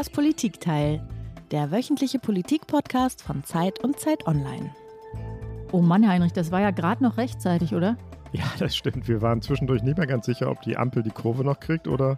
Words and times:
Das 0.00 0.08
Politikteil, 0.08 1.06
der 1.50 1.70
wöchentliche 1.70 2.18
Politik-Podcast 2.18 3.20
von 3.20 3.44
Zeit 3.44 3.84
und 3.84 4.00
Zeit 4.00 4.26
Online. 4.26 4.74
Oh 5.72 5.82
Mann, 5.82 6.08
Heinrich, 6.08 6.32
das 6.32 6.50
war 6.50 6.62
ja 6.62 6.70
gerade 6.70 7.02
noch 7.02 7.18
rechtzeitig, 7.18 7.74
oder? 7.74 7.98
Ja, 8.32 8.44
das 8.58 8.74
stimmt. 8.74 9.08
Wir 9.08 9.20
waren 9.20 9.42
zwischendurch 9.42 9.82
nicht 9.82 9.98
mehr 9.98 10.06
ganz 10.06 10.24
sicher, 10.24 10.50
ob 10.50 10.62
die 10.62 10.78
Ampel 10.78 11.02
die 11.02 11.10
Kurve 11.10 11.44
noch 11.44 11.60
kriegt 11.60 11.86
oder 11.86 12.16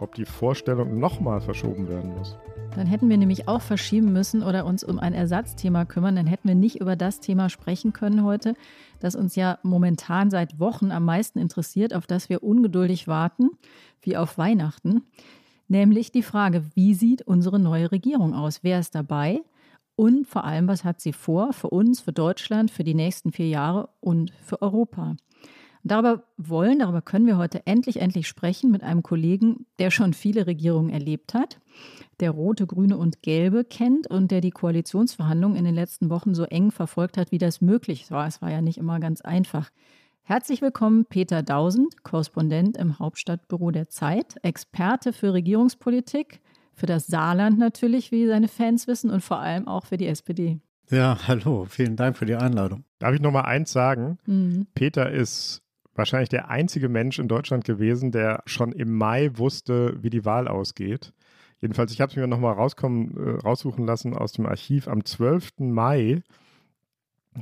ob 0.00 0.16
die 0.16 0.24
Vorstellung 0.24 0.98
nochmal 0.98 1.40
verschoben 1.40 1.88
werden 1.88 2.16
muss. 2.16 2.36
Dann 2.74 2.88
hätten 2.88 3.08
wir 3.08 3.16
nämlich 3.16 3.46
auch 3.46 3.62
verschieben 3.62 4.12
müssen 4.12 4.42
oder 4.42 4.66
uns 4.66 4.82
um 4.82 4.98
ein 4.98 5.14
Ersatzthema 5.14 5.84
kümmern. 5.84 6.16
Dann 6.16 6.26
hätten 6.26 6.48
wir 6.48 6.56
nicht 6.56 6.80
über 6.80 6.96
das 6.96 7.20
Thema 7.20 7.48
sprechen 7.48 7.92
können 7.92 8.24
heute, 8.24 8.56
das 8.98 9.14
uns 9.14 9.36
ja 9.36 9.60
momentan 9.62 10.32
seit 10.32 10.58
Wochen 10.58 10.90
am 10.90 11.04
meisten 11.04 11.38
interessiert, 11.38 11.94
auf 11.94 12.08
das 12.08 12.28
wir 12.28 12.42
ungeduldig 12.42 13.06
warten, 13.06 13.50
wie 14.02 14.16
auf 14.16 14.36
Weihnachten. 14.36 15.04
Nämlich 15.70 16.10
die 16.10 16.24
Frage, 16.24 16.64
wie 16.74 16.94
sieht 16.94 17.22
unsere 17.22 17.60
neue 17.60 17.92
Regierung 17.92 18.34
aus? 18.34 18.64
Wer 18.64 18.80
ist 18.80 18.96
dabei? 18.96 19.40
Und 19.94 20.26
vor 20.26 20.42
allem, 20.42 20.66
was 20.66 20.82
hat 20.82 21.00
sie 21.00 21.12
vor 21.12 21.52
für 21.52 21.70
uns, 21.70 22.00
für 22.00 22.12
Deutschland, 22.12 22.72
für 22.72 22.82
die 22.82 22.94
nächsten 22.94 23.30
vier 23.30 23.46
Jahre 23.46 23.88
und 24.00 24.32
für 24.44 24.60
Europa? 24.62 25.14
Darüber 25.84 26.24
wollen, 26.36 26.80
darüber 26.80 27.02
können 27.02 27.28
wir 27.28 27.38
heute 27.38 27.68
endlich, 27.68 28.00
endlich 28.00 28.26
sprechen 28.26 28.72
mit 28.72 28.82
einem 28.82 29.04
Kollegen, 29.04 29.64
der 29.78 29.92
schon 29.92 30.12
viele 30.12 30.48
Regierungen 30.48 30.90
erlebt 30.90 31.34
hat, 31.34 31.60
der 32.18 32.32
rote, 32.32 32.66
grüne 32.66 32.98
und 32.98 33.22
gelbe 33.22 33.62
kennt 33.62 34.08
und 34.08 34.32
der 34.32 34.40
die 34.40 34.50
Koalitionsverhandlungen 34.50 35.56
in 35.56 35.64
den 35.64 35.76
letzten 35.76 36.10
Wochen 36.10 36.34
so 36.34 36.42
eng 36.42 36.72
verfolgt 36.72 37.16
hat, 37.16 37.30
wie 37.30 37.38
das 37.38 37.60
möglich 37.60 38.10
war. 38.10 38.26
Es 38.26 38.42
war 38.42 38.50
ja 38.50 38.60
nicht 38.60 38.76
immer 38.76 38.98
ganz 38.98 39.20
einfach. 39.20 39.70
Herzlich 40.22 40.62
willkommen, 40.62 41.06
Peter 41.06 41.42
Dausend, 41.42 42.02
Korrespondent 42.04 42.76
im 42.76 42.98
Hauptstadtbüro 42.98 43.70
der 43.70 43.88
Zeit, 43.88 44.36
Experte 44.42 45.12
für 45.12 45.32
Regierungspolitik, 45.32 46.40
für 46.74 46.86
das 46.86 47.06
Saarland 47.06 47.58
natürlich, 47.58 48.12
wie 48.12 48.26
seine 48.26 48.48
Fans 48.48 48.86
wissen, 48.86 49.10
und 49.10 49.22
vor 49.22 49.40
allem 49.40 49.66
auch 49.66 49.86
für 49.86 49.96
die 49.96 50.06
SPD. 50.06 50.60
Ja, 50.90 51.18
hallo, 51.26 51.66
vielen 51.68 51.96
Dank 51.96 52.16
für 52.16 52.26
die 52.26 52.36
Einladung. 52.36 52.84
Darf 52.98 53.14
ich 53.14 53.20
noch 53.20 53.32
mal 53.32 53.42
eins 53.42 53.72
sagen? 53.72 54.18
Mhm. 54.26 54.66
Peter 54.74 55.10
ist 55.10 55.62
wahrscheinlich 55.94 56.28
der 56.28 56.48
einzige 56.48 56.88
Mensch 56.88 57.18
in 57.18 57.28
Deutschland 57.28 57.64
gewesen, 57.64 58.10
der 58.10 58.42
schon 58.46 58.72
im 58.72 58.96
Mai 58.96 59.30
wusste, 59.34 59.96
wie 60.00 60.10
die 60.10 60.24
Wahl 60.24 60.48
ausgeht. 60.48 61.12
Jedenfalls, 61.60 61.92
ich 61.92 62.00
habe 62.00 62.10
es 62.10 62.16
mir 62.16 62.26
nochmal 62.26 62.54
äh, 62.54 63.30
raussuchen 63.44 63.86
lassen 63.86 64.16
aus 64.16 64.32
dem 64.32 64.46
Archiv. 64.46 64.88
Am 64.88 65.04
12. 65.04 65.50
Mai 65.58 66.22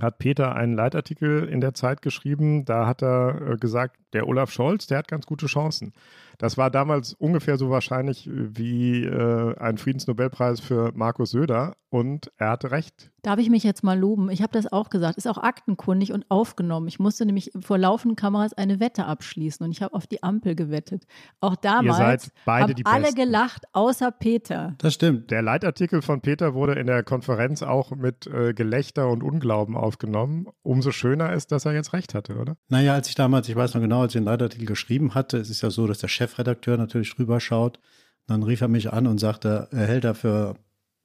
hat 0.01 0.19
Peter 0.19 0.55
einen 0.55 0.75
Leitartikel 0.75 1.49
in 1.49 1.61
der 1.61 1.75
Zeit 1.75 2.03
geschrieben. 2.03 2.65
Da 2.65 2.87
hat 2.87 3.03
er 3.03 3.53
äh, 3.53 3.57
gesagt, 3.57 3.97
der 4.13 4.27
Olaf 4.27 4.51
Scholz, 4.51 4.87
der 4.87 4.99
hat 4.99 5.09
ganz 5.09 5.27
gute 5.27 5.47
Chancen. 5.47 5.93
Das 6.39 6.57
war 6.57 6.71
damals 6.71 7.15
ungefähr 7.15 7.59
so 7.59 7.69
wahrscheinlich 7.69 8.29
wie 8.33 9.05
äh, 9.05 9.57
ein 9.59 9.77
Friedensnobelpreis 9.77 10.61
für 10.61 10.93
Markus 10.95 11.31
Söder 11.31 11.75
und 11.91 12.31
er 12.37 12.51
hatte 12.51 12.71
recht. 12.71 13.11
Darf 13.23 13.39
ich 13.39 13.51
mich 13.51 13.65
jetzt 13.65 13.83
mal 13.83 13.99
loben? 13.99 14.31
Ich 14.31 14.43
habe 14.43 14.53
das 14.53 14.71
auch 14.71 14.91
gesagt. 14.91 15.19
Ist 15.19 15.27
auch 15.27 15.39
aktenkundig 15.39 16.13
und 16.13 16.31
aufgenommen. 16.31 16.87
Ich 16.87 16.99
musste 16.99 17.27
nämlich 17.27 17.51
vor 17.61 17.79
laufenden 17.79 18.15
Kameras 18.15 18.53
eine 18.53 18.79
Wette 18.79 19.07
abschließen 19.07 19.65
und 19.65 19.73
ich 19.73 19.83
habe 19.83 19.95
auf 19.95 20.07
die 20.07 20.23
Ampel 20.23 20.55
gewettet. 20.55 21.07
Auch 21.41 21.57
damals 21.57 22.31
haben 22.47 22.75
alle 22.85 23.03
Besten. 23.03 23.17
gelacht, 23.17 23.65
außer 23.73 24.13
Peter. 24.13 24.75
Das 24.79 24.95
stimmt. 24.95 25.31
Der 25.31 25.43
Leitartikel 25.43 26.03
von 26.03 26.21
Peter 26.21 26.55
wurde 26.55 26.75
in 26.75 26.87
der 26.87 27.03
Konferenz 27.03 27.63
auch 27.63 27.91
mit 27.91 28.27
äh, 28.27 28.55
Gelächter 28.55 29.09
und 29.09 29.23
Unglauben 29.23 29.77
aufgenommen. 29.77 30.47
Umso 30.63 30.93
schöner 30.93 31.33
ist, 31.33 31.51
dass 31.53 31.65
er 31.65 31.73
jetzt 31.73 31.93
recht 31.93 32.15
hatte, 32.15 32.37
oder? 32.37 32.57
Naja, 32.69 32.95
als 32.95 33.09
ich 33.09 33.15
damals, 33.15 33.49
ich 33.49 33.57
weiß 33.57 33.75
noch 33.75 33.81
genau, 33.81 34.03
als 34.03 34.15
ich 34.15 34.21
den 34.21 34.27
Leitartikel 34.27 34.67
geschrieben 34.67 35.15
hatte, 35.15 35.39
es 35.39 35.51
ist 35.51 35.63
ja 35.63 35.71
so, 35.71 35.87
dass 35.87 35.99
der 35.99 36.09
Chefredakteur 36.29 36.77
natürlich 36.77 37.15
drüber 37.15 37.41
schaut. 37.41 37.79
Dann 38.27 38.43
rief 38.43 38.61
er 38.61 38.69
mich 38.69 38.93
an 38.93 39.07
und 39.07 39.19
sagte, 39.19 39.69
er 39.71 39.87
hält 39.87 40.05
dafür 40.05 40.57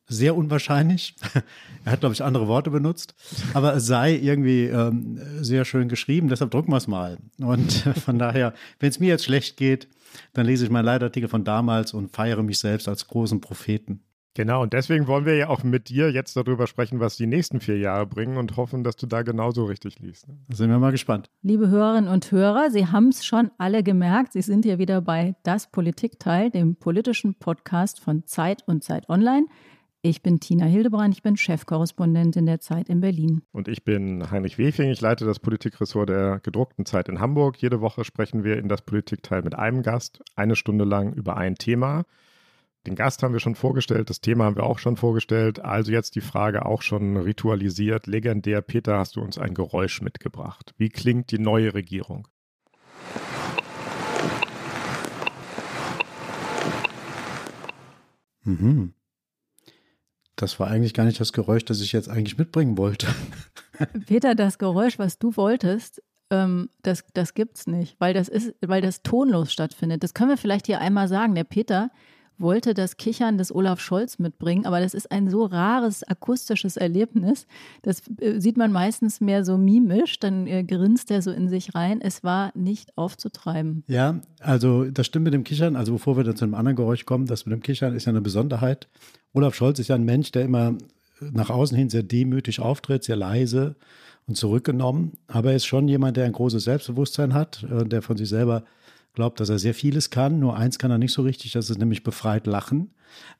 sehr 0.08 0.36
unwahrscheinlich. 0.36 1.16
er 1.86 1.94
hat, 1.94 2.02
glaube 2.02 2.14
ich, 2.14 2.24
andere 2.24 2.48
Worte 2.48 2.70
benutzt. 2.70 3.16
Aber 3.54 3.76
es 3.76 3.86
sei 3.86 4.16
irgendwie 4.16 4.66
ähm, 4.66 5.20
sehr 5.42 5.64
schön 5.64 5.88
geschrieben, 5.88 6.28
deshalb 6.28 6.52
drucken 6.52 6.72
wir 6.72 6.78
es 6.78 6.88
mal. 6.88 7.18
Und 7.40 7.72
von 8.06 8.20
daher, 8.20 8.54
wenn 8.80 8.90
es 8.90 9.00
mir 9.00 9.08
jetzt 9.08 9.24
schlecht 9.24 9.56
geht, 9.56 9.88
dann 10.34 10.46
lese 10.46 10.66
ich 10.66 10.72
meinen 10.72 10.86
Leitartikel 10.86 11.30
von 11.30 11.44
damals 11.46 11.94
und 11.94 12.14
feiere 12.14 12.44
mich 12.44 12.60
selbst 12.60 12.88
als 12.88 13.08
großen 13.08 13.40
Propheten. 13.40 14.02
Genau, 14.36 14.64
und 14.64 14.74
deswegen 14.74 15.06
wollen 15.06 15.26
wir 15.26 15.36
ja 15.36 15.50
auch 15.50 15.64
mit 15.64 15.90
dir 15.90 16.12
jetzt 16.12 16.36
darüber 16.36 16.66
sprechen, 16.66 17.00
was 17.00 17.18
die 17.18 17.28
nächsten 17.28 17.60
vier 17.60 17.78
Jahre 17.78 18.08
bringen 18.08 18.38
und 18.38 18.58
hoffen, 18.58 18.84
dass 18.84 18.96
du 18.96 19.06
da 19.06 19.22
genauso 19.22 19.66
richtig 19.66 20.00
liest. 20.00 20.28
Ne? 20.28 20.38
Sind 20.50 20.72
wir 20.72 20.80
mal 20.80 20.92
gespannt. 20.92 21.30
Liebe 21.44 21.70
Hörerinnen 21.70 22.10
und 22.10 22.32
Hörer, 22.32 22.72
Sie 22.72 22.88
haben 22.88 23.10
es 23.10 23.24
schon 23.24 23.52
alle 23.60 23.84
gemerkt, 23.84 24.34
Sie 24.34 24.42
sind 24.42 24.66
hier 24.66 24.80
wieder 24.80 25.02
bei 25.02 25.36
Das 25.44 25.68
Politikteil, 25.68 26.50
dem 26.50 26.76
politischen 26.76 27.36
Podcast 27.36 28.00
von 28.00 28.26
Zeit 28.26 28.64
und 28.68 28.84
Zeit 28.84 29.08
Online. 29.08 29.46
Ich 30.02 30.24
bin 30.24 30.40
Tina 30.40 30.66
Hildebrand, 30.66 31.14
ich 31.14 31.22
bin 31.22 31.38
Chefkorrespondentin 31.38 32.46
der 32.48 32.60
Zeit 32.60 32.90
in 32.90 33.02
Berlin. 33.02 33.44
Und 33.52 33.68
ich 33.68 33.86
bin 33.86 34.32
Heinrich 34.32 34.58
Wefing, 34.58 34.90
ich 34.90 35.00
leite 35.00 35.26
das 35.26 35.40
Politikressort 35.40 36.10
der 36.10 36.40
gedruckten 36.40 36.86
Zeit 36.86 37.08
in 37.08 37.20
Hamburg. 37.20 37.58
Jede 37.62 37.82
Woche 37.82 38.04
sprechen 38.04 38.44
wir 38.44 38.58
in 38.58 38.68
das 38.68 38.82
Politikteil 38.82 39.44
mit 39.44 39.56
einem 39.56 39.84
Gast, 39.84 40.22
eine 40.36 40.56
Stunde 40.56 40.86
lang 40.86 41.14
über 41.14 41.38
ein 41.38 41.56
Thema. 41.56 42.04
Den 42.86 42.96
Gast 42.96 43.24
haben 43.24 43.32
wir 43.32 43.40
schon 43.40 43.56
vorgestellt, 43.56 44.10
das 44.10 44.20
Thema 44.20 44.44
haben 44.44 44.58
wir 44.58 44.66
auch 44.66 44.78
schon 44.78 44.98
vorgestellt. 44.98 45.60
Also 45.60 45.94
jetzt 45.94 46.16
die 46.16 46.22
Frage 46.22 46.66
auch 46.66 46.82
schon 46.82 47.16
ritualisiert, 47.16 48.08
legendär. 48.08 48.62
Peter, 48.62 48.98
hast 48.98 49.16
du 49.16 49.22
uns 49.22 49.38
ein 49.38 49.54
Geräusch 49.54 50.02
mitgebracht? 50.02 50.74
Wie 50.78 50.90
klingt 50.90 51.32
die 51.32 51.40
neue 51.40 51.74
Regierung? 51.74 52.28
Mhm. 58.44 58.94
Das 60.36 60.60
war 60.60 60.68
eigentlich 60.68 60.94
gar 60.94 61.06
nicht 61.06 61.22
das 61.22 61.32
Geräusch, 61.32 61.64
das 61.64 61.80
ich 61.80 61.94
jetzt 61.94 62.10
eigentlich 62.10 62.38
mitbringen 62.38 62.78
wollte. 62.78 63.08
Peter, 64.08 64.36
das 64.36 64.58
Geräusch, 64.58 65.00
was 65.00 65.18
du 65.20 65.38
wolltest, 65.38 66.04
ähm, 66.30 66.70
das, 66.82 67.06
das 67.14 67.34
gibt's 67.34 67.66
nicht, 67.66 67.96
weil 68.00 68.14
das 68.14 68.28
ist, 68.28 68.54
weil 68.60 68.82
das 68.82 69.04
tonlos 69.04 69.54
stattfindet. 69.54 70.04
Das 70.04 70.14
können 70.14 70.32
wir 70.32 70.38
vielleicht 70.38 70.66
hier 70.66 70.82
einmal 70.82 71.08
sagen. 71.08 71.34
Der 71.34 71.46
Peter 71.46 71.90
wollte 72.44 72.76
das 72.76 72.98
Kichern 72.98 73.40
des 73.40 73.54
Olaf 73.54 73.80
Scholz 73.80 74.20
mitbringen, 74.20 74.68
aber 74.68 74.80
das 74.80 74.94
ist 74.94 75.12
ein 75.12 75.30
so 75.30 75.46
rares 75.46 76.04
akustisches 76.04 76.78
Erlebnis. 76.78 77.48
Das 77.82 78.04
äh, 78.20 78.40
sieht 78.40 78.58
man 78.58 78.72
meistens 78.72 79.20
mehr 79.20 79.44
so 79.44 79.58
mimisch, 79.58 80.20
dann 80.20 80.46
äh, 80.46 80.64
grinst 80.64 81.10
er 81.10 81.24
so 81.24 81.32
in 81.32 81.50
sich 81.50 81.74
rein. 81.74 82.02
Es 82.02 82.24
war 82.24 82.52
nicht 82.54 82.96
aufzutreiben. 82.96 83.84
Ja, 83.88 84.20
also 84.40 84.86
das 84.86 85.08
stimmt 85.08 85.24
mit 85.24 85.34
dem 85.34 85.44
Kichern. 85.44 85.76
Also 85.76 85.94
bevor 85.94 86.18
wir 86.18 86.24
dann 86.24 86.36
zu 86.36 86.46
einem 86.46 86.54
anderen 86.54 86.76
Geräusch 86.76 87.06
kommen, 87.06 87.26
das 87.26 87.48
mit 87.48 87.54
dem 87.54 87.64
Kichern 87.64 87.96
ist 87.96 88.06
ja 88.06 88.12
eine 88.12 88.22
Besonderheit. 88.22 88.88
Olaf 89.34 89.56
Scholz 89.56 89.80
ist 89.80 89.88
ja 89.88 89.96
ein 89.96 90.06
Mensch, 90.06 90.32
der 90.32 90.44
immer 90.44 90.78
nach 91.32 91.50
außen 91.50 91.78
hin 91.78 91.90
sehr 91.90 92.04
demütig 92.04 92.60
auftritt, 92.60 93.04
sehr 93.04 93.16
leise 93.16 93.76
und 94.28 94.36
zurückgenommen. 94.36 95.14
Aber 95.28 95.52
er 95.52 95.56
ist 95.56 95.66
schon 95.66 95.88
jemand, 95.88 96.18
der 96.18 96.26
ein 96.26 96.34
großes 96.34 96.64
Selbstbewusstsein 96.64 97.34
hat, 97.34 97.64
äh, 97.64 97.86
der 97.86 98.02
von 98.02 98.18
sich 98.18 98.30
selber 98.30 98.64
glaubt, 99.14 99.40
dass 99.40 99.50
er 99.50 99.60
sehr 99.60 99.74
vieles 99.74 100.10
kann. 100.10 100.40
Nur 100.40 100.58
eins 100.58 100.80
kann 100.80 100.92
er 100.92 100.98
nicht 100.98 101.14
so 101.14 101.22
richtig, 101.22 101.52
das 101.52 101.70
ist 101.70 101.80
nämlich 101.80 102.04
befreit 102.04 102.48
lachen 102.48 102.92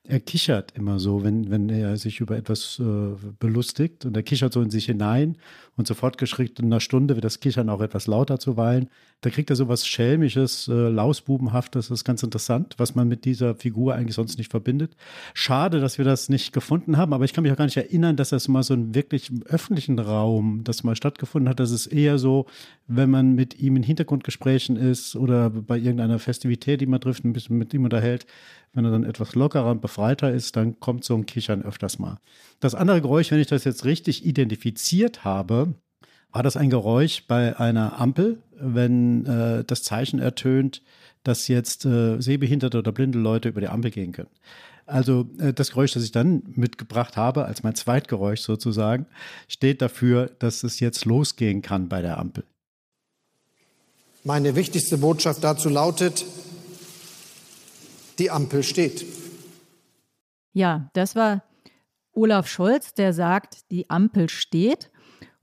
er 0.06 0.20
kichert 0.20 0.72
immer 0.76 0.98
so, 0.98 1.24
wenn, 1.24 1.50
wenn 1.50 1.70
er 1.70 1.96
sich 1.96 2.20
über 2.20 2.36
etwas 2.36 2.78
äh, 2.78 3.16
belustigt 3.38 4.04
und 4.04 4.16
er 4.16 4.22
kichert 4.22 4.52
so 4.52 4.60
in 4.60 4.70
sich 4.70 4.86
hinein 4.86 5.38
und 5.76 5.86
sofort 5.86 6.18
geschickt 6.18 6.60
in 6.60 6.66
einer 6.66 6.80
Stunde 6.80 7.14
wird 7.14 7.24
das 7.24 7.40
Kichern 7.40 7.70
auch 7.70 7.80
etwas 7.80 8.06
lauter 8.06 8.38
zuweilen. 8.38 8.90
Da 9.22 9.30
kriegt 9.30 9.48
er 9.48 9.56
so 9.56 9.66
was 9.68 9.86
Schelmisches, 9.86 10.68
äh, 10.68 10.72
Lausbubenhaftes, 10.72 11.88
das 11.88 12.00
ist 12.00 12.04
ganz 12.04 12.22
interessant, 12.22 12.74
was 12.76 12.94
man 12.94 13.08
mit 13.08 13.24
dieser 13.24 13.54
Figur 13.54 13.94
eigentlich 13.94 14.14
sonst 14.14 14.36
nicht 14.36 14.50
verbindet. 14.50 14.94
Schade, 15.32 15.80
dass 15.80 15.96
wir 15.96 16.04
das 16.04 16.28
nicht 16.28 16.52
gefunden 16.52 16.98
haben, 16.98 17.14
aber 17.14 17.24
ich 17.24 17.32
kann 17.32 17.42
mich 17.42 17.52
auch 17.52 17.56
gar 17.56 17.64
nicht 17.64 17.78
erinnern, 17.78 18.16
dass 18.16 18.28
das 18.28 18.46
mal 18.46 18.62
so 18.62 18.74
einen 18.74 18.94
wirklich 18.94 19.30
öffentlichen 19.46 19.98
Raum, 19.98 20.64
das 20.64 20.84
mal 20.84 20.96
stattgefunden 20.96 21.48
hat. 21.48 21.60
Das 21.60 21.70
ist 21.70 21.86
eher 21.86 22.18
so, 22.18 22.44
wenn 22.86 23.08
man 23.08 23.34
mit 23.34 23.58
ihm 23.58 23.76
in 23.76 23.82
Hintergrundgesprächen 23.82 24.76
ist 24.76 25.16
oder 25.16 25.48
bei 25.48 25.78
irgendeiner 25.78 26.18
Festivität, 26.18 26.82
die 26.82 26.86
man 26.86 27.00
trifft, 27.00 27.24
ein 27.24 27.32
bisschen 27.32 27.56
mit 27.56 27.72
ihm 27.72 27.84
unterhält, 27.84 28.26
wenn 28.74 28.84
er 28.84 28.90
dann 28.90 29.04
etwas 29.04 29.34
lockerer 29.34 29.63
und 29.70 29.80
befreiter 29.80 30.30
ist, 30.32 30.56
dann 30.56 30.80
kommt 30.80 31.04
so 31.04 31.14
ein 31.14 31.26
Kichern 31.26 31.62
öfters 31.62 31.98
mal. 31.98 32.18
Das 32.60 32.74
andere 32.74 33.00
Geräusch, 33.00 33.30
wenn 33.30 33.40
ich 33.40 33.46
das 33.46 33.64
jetzt 33.64 33.84
richtig 33.84 34.24
identifiziert 34.24 35.24
habe, 35.24 35.74
war 36.32 36.42
das 36.42 36.56
ein 36.56 36.70
Geräusch 36.70 37.26
bei 37.28 37.58
einer 37.58 38.00
Ampel, 38.00 38.42
wenn 38.58 39.24
äh, 39.26 39.64
das 39.64 39.82
Zeichen 39.82 40.18
ertönt, 40.18 40.82
dass 41.22 41.48
jetzt 41.48 41.84
äh, 41.84 42.20
sehbehinderte 42.20 42.78
oder 42.78 42.92
blinde 42.92 43.18
Leute 43.18 43.48
über 43.48 43.60
die 43.60 43.68
Ampel 43.68 43.90
gehen 43.90 44.12
können. 44.12 44.30
Also 44.86 45.28
äh, 45.38 45.52
das 45.52 45.70
Geräusch, 45.70 45.92
das 45.92 46.04
ich 46.04 46.12
dann 46.12 46.42
mitgebracht 46.54 47.16
habe, 47.16 47.44
als 47.44 47.62
mein 47.62 47.74
Zweitgeräusch 47.74 48.40
sozusagen, 48.40 49.06
steht 49.48 49.80
dafür, 49.80 50.30
dass 50.38 50.62
es 50.62 50.80
jetzt 50.80 51.04
losgehen 51.04 51.62
kann 51.62 51.88
bei 51.88 52.02
der 52.02 52.18
Ampel. 52.18 52.44
Meine 54.24 54.54
wichtigste 54.56 54.98
Botschaft 54.98 55.44
dazu 55.44 55.68
lautet, 55.68 56.24
die 58.18 58.30
Ampel 58.30 58.62
steht. 58.62 59.04
Ja, 60.54 60.88
das 60.94 61.14
war 61.16 61.42
Olaf 62.12 62.46
Scholz, 62.46 62.94
der 62.94 63.12
sagt, 63.12 63.70
die 63.70 63.90
Ampel 63.90 64.28
steht. 64.30 64.90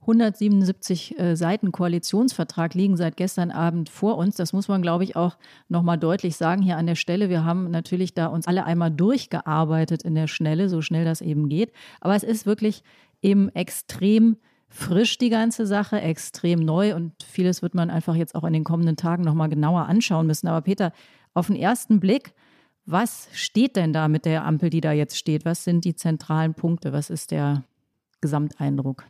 177 0.00 1.18
äh, 1.18 1.36
Seiten 1.36 1.70
Koalitionsvertrag 1.70 2.74
liegen 2.74 2.96
seit 2.96 3.16
gestern 3.16 3.52
Abend 3.52 3.88
vor 3.88 4.16
uns. 4.16 4.34
Das 4.34 4.52
muss 4.52 4.66
man, 4.66 4.82
glaube 4.82 5.04
ich, 5.04 5.14
auch 5.14 5.36
nochmal 5.68 5.96
deutlich 5.98 6.36
sagen 6.36 6.60
hier 6.60 6.76
an 6.76 6.86
der 6.86 6.96
Stelle. 6.96 7.28
Wir 7.28 7.44
haben 7.44 7.70
natürlich 7.70 8.14
da 8.14 8.26
uns 8.26 8.48
alle 8.48 8.64
einmal 8.64 8.90
durchgearbeitet 8.90 10.02
in 10.02 10.16
der 10.16 10.26
Schnelle, 10.26 10.68
so 10.68 10.80
schnell 10.80 11.04
das 11.04 11.20
eben 11.20 11.48
geht. 11.48 11.72
Aber 12.00 12.16
es 12.16 12.24
ist 12.24 12.46
wirklich 12.46 12.82
eben 13.20 13.48
extrem 13.50 14.38
frisch, 14.68 15.18
die 15.18 15.28
ganze 15.28 15.66
Sache, 15.66 16.00
extrem 16.00 16.58
neu 16.58 16.96
und 16.96 17.22
vieles 17.22 17.62
wird 17.62 17.74
man 17.74 17.90
einfach 17.90 18.16
jetzt 18.16 18.34
auch 18.34 18.44
in 18.44 18.54
den 18.54 18.64
kommenden 18.64 18.96
Tagen 18.96 19.22
nochmal 19.22 19.50
genauer 19.50 19.86
anschauen 19.86 20.26
müssen. 20.26 20.48
Aber 20.48 20.62
Peter, 20.62 20.92
auf 21.34 21.46
den 21.46 21.56
ersten 21.56 22.00
Blick, 22.00 22.34
was 22.92 23.28
steht 23.32 23.76
denn 23.76 23.92
da 23.92 24.08
mit 24.08 24.24
der 24.24 24.44
Ampel, 24.44 24.70
die 24.70 24.80
da 24.80 24.92
jetzt 24.92 25.16
steht? 25.16 25.44
Was 25.44 25.64
sind 25.64 25.84
die 25.84 25.96
zentralen 25.96 26.54
Punkte? 26.54 26.92
Was 26.92 27.10
ist 27.10 27.30
der 27.30 27.64
Gesamteindruck? 28.20 29.04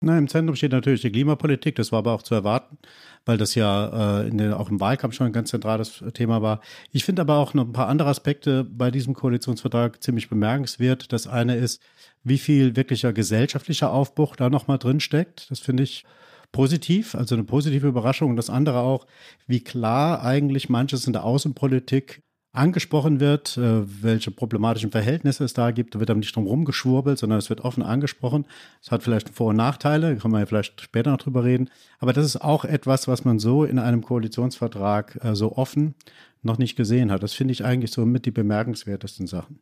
Na, 0.00 0.16
Im 0.16 0.28
Zentrum 0.28 0.54
steht 0.54 0.70
natürlich 0.70 1.00
die 1.00 1.10
Klimapolitik, 1.10 1.74
das 1.74 1.90
war 1.90 1.98
aber 1.98 2.12
auch 2.12 2.22
zu 2.22 2.32
erwarten, 2.32 2.78
weil 3.24 3.36
das 3.36 3.56
ja 3.56 4.20
äh, 4.20 4.30
den, 4.30 4.52
auch 4.52 4.70
im 4.70 4.78
Wahlkampf 4.78 5.16
schon 5.16 5.26
ein 5.26 5.32
ganz 5.32 5.50
zentrales 5.50 6.04
Thema 6.14 6.40
war. 6.40 6.60
Ich 6.92 7.04
finde 7.04 7.22
aber 7.22 7.38
auch 7.38 7.52
noch 7.52 7.66
ein 7.66 7.72
paar 7.72 7.88
andere 7.88 8.08
Aspekte 8.08 8.62
bei 8.62 8.92
diesem 8.92 9.14
Koalitionsvertrag 9.14 10.00
ziemlich 10.00 10.28
bemerkenswert. 10.28 11.12
Das 11.12 11.26
eine 11.26 11.56
ist, 11.56 11.82
wie 12.22 12.38
viel 12.38 12.76
wirklicher 12.76 13.12
gesellschaftlicher 13.12 13.92
Aufbruch 13.92 14.36
da 14.36 14.50
nochmal 14.50 14.78
drin 14.78 15.00
steckt. 15.00 15.50
Das 15.50 15.58
finde 15.58 15.82
ich 15.82 16.04
positiv, 16.52 17.16
also 17.16 17.34
eine 17.34 17.44
positive 17.44 17.88
Überraschung. 17.88 18.30
Und 18.30 18.36
das 18.36 18.50
andere 18.50 18.78
auch, 18.78 19.04
wie 19.48 19.64
klar 19.64 20.22
eigentlich 20.22 20.68
manches 20.68 21.08
in 21.08 21.12
der 21.12 21.24
Außenpolitik 21.24 22.22
angesprochen 22.58 23.20
wird, 23.20 23.56
äh, 23.56 24.02
welche 24.02 24.30
problematischen 24.30 24.90
Verhältnisse 24.90 25.44
es 25.44 25.54
da 25.54 25.70
gibt. 25.70 25.94
Da 25.94 26.00
wird 26.00 26.10
aber 26.10 26.18
nicht 26.18 26.34
drum 26.34 26.46
rumgeschwurbelt, 26.46 27.18
sondern 27.18 27.38
es 27.38 27.48
wird 27.48 27.62
offen 27.62 27.82
angesprochen. 27.82 28.44
Es 28.82 28.90
hat 28.90 29.02
vielleicht 29.02 29.30
Vor- 29.30 29.50
und 29.50 29.56
Nachteile, 29.56 30.16
kann 30.16 30.30
man 30.30 30.40
ja 30.40 30.46
vielleicht 30.46 30.80
später 30.80 31.10
noch 31.10 31.18
drüber 31.18 31.44
reden. 31.44 31.70
Aber 31.98 32.12
das 32.12 32.26
ist 32.26 32.42
auch 32.42 32.64
etwas, 32.64 33.08
was 33.08 33.24
man 33.24 33.38
so 33.38 33.64
in 33.64 33.78
einem 33.78 34.02
Koalitionsvertrag 34.02 35.18
äh, 35.24 35.34
so 35.34 35.56
offen 35.56 35.94
noch 36.42 36.58
nicht 36.58 36.76
gesehen 36.76 37.10
hat. 37.10 37.22
Das 37.22 37.32
finde 37.32 37.52
ich 37.52 37.64
eigentlich 37.64 37.92
so 37.92 38.04
mit 38.04 38.26
die 38.26 38.30
bemerkenswertesten 38.30 39.26
Sachen. 39.26 39.60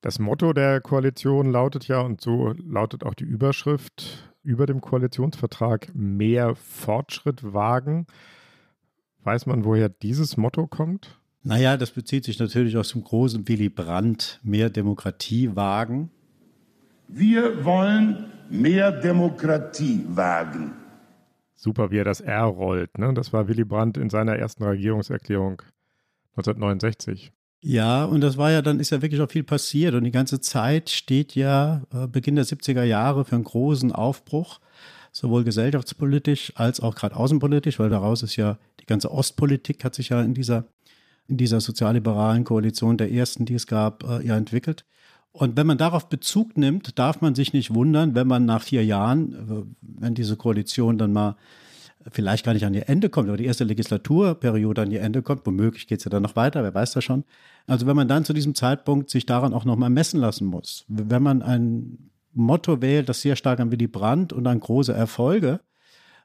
Das 0.00 0.18
Motto 0.18 0.52
der 0.52 0.80
Koalition 0.80 1.50
lautet 1.50 1.88
ja, 1.88 2.00
und 2.00 2.20
so 2.20 2.54
lautet 2.58 3.04
auch 3.04 3.14
die 3.14 3.24
Überschrift 3.24 4.30
über 4.42 4.66
dem 4.66 4.80
Koalitionsvertrag, 4.80 5.90
mehr 5.94 6.54
Fortschritt 6.54 7.52
wagen. 7.52 8.06
Weiß 9.24 9.46
man, 9.46 9.64
woher 9.64 9.88
dieses 9.88 10.36
Motto 10.36 10.68
kommt? 10.68 11.18
Naja, 11.46 11.76
das 11.76 11.92
bezieht 11.92 12.24
sich 12.24 12.40
natürlich 12.40 12.76
aus 12.76 12.88
dem 12.88 13.04
großen 13.04 13.46
Willy 13.46 13.68
Brandt, 13.68 14.40
mehr 14.42 14.68
Demokratie 14.68 15.54
wagen. 15.54 16.10
Wir 17.06 17.64
wollen 17.64 18.32
mehr 18.50 18.90
Demokratie 18.90 20.04
wagen. 20.08 20.72
Super, 21.54 21.92
wie 21.92 21.98
er 21.98 22.04
das 22.04 22.20
R 22.20 22.46
rollt. 22.46 22.98
Ne? 22.98 23.14
Das 23.14 23.32
war 23.32 23.46
Willy 23.46 23.64
Brandt 23.64 23.96
in 23.96 24.10
seiner 24.10 24.34
ersten 24.34 24.64
Regierungserklärung 24.64 25.62
1969. 26.32 27.30
Ja, 27.60 28.04
und 28.04 28.22
das 28.22 28.36
war 28.36 28.50
ja, 28.50 28.60
dann 28.60 28.80
ist 28.80 28.90
ja 28.90 29.00
wirklich 29.00 29.20
auch 29.20 29.30
viel 29.30 29.44
passiert. 29.44 29.94
Und 29.94 30.02
die 30.02 30.10
ganze 30.10 30.40
Zeit 30.40 30.90
steht 30.90 31.36
ja 31.36 31.84
äh, 31.94 32.08
Beginn 32.08 32.34
der 32.34 32.44
70er 32.44 32.82
Jahre 32.82 33.24
für 33.24 33.36
einen 33.36 33.44
großen 33.44 33.92
Aufbruch, 33.92 34.58
sowohl 35.12 35.44
gesellschaftspolitisch 35.44 36.54
als 36.56 36.80
auch 36.80 36.96
gerade 36.96 37.14
außenpolitisch, 37.14 37.78
weil 37.78 37.88
daraus 37.88 38.24
ist 38.24 38.34
ja 38.34 38.58
die 38.80 38.86
ganze 38.86 39.12
Ostpolitik 39.12 39.84
hat 39.84 39.94
sich 39.94 40.08
ja 40.08 40.20
in 40.22 40.34
dieser 40.34 40.64
in 41.28 41.36
dieser 41.36 41.60
sozialliberalen 41.60 42.44
Koalition 42.44 42.96
der 42.96 43.10
ersten, 43.12 43.44
die 43.44 43.54
es 43.54 43.66
gab, 43.66 44.04
äh, 44.04 44.24
ja 44.24 44.36
entwickelt. 44.36 44.84
Und 45.32 45.56
wenn 45.56 45.66
man 45.66 45.76
darauf 45.76 46.08
Bezug 46.08 46.56
nimmt, 46.56 46.98
darf 46.98 47.20
man 47.20 47.34
sich 47.34 47.52
nicht 47.52 47.74
wundern, 47.74 48.14
wenn 48.14 48.26
man 48.26 48.46
nach 48.46 48.62
vier 48.62 48.84
Jahren, 48.84 49.32
äh, 49.32 49.62
wenn 49.80 50.14
diese 50.14 50.36
Koalition 50.36 50.98
dann 50.98 51.12
mal 51.12 51.36
vielleicht 52.10 52.44
gar 52.44 52.54
nicht 52.54 52.64
an 52.64 52.74
ihr 52.74 52.88
Ende 52.88 53.08
kommt, 53.08 53.28
aber 53.28 53.36
die 53.36 53.46
erste 53.46 53.64
Legislaturperiode 53.64 54.82
an 54.82 54.90
ihr 54.90 55.02
Ende 55.02 55.22
kommt, 55.22 55.44
womöglich 55.44 55.86
geht 55.86 55.98
es 55.98 56.04
ja 56.04 56.10
dann 56.10 56.22
noch 56.22 56.36
weiter, 56.36 56.62
wer 56.62 56.74
weiß 56.74 56.92
das 56.92 57.04
schon. 57.04 57.24
Also 57.66 57.86
wenn 57.86 57.96
man 57.96 58.08
dann 58.08 58.24
zu 58.24 58.32
diesem 58.32 58.54
Zeitpunkt 58.54 59.10
sich 59.10 59.26
daran 59.26 59.52
auch 59.52 59.64
nochmal 59.64 59.90
messen 59.90 60.20
lassen 60.20 60.46
muss, 60.46 60.84
wenn 60.88 61.22
man 61.22 61.42
ein 61.42 62.10
Motto 62.32 62.80
wählt, 62.80 63.08
das 63.08 63.22
sehr 63.22 63.34
stark 63.34 63.60
an 63.60 63.72
Willy 63.72 63.88
Brandt 63.88 64.32
und 64.32 64.46
an 64.46 64.60
große 64.60 64.92
Erfolge, 64.92 65.60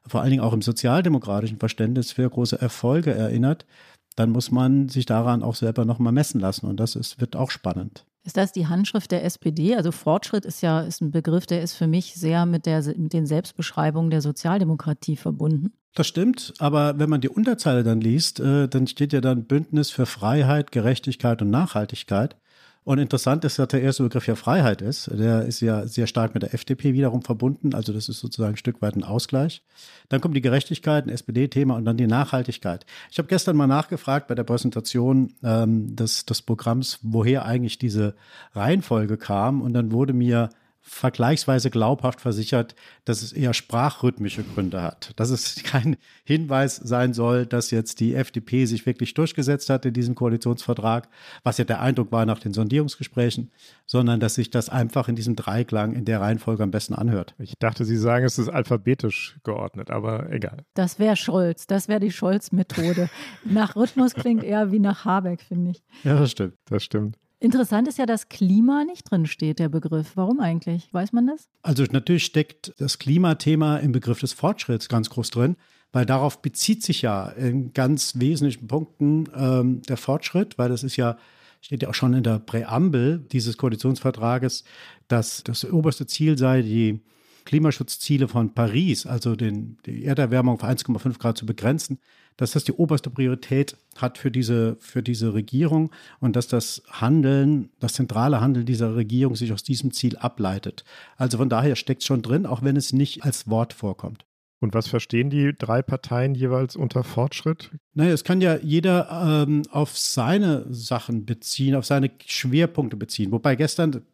vor 0.06 0.20
allen 0.20 0.30
Dingen 0.30 0.42
auch 0.42 0.52
im 0.52 0.62
sozialdemokratischen 0.62 1.58
Verständnis 1.58 2.12
für 2.12 2.28
große 2.28 2.60
Erfolge 2.60 3.12
erinnert, 3.12 3.66
dann 4.14 4.30
muss 4.30 4.50
man 4.50 4.88
sich 4.88 5.06
daran 5.06 5.42
auch 5.42 5.54
selber 5.54 5.84
nochmal 5.84 6.12
messen 6.12 6.40
lassen. 6.40 6.66
Und 6.66 6.78
das 6.78 6.96
ist, 6.96 7.20
wird 7.20 7.36
auch 7.36 7.50
spannend. 7.50 8.04
Ist 8.24 8.36
das 8.36 8.52
die 8.52 8.68
Handschrift 8.68 9.10
der 9.10 9.24
SPD? 9.24 9.74
Also 9.74 9.90
Fortschritt 9.90 10.44
ist 10.44 10.62
ja 10.62 10.80
ist 10.80 11.00
ein 11.00 11.10
Begriff, 11.10 11.46
der 11.46 11.62
ist 11.62 11.74
für 11.74 11.88
mich 11.88 12.14
sehr 12.14 12.46
mit, 12.46 12.66
der, 12.66 12.82
mit 12.96 13.12
den 13.12 13.26
Selbstbeschreibungen 13.26 14.10
der 14.10 14.20
Sozialdemokratie 14.20 15.16
verbunden. 15.16 15.72
Das 15.94 16.06
stimmt, 16.06 16.54
aber 16.58 16.98
wenn 16.98 17.10
man 17.10 17.20
die 17.20 17.28
Unterzeile 17.28 17.82
dann 17.82 18.00
liest, 18.00 18.40
äh, 18.40 18.68
dann 18.68 18.86
steht 18.86 19.12
ja 19.12 19.20
dann 19.20 19.44
Bündnis 19.44 19.90
für 19.90 20.06
Freiheit, 20.06 20.72
Gerechtigkeit 20.72 21.42
und 21.42 21.50
Nachhaltigkeit. 21.50 22.36
Und 22.84 22.98
interessant 22.98 23.44
ist, 23.44 23.60
dass 23.60 23.68
der 23.68 23.80
erste 23.80 24.02
Begriff 24.02 24.26
ja 24.26 24.34
Freiheit 24.34 24.82
ist. 24.82 25.08
Der 25.12 25.44
ist 25.44 25.60
ja 25.60 25.86
sehr 25.86 26.08
stark 26.08 26.34
mit 26.34 26.42
der 26.42 26.52
FDP 26.52 26.94
wiederum 26.94 27.22
verbunden. 27.22 27.74
Also 27.74 27.92
das 27.92 28.08
ist 28.08 28.18
sozusagen 28.18 28.54
ein 28.54 28.56
Stück 28.56 28.82
weit 28.82 28.96
ein 28.96 29.04
Ausgleich. 29.04 29.62
Dann 30.08 30.20
kommt 30.20 30.34
die 30.34 30.40
Gerechtigkeit, 30.40 31.06
ein 31.06 31.10
SPD-Thema 31.10 31.76
und 31.76 31.84
dann 31.84 31.96
die 31.96 32.08
Nachhaltigkeit. 32.08 32.84
Ich 33.10 33.18
habe 33.18 33.28
gestern 33.28 33.56
mal 33.56 33.68
nachgefragt 33.68 34.26
bei 34.26 34.34
der 34.34 34.42
Präsentation 34.42 35.34
ähm, 35.44 35.94
des, 35.94 36.26
des 36.26 36.42
Programms, 36.42 36.98
woher 37.02 37.44
eigentlich 37.44 37.78
diese 37.78 38.16
Reihenfolge 38.52 39.16
kam. 39.16 39.62
Und 39.62 39.74
dann 39.74 39.92
wurde 39.92 40.12
mir 40.12 40.50
vergleichsweise 40.82 41.70
glaubhaft 41.70 42.20
versichert, 42.20 42.74
dass 43.04 43.22
es 43.22 43.32
eher 43.32 43.54
sprachrhythmische 43.54 44.42
Gründe 44.42 44.82
hat. 44.82 45.12
Dass 45.16 45.30
es 45.30 45.62
kein 45.62 45.96
Hinweis 46.24 46.76
sein 46.76 47.14
soll, 47.14 47.46
dass 47.46 47.70
jetzt 47.70 48.00
die 48.00 48.14
FDP 48.14 48.66
sich 48.66 48.84
wirklich 48.84 49.14
durchgesetzt 49.14 49.70
hat 49.70 49.86
in 49.86 49.94
diesem 49.94 50.16
Koalitionsvertrag, 50.16 51.08
was 51.44 51.58
ja 51.58 51.64
der 51.64 51.80
Eindruck 51.80 52.10
war 52.10 52.26
nach 52.26 52.40
den 52.40 52.52
Sondierungsgesprächen, 52.52 53.52
sondern 53.86 54.18
dass 54.18 54.34
sich 54.34 54.50
das 54.50 54.68
einfach 54.68 55.08
in 55.08 55.14
diesem 55.14 55.36
Dreiklang 55.36 55.92
in 55.92 56.04
der 56.04 56.20
Reihenfolge 56.20 56.64
am 56.64 56.72
besten 56.72 56.94
anhört. 56.94 57.34
Ich 57.38 57.54
dachte, 57.58 57.84
Sie 57.84 57.96
sagen, 57.96 58.24
es 58.24 58.38
ist 58.38 58.48
alphabetisch 58.48 59.38
geordnet, 59.44 59.90
aber 59.90 60.30
egal. 60.32 60.64
Das 60.74 60.98
wäre 60.98 61.16
Scholz, 61.16 61.66
das 61.68 61.86
wäre 61.86 62.00
die 62.00 62.10
Scholz-Methode. 62.10 63.08
nach 63.44 63.76
Rhythmus 63.76 64.14
klingt 64.14 64.42
eher 64.42 64.72
wie 64.72 64.80
nach 64.80 65.04
Habeck, 65.04 65.42
finde 65.42 65.70
ich. 65.70 65.82
Ja, 66.02 66.18
das 66.18 66.32
stimmt, 66.32 66.54
das 66.66 66.82
stimmt. 66.82 67.16
Interessant 67.42 67.88
ist 67.88 67.98
ja, 67.98 68.06
dass 68.06 68.28
Klima 68.28 68.84
nicht 68.84 69.10
drin 69.10 69.26
steht, 69.26 69.58
der 69.58 69.68
Begriff. 69.68 70.12
Warum 70.14 70.38
eigentlich? 70.38 70.88
Weiß 70.94 71.12
man 71.12 71.26
das? 71.26 71.48
Also 71.62 71.82
natürlich 71.90 72.24
steckt 72.24 72.72
das 72.78 73.00
Klimathema 73.00 73.78
im 73.78 73.90
Begriff 73.90 74.20
des 74.20 74.32
Fortschritts 74.32 74.88
ganz 74.88 75.10
groß 75.10 75.30
drin, 75.30 75.56
weil 75.90 76.06
darauf 76.06 76.40
bezieht 76.40 76.84
sich 76.84 77.02
ja 77.02 77.30
in 77.30 77.72
ganz 77.72 78.20
wesentlichen 78.20 78.68
Punkten 78.68 79.28
ähm, 79.34 79.82
der 79.82 79.96
Fortschritt, 79.96 80.56
weil 80.56 80.68
das 80.68 80.84
ist 80.84 80.96
ja 80.96 81.16
steht 81.60 81.82
ja 81.82 81.88
auch 81.88 81.94
schon 81.94 82.14
in 82.14 82.22
der 82.22 82.38
Präambel 82.38 83.18
dieses 83.32 83.56
Koalitionsvertrages, 83.56 84.62
dass 85.08 85.42
das 85.42 85.64
oberste 85.64 86.06
Ziel 86.06 86.38
sei, 86.38 86.62
die 86.62 87.00
Klimaschutzziele 87.44 88.28
von 88.28 88.54
Paris, 88.54 89.04
also 89.04 89.34
den, 89.34 89.78
die 89.84 90.04
Erderwärmung 90.04 90.54
auf 90.54 90.64
1,5 90.64 91.18
Grad 91.18 91.38
zu 91.38 91.46
begrenzen, 91.46 91.98
dass 92.36 92.52
das 92.52 92.64
die 92.64 92.72
oberste 92.72 93.10
Priorität 93.10 93.76
hat 93.96 94.18
für 94.18 94.30
diese, 94.30 94.76
für 94.80 95.02
diese 95.02 95.34
Regierung 95.34 95.90
und 96.20 96.36
dass 96.36 96.48
das 96.48 96.82
Handeln, 96.90 97.70
das 97.78 97.94
zentrale 97.94 98.40
Handeln 98.40 98.66
dieser 98.66 98.96
Regierung 98.96 99.36
sich 99.36 99.52
aus 99.52 99.62
diesem 99.62 99.92
Ziel 99.92 100.16
ableitet. 100.16 100.84
Also 101.16 101.38
von 101.38 101.48
daher 101.48 101.76
steckt 101.76 102.02
es 102.02 102.06
schon 102.06 102.22
drin, 102.22 102.46
auch 102.46 102.62
wenn 102.62 102.76
es 102.76 102.92
nicht 102.92 103.24
als 103.24 103.48
Wort 103.48 103.72
vorkommt. 103.72 104.24
Und 104.60 104.74
was 104.74 104.86
verstehen 104.86 105.28
die 105.28 105.52
drei 105.58 105.82
Parteien 105.82 106.36
jeweils 106.36 106.76
unter 106.76 107.02
Fortschritt? 107.02 107.72
Naja, 107.94 108.12
es 108.12 108.22
kann 108.22 108.40
ja 108.40 108.56
jeder 108.56 109.44
ähm, 109.48 109.62
auf 109.72 109.98
seine 109.98 110.64
Sachen 110.72 111.26
beziehen, 111.26 111.74
auf 111.74 111.84
seine 111.84 112.12
Schwerpunkte 112.24 112.96
beziehen. 112.96 113.32
Wobei 113.32 113.56
gestern 113.56 114.06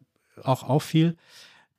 auch 0.43 0.63
auffiel, 0.63 1.15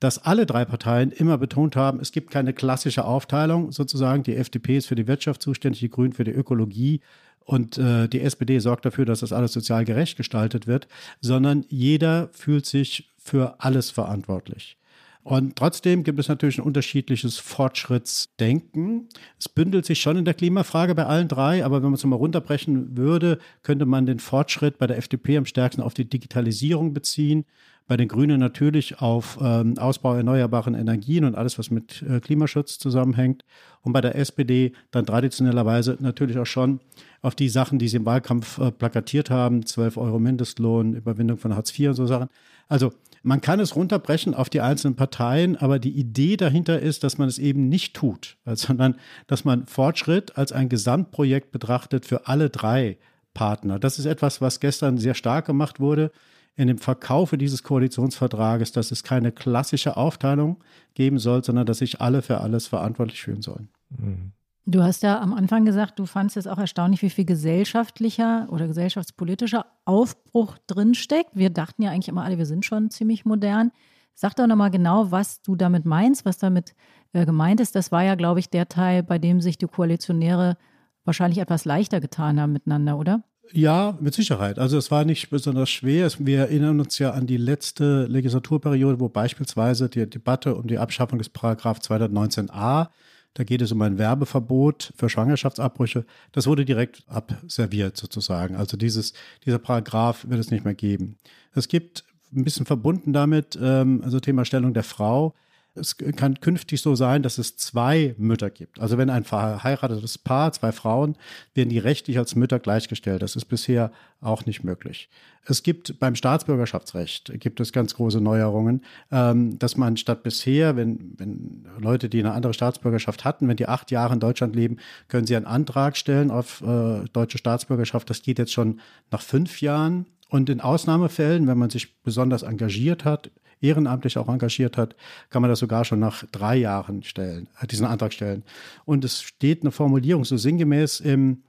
dass 0.00 0.18
alle 0.18 0.46
drei 0.46 0.64
Parteien 0.64 1.12
immer 1.12 1.38
betont 1.38 1.76
haben, 1.76 2.00
es 2.00 2.10
gibt 2.10 2.30
keine 2.30 2.52
klassische 2.52 3.04
Aufteilung 3.04 3.70
sozusagen. 3.70 4.22
Die 4.22 4.34
FDP 4.34 4.78
ist 4.78 4.86
für 4.86 4.96
die 4.96 5.06
Wirtschaft 5.06 5.42
zuständig, 5.42 5.80
die 5.80 5.90
Grünen 5.90 6.14
für 6.14 6.24
die 6.24 6.32
Ökologie 6.32 7.00
und 7.44 7.78
äh, 7.78 8.08
die 8.08 8.20
SPD 8.20 8.58
sorgt 8.58 8.84
dafür, 8.84 9.04
dass 9.04 9.20
das 9.20 9.32
alles 9.32 9.52
sozial 9.52 9.84
gerecht 9.84 10.16
gestaltet 10.16 10.66
wird, 10.66 10.88
sondern 11.20 11.64
jeder 11.68 12.28
fühlt 12.32 12.64
sich 12.64 13.10
für 13.18 13.56
alles 13.58 13.90
verantwortlich. 13.90 14.78
Und 15.22 15.56
trotzdem 15.56 16.02
gibt 16.02 16.18
es 16.18 16.28
natürlich 16.28 16.58
ein 16.58 16.64
unterschiedliches 16.64 17.38
Fortschrittsdenken. 17.38 19.08
Es 19.38 19.50
bündelt 19.50 19.84
sich 19.84 20.00
schon 20.00 20.16
in 20.16 20.24
der 20.24 20.32
Klimafrage 20.32 20.94
bei 20.94 21.04
allen 21.04 21.28
drei, 21.28 21.62
aber 21.62 21.76
wenn 21.76 21.90
man 21.90 21.94
es 21.94 22.04
mal 22.04 22.16
runterbrechen 22.16 22.96
würde, 22.96 23.38
könnte 23.62 23.84
man 23.84 24.06
den 24.06 24.18
Fortschritt 24.18 24.78
bei 24.78 24.86
der 24.86 24.96
FDP 24.96 25.36
am 25.36 25.44
stärksten 25.44 25.82
auf 25.82 25.92
die 25.92 26.08
Digitalisierung 26.08 26.94
beziehen, 26.94 27.44
bei 27.90 27.96
den 27.96 28.06
Grünen 28.06 28.38
natürlich 28.38 29.00
auf 29.00 29.36
ähm, 29.42 29.76
Ausbau 29.76 30.14
erneuerbaren 30.14 30.74
Energien 30.74 31.24
und 31.24 31.34
alles, 31.34 31.58
was 31.58 31.72
mit 31.72 32.02
äh, 32.02 32.20
Klimaschutz 32.20 32.78
zusammenhängt. 32.78 33.44
Und 33.82 33.92
bei 33.92 34.00
der 34.00 34.14
SPD 34.14 34.74
dann 34.92 35.06
traditionellerweise 35.06 35.96
natürlich 35.98 36.38
auch 36.38 36.46
schon 36.46 36.78
auf 37.20 37.34
die 37.34 37.48
Sachen, 37.48 37.80
die 37.80 37.88
sie 37.88 37.96
im 37.96 38.06
Wahlkampf 38.06 38.58
äh, 38.58 38.70
plakatiert 38.70 39.28
haben, 39.28 39.66
12 39.66 39.96
Euro 39.96 40.20
Mindestlohn, 40.20 40.94
Überwindung 40.94 41.36
von 41.38 41.56
Hartz 41.56 41.76
IV 41.76 41.88
und 41.88 41.94
so 41.94 42.06
Sachen. 42.06 42.28
Also 42.68 42.92
man 43.24 43.40
kann 43.40 43.58
es 43.58 43.74
runterbrechen 43.74 44.34
auf 44.34 44.48
die 44.48 44.60
einzelnen 44.60 44.94
Parteien, 44.94 45.56
aber 45.56 45.80
die 45.80 45.90
Idee 45.90 46.36
dahinter 46.36 46.78
ist, 46.78 47.02
dass 47.02 47.18
man 47.18 47.26
es 47.26 47.40
eben 47.40 47.68
nicht 47.68 47.96
tut, 47.96 48.36
sondern 48.54 48.94
dass 49.26 49.44
man 49.44 49.66
Fortschritt 49.66 50.38
als 50.38 50.52
ein 50.52 50.68
Gesamtprojekt 50.68 51.50
betrachtet 51.50 52.06
für 52.06 52.28
alle 52.28 52.50
drei 52.50 52.98
Partner. 53.34 53.80
Das 53.80 53.98
ist 53.98 54.06
etwas, 54.06 54.40
was 54.40 54.60
gestern 54.60 54.96
sehr 54.96 55.14
stark 55.14 55.46
gemacht 55.46 55.80
wurde 55.80 56.12
in 56.56 56.68
dem 56.68 56.78
Verkaufe 56.78 57.38
dieses 57.38 57.62
Koalitionsvertrages, 57.62 58.72
dass 58.72 58.90
es 58.90 59.02
keine 59.02 59.32
klassische 59.32 59.96
Aufteilung 59.96 60.62
geben 60.94 61.18
soll, 61.18 61.42
sondern 61.42 61.66
dass 61.66 61.78
sich 61.78 62.00
alle 62.00 62.22
für 62.22 62.40
alles 62.40 62.66
verantwortlich 62.66 63.22
fühlen 63.22 63.42
sollen. 63.42 63.68
Mhm. 63.90 64.32
Du 64.66 64.82
hast 64.82 65.02
ja 65.02 65.20
am 65.20 65.32
Anfang 65.32 65.64
gesagt, 65.64 65.98
du 65.98 66.06
fandest 66.06 66.36
es 66.36 66.46
auch 66.46 66.58
erstaunlich, 66.58 67.02
wie 67.02 67.10
viel 67.10 67.24
gesellschaftlicher 67.24 68.46
oder 68.50 68.68
gesellschaftspolitischer 68.68 69.66
Aufbruch 69.84 70.58
drinsteckt. 70.66 71.30
Wir 71.34 71.50
dachten 71.50 71.82
ja 71.82 71.90
eigentlich 71.90 72.08
immer 72.08 72.24
alle, 72.24 72.38
wir 72.38 72.46
sind 72.46 72.64
schon 72.64 72.90
ziemlich 72.90 73.24
modern. 73.24 73.72
Sag 74.14 74.36
doch 74.36 74.46
nochmal 74.46 74.70
genau, 74.70 75.10
was 75.10 75.40
du 75.42 75.56
damit 75.56 75.86
meinst, 75.86 76.24
was 76.24 76.36
damit 76.38 76.74
äh, 77.14 77.24
gemeint 77.24 77.58
ist. 77.60 77.74
Das 77.74 77.90
war 77.90 78.04
ja, 78.04 78.14
glaube 78.14 78.38
ich, 78.38 78.50
der 78.50 78.68
Teil, 78.68 79.02
bei 79.02 79.18
dem 79.18 79.40
sich 79.40 79.56
die 79.56 79.66
Koalitionäre 79.66 80.56
wahrscheinlich 81.04 81.38
etwas 81.38 81.64
leichter 81.64 82.00
getan 82.00 82.38
haben 82.38 82.52
miteinander, 82.52 82.98
oder? 82.98 83.24
Ja, 83.52 83.98
mit 84.00 84.14
Sicherheit. 84.14 84.58
Also 84.58 84.78
es 84.78 84.90
war 84.90 85.04
nicht 85.04 85.30
besonders 85.30 85.70
schwer. 85.70 86.10
Wir 86.18 86.38
erinnern 86.38 86.78
uns 86.78 86.98
ja 86.98 87.10
an 87.10 87.26
die 87.26 87.36
letzte 87.36 88.06
Legislaturperiode, 88.06 89.00
wo 89.00 89.08
beispielsweise 89.08 89.88
die 89.88 90.08
Debatte 90.08 90.54
um 90.54 90.68
die 90.68 90.78
Abschaffung 90.78 91.18
des 91.18 91.28
Paragraph 91.28 91.78
219a 91.78 92.88
da 93.34 93.44
geht 93.44 93.62
es 93.62 93.70
um 93.70 93.80
ein 93.82 93.98
Werbeverbot 93.98 94.92
für 94.96 95.08
Schwangerschaftsabbrüche. 95.08 96.04
Das 96.32 96.46
wurde 96.46 96.64
direkt 96.64 97.04
abserviert 97.06 97.96
sozusagen. 97.96 98.56
Also 98.56 98.76
dieses, 98.76 99.12
dieser 99.44 99.58
Paragraph 99.58 100.26
wird 100.28 100.40
es 100.40 100.50
nicht 100.50 100.64
mehr 100.64 100.74
geben. 100.74 101.16
Es 101.54 101.68
gibt 101.68 102.04
ein 102.34 102.44
bisschen 102.44 102.66
verbunden 102.66 103.12
damit, 103.12 103.58
ähm, 103.60 104.02
also 104.04 104.20
Thema 104.20 104.44
Stellung 104.44 104.74
der 104.74 104.82
Frau, 104.82 105.34
es 105.74 105.96
kann 105.96 106.40
künftig 106.40 106.82
so 106.82 106.94
sein, 106.94 107.22
dass 107.22 107.38
es 107.38 107.56
zwei 107.56 108.14
Mütter 108.18 108.50
gibt. 108.50 108.80
Also 108.80 108.98
wenn 108.98 109.08
ein 109.08 109.24
verheiratetes 109.24 110.18
Paar, 110.18 110.52
zwei 110.52 110.72
Frauen, 110.72 111.16
werden 111.54 111.68
die 111.68 111.78
rechtlich 111.78 112.18
als 112.18 112.34
Mütter 112.34 112.58
gleichgestellt. 112.58 113.22
Das 113.22 113.36
ist 113.36 113.44
bisher 113.44 113.92
auch 114.20 114.46
nicht 114.46 114.64
möglich. 114.64 115.08
Es 115.46 115.62
gibt 115.62 115.98
beim 115.98 116.14
Staatsbürgerschaftsrecht 116.14 117.32
gibt 117.40 117.60
es 117.60 117.72
ganz 117.72 117.94
große 117.94 118.20
Neuerungen, 118.20 118.84
ähm, 119.10 119.58
dass 119.58 119.76
man 119.76 119.96
statt 119.96 120.22
bisher, 120.22 120.76
wenn, 120.76 121.14
wenn 121.16 121.66
Leute, 121.78 122.08
die 122.08 122.20
eine 122.20 122.32
andere 122.32 122.52
Staatsbürgerschaft 122.52 123.24
hatten, 123.24 123.48
wenn 123.48 123.56
die 123.56 123.68
acht 123.68 123.90
Jahre 123.90 124.14
in 124.14 124.20
Deutschland 124.20 124.54
leben, 124.54 124.78
können 125.08 125.26
sie 125.26 125.36
einen 125.36 125.46
Antrag 125.46 125.96
stellen 125.96 126.30
auf 126.30 126.62
äh, 126.62 127.04
deutsche 127.12 127.38
Staatsbürgerschaft. 127.38 128.10
Das 128.10 128.22
geht 128.22 128.38
jetzt 128.38 128.52
schon 128.52 128.80
nach 129.10 129.22
fünf 129.22 129.60
Jahren. 129.60 130.06
Und 130.28 130.48
in 130.48 130.60
Ausnahmefällen, 130.60 131.48
wenn 131.48 131.58
man 131.58 131.70
sich 131.70 132.00
besonders 132.02 132.42
engagiert 132.42 133.04
hat, 133.04 133.30
ehrenamtlich 133.60 134.18
auch 134.18 134.28
engagiert 134.28 134.76
hat, 134.76 134.96
kann 135.28 135.42
man 135.42 135.50
das 135.50 135.58
sogar 135.58 135.84
schon 135.84 136.00
nach 136.00 136.24
drei 136.32 136.56
Jahren 136.56 137.02
stellen, 137.02 137.48
äh, 137.60 137.66
diesen 137.66 137.86
Antrag 137.86 138.12
stellen. 138.12 138.42
Und 138.84 139.04
es 139.04 139.22
steht 139.22 139.62
eine 139.62 139.70
Formulierung 139.70 140.24
so 140.24 140.36
sinngemäß 140.36 141.00
im 141.00 141.42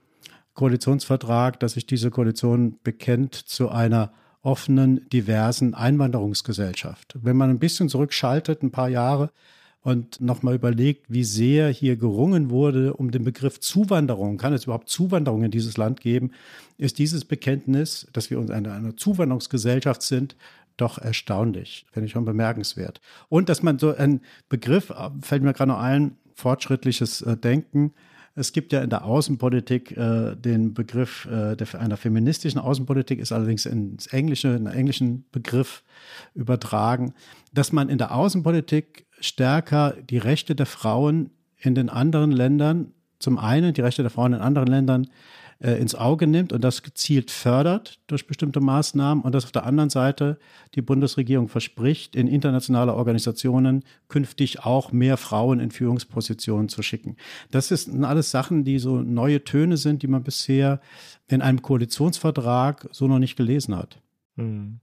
Koalitionsvertrag, 0.54 1.58
dass 1.60 1.72
sich 1.72 1.86
diese 1.86 2.10
Koalition 2.10 2.78
bekennt 2.82 3.34
zu 3.34 3.70
einer 3.70 4.12
offenen, 4.42 5.08
diversen 5.08 5.74
Einwanderungsgesellschaft. 5.74 7.16
Wenn 7.20 7.36
man 7.36 7.50
ein 7.50 7.58
bisschen 7.58 7.88
zurückschaltet, 7.88 8.62
ein 8.62 8.72
paar 8.72 8.88
Jahre, 8.88 9.30
und 9.82 10.20
nochmal 10.20 10.54
überlegt, 10.54 11.06
wie 11.08 11.24
sehr 11.24 11.68
hier 11.68 11.96
gerungen 11.96 12.50
wurde 12.50 12.94
um 12.94 13.10
den 13.10 13.24
Begriff 13.24 13.58
Zuwanderung. 13.58 14.38
Kann 14.38 14.52
es 14.52 14.64
überhaupt 14.64 14.88
Zuwanderung 14.88 15.42
in 15.42 15.50
dieses 15.50 15.76
Land 15.76 16.00
geben? 16.00 16.30
Ist 16.78 16.98
dieses 16.98 17.24
Bekenntnis, 17.24 18.06
dass 18.12 18.30
wir 18.30 18.38
uns 18.38 18.50
eine, 18.50 18.72
eine 18.72 18.94
Zuwanderungsgesellschaft 18.94 20.02
sind, 20.02 20.36
doch 20.76 20.98
erstaunlich, 20.98 21.86
finde 21.92 22.06
ich 22.06 22.12
schon 22.12 22.24
bemerkenswert. 22.24 23.00
Und 23.28 23.48
dass 23.48 23.62
man 23.62 23.78
so 23.78 23.94
ein 23.94 24.20
Begriff, 24.48 24.90
äh, 24.90 25.10
fällt 25.20 25.42
mir 25.42 25.52
gerade 25.52 25.70
noch 25.70 25.80
ein, 25.80 26.16
fortschrittliches 26.34 27.22
äh, 27.22 27.36
Denken. 27.36 27.92
Es 28.34 28.52
gibt 28.52 28.72
ja 28.72 28.80
in 28.82 28.90
der 28.90 29.04
Außenpolitik 29.04 29.96
äh, 29.96 30.34
den 30.34 30.72
Begriff 30.72 31.26
äh, 31.26 31.54
der, 31.54 31.80
einer 31.80 31.96
feministischen 31.96 32.58
Außenpolitik, 32.58 33.18
ist 33.18 33.32
allerdings 33.32 33.66
ins 33.66 34.06
Englische, 34.06 34.48
in 34.48 34.66
einen 34.66 34.76
englischen 34.76 35.26
Begriff 35.30 35.82
übertragen, 36.34 37.14
dass 37.52 37.72
man 37.72 37.88
in 37.88 37.98
der 37.98 38.14
Außenpolitik 38.14 39.06
stärker 39.20 39.94
die 40.08 40.18
Rechte 40.18 40.54
der 40.54 40.66
Frauen 40.66 41.30
in 41.58 41.74
den 41.74 41.88
anderen 41.90 42.32
Ländern, 42.32 42.92
zum 43.18 43.38
einen 43.38 43.74
die 43.74 43.82
Rechte 43.82 44.02
der 44.02 44.10
Frauen 44.10 44.32
in 44.32 44.40
anderen 44.40 44.68
Ländern 44.68 45.06
äh, 45.62 45.74
ins 45.80 45.94
Auge 45.94 46.26
nimmt 46.26 46.52
und 46.52 46.62
das 46.62 46.82
gezielt 46.82 47.30
fördert 47.30 48.00
durch 48.08 48.26
bestimmte 48.26 48.60
Maßnahmen 48.60 49.22
und 49.22 49.32
dass 49.32 49.44
auf 49.44 49.52
der 49.52 49.64
anderen 49.64 49.90
Seite 49.90 50.38
die 50.74 50.82
Bundesregierung 50.82 51.48
verspricht, 51.48 52.16
in 52.16 52.26
internationale 52.26 52.94
Organisationen 52.94 53.84
künftig 54.08 54.64
auch 54.64 54.90
mehr 54.90 55.16
Frauen 55.16 55.60
in 55.60 55.70
Führungspositionen 55.70 56.68
zu 56.68 56.82
schicken. 56.82 57.16
Das 57.50 57.68
sind 57.68 58.04
alles 58.04 58.30
Sachen, 58.30 58.64
die 58.64 58.78
so 58.78 59.00
neue 59.00 59.44
Töne 59.44 59.76
sind, 59.76 60.02
die 60.02 60.08
man 60.08 60.24
bisher 60.24 60.80
in 61.28 61.40
einem 61.42 61.62
Koalitionsvertrag 61.62 62.88
so 62.90 63.06
noch 63.06 63.20
nicht 63.20 63.36
gelesen 63.36 63.76
hat. 63.76 64.00
Mhm. 64.36 64.80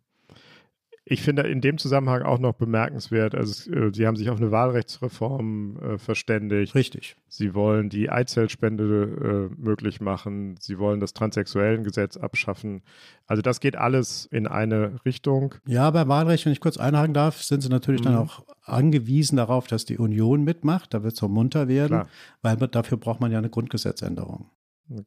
Ich 1.11 1.23
finde 1.23 1.41
in 1.41 1.59
dem 1.59 1.79
Zusammenhang 1.79 2.21
auch 2.21 2.37
noch 2.37 2.53
bemerkenswert, 2.53 3.33
also 3.33 3.71
äh, 3.71 3.91
Sie 3.91 4.05
haben 4.05 4.15
sich 4.15 4.29
auf 4.29 4.37
eine 4.37 4.51
Wahlrechtsreform 4.51 5.77
äh, 5.77 5.97
verständigt. 5.97 6.75
Richtig. 6.75 7.15
Sie 7.27 7.55
wollen 7.55 7.89
die 7.89 8.11
Eizellspende 8.11 9.49
äh, 9.49 9.55
möglich 9.59 10.01
machen. 10.01 10.55
Sie 10.59 10.77
wollen 10.77 10.99
das 10.99 11.13
Transsexuellengesetz 11.13 12.15
abschaffen. 12.15 12.83
Also 13.25 13.41
das 13.41 13.59
geht 13.59 13.75
alles 13.75 14.27
in 14.27 14.45
eine 14.45 15.03
Richtung. 15.03 15.55
Ja, 15.65 15.89
bei 15.89 16.07
Wahlrecht, 16.07 16.45
wenn 16.45 16.53
ich 16.53 16.59
kurz 16.59 16.77
einhaken 16.77 17.15
darf, 17.15 17.41
sind 17.41 17.61
Sie 17.61 17.69
natürlich 17.69 18.01
mhm. 18.01 18.05
dann 18.05 18.17
auch 18.17 18.43
angewiesen 18.61 19.37
darauf, 19.37 19.65
dass 19.65 19.85
die 19.85 19.97
Union 19.97 20.43
mitmacht. 20.43 20.93
Da 20.93 21.01
wird 21.01 21.13
es 21.13 21.19
so 21.19 21.27
munter 21.27 21.67
werden, 21.67 21.87
Klar. 21.87 22.09
weil 22.43 22.55
dafür 22.67 22.99
braucht 22.99 23.19
man 23.19 23.31
ja 23.31 23.39
eine 23.39 23.49
Grundgesetzänderung. 23.49 24.45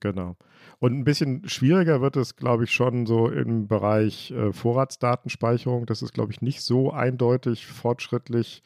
Genau. 0.00 0.36
Und 0.78 0.96
ein 0.96 1.04
bisschen 1.04 1.48
schwieriger 1.48 2.00
wird 2.00 2.16
es, 2.16 2.36
glaube 2.36 2.64
ich, 2.64 2.70
schon 2.70 3.06
so 3.06 3.28
im 3.28 3.66
Bereich 3.66 4.30
äh, 4.30 4.52
Vorratsdatenspeicherung. 4.52 5.86
Das 5.86 6.02
ist, 6.02 6.12
glaube 6.12 6.32
ich, 6.32 6.40
nicht 6.40 6.62
so 6.62 6.92
eindeutig 6.92 7.66
fortschrittlich 7.66 8.62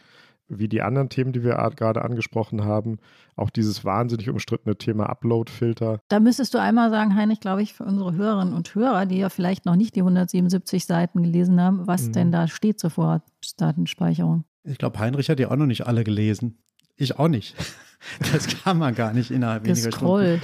wie 0.48 0.68
die 0.68 0.82
anderen 0.82 1.08
Themen, 1.08 1.32
die 1.32 1.42
wir 1.42 1.56
gerade 1.74 2.02
angesprochen 2.02 2.64
haben. 2.64 2.98
Auch 3.34 3.50
dieses 3.50 3.84
wahnsinnig 3.84 4.28
umstrittene 4.28 4.76
Thema 4.76 5.06
Upload-Filter. 5.06 6.00
Da 6.08 6.20
müsstest 6.20 6.54
du 6.54 6.58
einmal 6.58 6.90
sagen, 6.90 7.16
Heinrich, 7.16 7.40
glaube 7.40 7.62
ich, 7.62 7.74
für 7.74 7.84
unsere 7.84 8.14
Hörerinnen 8.14 8.54
und 8.54 8.74
Hörer, 8.74 9.06
die 9.06 9.18
ja 9.18 9.28
vielleicht 9.28 9.66
noch 9.66 9.76
nicht 9.76 9.96
die 9.96 10.00
177 10.00 10.86
Seiten 10.86 11.22
gelesen 11.22 11.60
haben, 11.60 11.86
was 11.86 12.08
mhm. 12.08 12.12
denn 12.12 12.32
da 12.32 12.46
steht 12.46 12.78
zur 12.78 12.90
Vorratsdatenspeicherung. 12.90 14.44
Ich 14.64 14.78
glaube, 14.78 14.98
Heinrich 14.98 15.28
hat 15.28 15.40
ja 15.40 15.50
auch 15.50 15.56
noch 15.56 15.66
nicht 15.66 15.86
alle 15.86 16.04
gelesen. 16.04 16.58
Ich 16.96 17.18
auch 17.18 17.28
nicht. 17.28 17.54
Das 18.32 18.46
kann 18.62 18.78
man 18.78 18.94
gar 18.94 19.12
nicht 19.12 19.30
innerhalb 19.30 19.64
weniger 19.64 19.92
Stunden. 19.92 20.42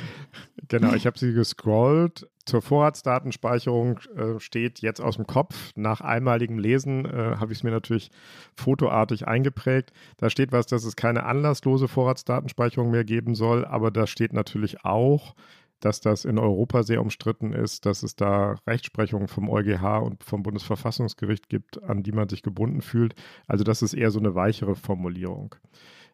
Genau, 0.69 0.95
ich 0.95 1.07
habe 1.07 1.19
sie 1.19 1.33
gescrollt. 1.33 2.27
Zur 2.45 2.61
Vorratsdatenspeicherung 2.61 4.01
äh, 4.17 4.41
steht 4.41 4.81
jetzt 4.81 5.01
aus 5.01 5.17
dem 5.17 5.27
Kopf. 5.27 5.71
Nach 5.77 6.01
einmaligem 6.01 6.59
Lesen 6.59 7.05
äh, 7.05 7.37
habe 7.37 7.53
ich 7.53 7.59
es 7.59 7.63
mir 7.63 7.71
natürlich 7.71 8.11
fotoartig 8.57 9.29
eingeprägt. 9.29 9.93
Da 10.17 10.29
steht 10.29 10.51
was, 10.51 10.67
dass 10.67 10.85
es 10.85 10.97
keine 10.97 11.25
anlasslose 11.25 11.87
Vorratsdatenspeicherung 11.87 12.91
mehr 12.91 13.05
geben 13.05 13.35
soll, 13.35 13.65
aber 13.65 13.91
da 13.91 14.07
steht 14.07 14.33
natürlich 14.33 14.85
auch, 14.85 15.35
dass 15.83 16.01
das 16.01 16.25
in 16.25 16.39
Europa 16.39 16.83
sehr 16.83 17.01
umstritten 17.01 17.53
ist, 17.53 17.87
dass 17.87 18.03
es 18.03 18.17
da 18.17 18.57
Rechtsprechungen 18.67 19.29
vom 19.29 19.49
EuGH 19.49 20.03
und 20.03 20.25
vom 20.25 20.43
Bundesverfassungsgericht 20.43 21.49
gibt, 21.49 21.83
an 21.83 22.03
die 22.03 22.13
man 22.13 22.29
sich 22.29 22.43
gebunden 22.43 22.83
fühlt. 22.83 23.15
Also 23.47 23.65
das 23.65 23.83
ist 23.83 23.95
eher 23.95 24.11
so 24.11 24.21
eine 24.21 24.35
weichere 24.35 24.77
Formulierung. 24.77 25.55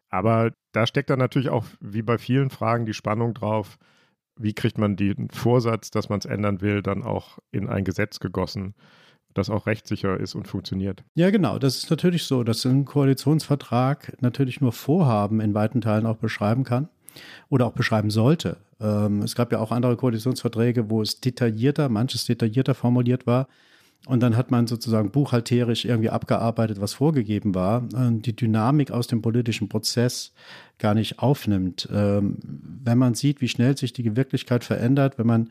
Aber 0.09 0.51
da 0.71 0.87
steckt 0.87 1.09
dann 1.09 1.19
natürlich 1.19 1.49
auch, 1.49 1.65
wie 1.79 2.01
bei 2.01 2.17
vielen 2.17 2.49
Fragen, 2.49 2.85
die 2.85 2.93
Spannung 2.93 3.33
drauf, 3.33 3.77
wie 4.39 4.53
kriegt 4.53 4.77
man 4.77 4.95
den 4.95 5.29
Vorsatz, 5.29 5.91
dass 5.91 6.09
man 6.09 6.19
es 6.19 6.25
ändern 6.25 6.61
will, 6.61 6.81
dann 6.81 7.03
auch 7.03 7.39
in 7.51 7.67
ein 7.67 7.83
Gesetz 7.83 8.19
gegossen, 8.19 8.73
das 9.33 9.49
auch 9.49 9.67
rechtssicher 9.67 10.19
ist 10.19 10.33
und 10.33 10.47
funktioniert. 10.47 11.03
Ja, 11.13 11.29
genau. 11.29 11.59
Das 11.59 11.77
ist 11.77 11.89
natürlich 11.89 12.23
so, 12.23 12.43
dass 12.43 12.65
ein 12.65 12.85
Koalitionsvertrag 12.85 14.17
natürlich 14.21 14.61
nur 14.61 14.71
Vorhaben 14.71 15.41
in 15.41 15.53
weiten 15.53 15.81
Teilen 15.81 16.05
auch 16.05 16.17
beschreiben 16.17 16.63
kann 16.63 16.89
oder 17.49 17.67
auch 17.67 17.73
beschreiben 17.73 18.09
sollte. 18.09 18.57
Ähm, 18.79 19.21
es 19.21 19.35
gab 19.35 19.51
ja 19.51 19.59
auch 19.59 19.71
andere 19.71 19.97
Koalitionsverträge, 19.97 20.89
wo 20.89 21.01
es 21.01 21.19
detaillierter, 21.19 21.89
manches 21.89 22.25
detaillierter 22.25 22.73
formuliert 22.73 23.27
war. 23.27 23.47
Und 24.05 24.21
dann 24.23 24.37
hat 24.37 24.49
man 24.49 24.65
sozusagen 24.65 25.11
buchhalterisch 25.11 25.85
irgendwie 25.85 26.09
abgearbeitet, 26.09 26.79
was 26.81 26.93
vorgegeben 26.93 27.53
war, 27.53 27.83
die 27.93 28.35
Dynamik 28.35 28.91
aus 28.91 29.07
dem 29.07 29.21
politischen 29.21 29.69
Prozess 29.69 30.33
gar 30.77 30.95
nicht 30.95 31.19
aufnimmt. 31.19 31.87
Ähm, 31.93 32.37
wenn 32.41 32.97
man 32.97 33.13
sieht, 33.13 33.41
wie 33.41 33.49
schnell 33.49 33.77
sich 33.77 33.93
die 33.93 34.15
Wirklichkeit 34.15 34.63
verändert, 34.63 35.19
wenn 35.19 35.27
man 35.27 35.49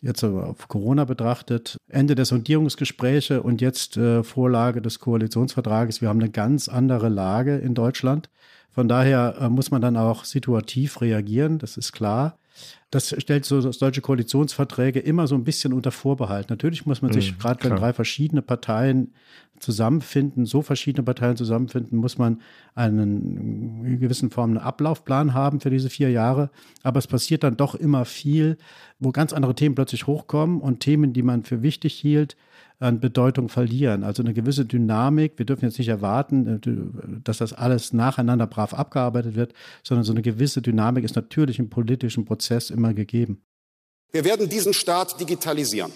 jetzt 0.00 0.24
auf 0.24 0.68
Corona 0.68 1.04
betrachtet, 1.04 1.76
Ende 1.88 2.14
der 2.14 2.24
Sondierungsgespräche 2.24 3.42
und 3.42 3.60
jetzt 3.60 3.96
äh, 3.96 4.22
Vorlage 4.22 4.80
des 4.80 4.98
Koalitionsvertrages, 4.98 6.00
wir 6.00 6.08
haben 6.08 6.20
eine 6.20 6.30
ganz 6.30 6.68
andere 6.68 7.08
Lage 7.08 7.56
in 7.58 7.74
Deutschland. 7.74 8.30
Von 8.70 8.88
daher 8.88 9.36
äh, 9.40 9.48
muss 9.48 9.70
man 9.70 9.82
dann 9.82 9.96
auch 9.96 10.24
situativ 10.24 11.00
reagieren, 11.00 11.58
das 11.58 11.76
ist 11.76 11.92
klar 11.92 12.38
das 12.90 13.14
stellt 13.18 13.46
so 13.46 13.72
solche 13.72 14.02
Koalitionsverträge 14.02 15.00
immer 15.00 15.26
so 15.26 15.34
ein 15.34 15.44
bisschen 15.44 15.72
unter 15.72 15.90
Vorbehalt. 15.90 16.50
Natürlich 16.50 16.84
muss 16.84 17.00
man 17.00 17.10
sich, 17.12 17.32
mhm, 17.32 17.38
gerade 17.38 17.64
wenn 17.64 17.76
drei 17.76 17.92
verschiedene 17.94 18.42
Parteien 18.42 19.14
zusammenfinden, 19.58 20.44
so 20.44 20.60
verschiedene 20.60 21.02
Parteien 21.02 21.36
zusammenfinden, 21.36 21.98
muss 21.98 22.18
man 22.18 22.42
einen 22.74 23.84
in 23.86 24.00
gewissen 24.00 24.30
Form 24.30 24.50
einen 24.50 24.58
Ablaufplan 24.58 25.32
haben 25.32 25.60
für 25.60 25.70
diese 25.70 25.88
vier 25.88 26.10
Jahre. 26.10 26.50
Aber 26.82 26.98
es 26.98 27.06
passiert 27.06 27.44
dann 27.44 27.56
doch 27.56 27.74
immer 27.74 28.04
viel, 28.04 28.58
wo 28.98 29.10
ganz 29.10 29.32
andere 29.32 29.54
Themen 29.54 29.74
plötzlich 29.74 30.06
hochkommen 30.06 30.60
und 30.60 30.80
Themen, 30.80 31.14
die 31.14 31.22
man 31.22 31.44
für 31.44 31.62
wichtig 31.62 31.94
hielt, 31.94 32.36
an 32.82 33.00
Bedeutung 33.00 33.48
verlieren. 33.48 34.04
Also 34.04 34.22
eine 34.22 34.34
gewisse 34.34 34.64
Dynamik. 34.64 35.34
Wir 35.36 35.46
dürfen 35.46 35.64
jetzt 35.64 35.78
nicht 35.78 35.88
erwarten, 35.88 36.46
äh, 36.46 37.20
dass 37.24 37.38
das 37.38 37.52
alles 37.52 37.92
nacheinander 37.92 38.46
brav 38.46 38.74
abgearbeitet 38.74 39.34
wird, 39.34 39.54
sondern 39.82 40.04
so 40.04 40.12
eine 40.12 40.22
gewisse 40.22 40.62
Dynamik 40.62 41.04
ist 41.04 41.16
natürlich 41.16 41.58
im 41.58 41.70
politischen 41.70 42.24
Prozess 42.24 42.70
immer 42.70 42.94
gegeben. 42.94 43.42
Wir 44.12 44.24
werden 44.24 44.48
diesen 44.48 44.74
Staat 44.74 45.18
digitalisieren. 45.18 45.92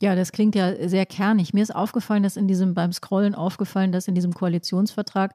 Ja, 0.00 0.14
das 0.14 0.32
klingt 0.32 0.54
ja 0.54 0.88
sehr 0.88 1.06
kernig. 1.06 1.54
Mir 1.54 1.62
ist 1.62 1.74
aufgefallen, 1.74 2.22
dass 2.22 2.36
in 2.36 2.46
diesem, 2.46 2.74
beim 2.74 2.92
Scrollen 2.92 3.34
aufgefallen, 3.34 3.90
dass 3.90 4.06
in 4.06 4.14
diesem 4.14 4.32
Koalitionsvertrag 4.32 5.34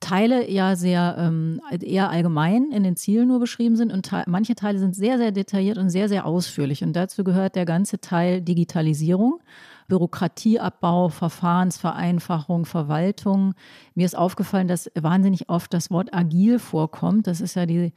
Teile 0.00 0.50
ja 0.50 0.76
sehr 0.76 1.16
ähm, 1.18 1.60
eher 1.80 2.10
allgemein 2.10 2.72
in 2.72 2.82
den 2.82 2.96
Zielen 2.96 3.28
nur 3.28 3.38
beschrieben 3.38 3.76
sind 3.76 3.92
und 3.92 4.08
te 4.08 4.24
manche 4.26 4.54
Teile 4.54 4.78
sind 4.78 4.96
sehr, 4.96 5.18
sehr 5.18 5.30
detailliert 5.30 5.76
und 5.76 5.90
sehr, 5.90 6.08
sehr 6.08 6.24
ausführlich. 6.24 6.82
Und 6.82 6.94
dazu 6.94 7.22
gehört 7.22 7.54
der 7.54 7.66
ganze 7.66 8.00
Teil 8.00 8.40
Digitalisierung. 8.40 9.40
Bürokratieabbau, 9.90 11.10
Verfahrensvereinfachung, 11.10 12.64
Verwaltung. 12.64 13.52
Mir 13.94 14.06
ist 14.06 14.16
aufgefallen, 14.16 14.68
dass 14.68 14.90
wahnsinnig 14.94 15.50
oft 15.50 15.74
das 15.74 15.90
Wort 15.90 16.14
agil 16.14 16.58
vorkommt. 16.58 17.26
Das 17.26 17.42
ist 17.42 17.56
ja 17.56 17.66
die 17.66 17.92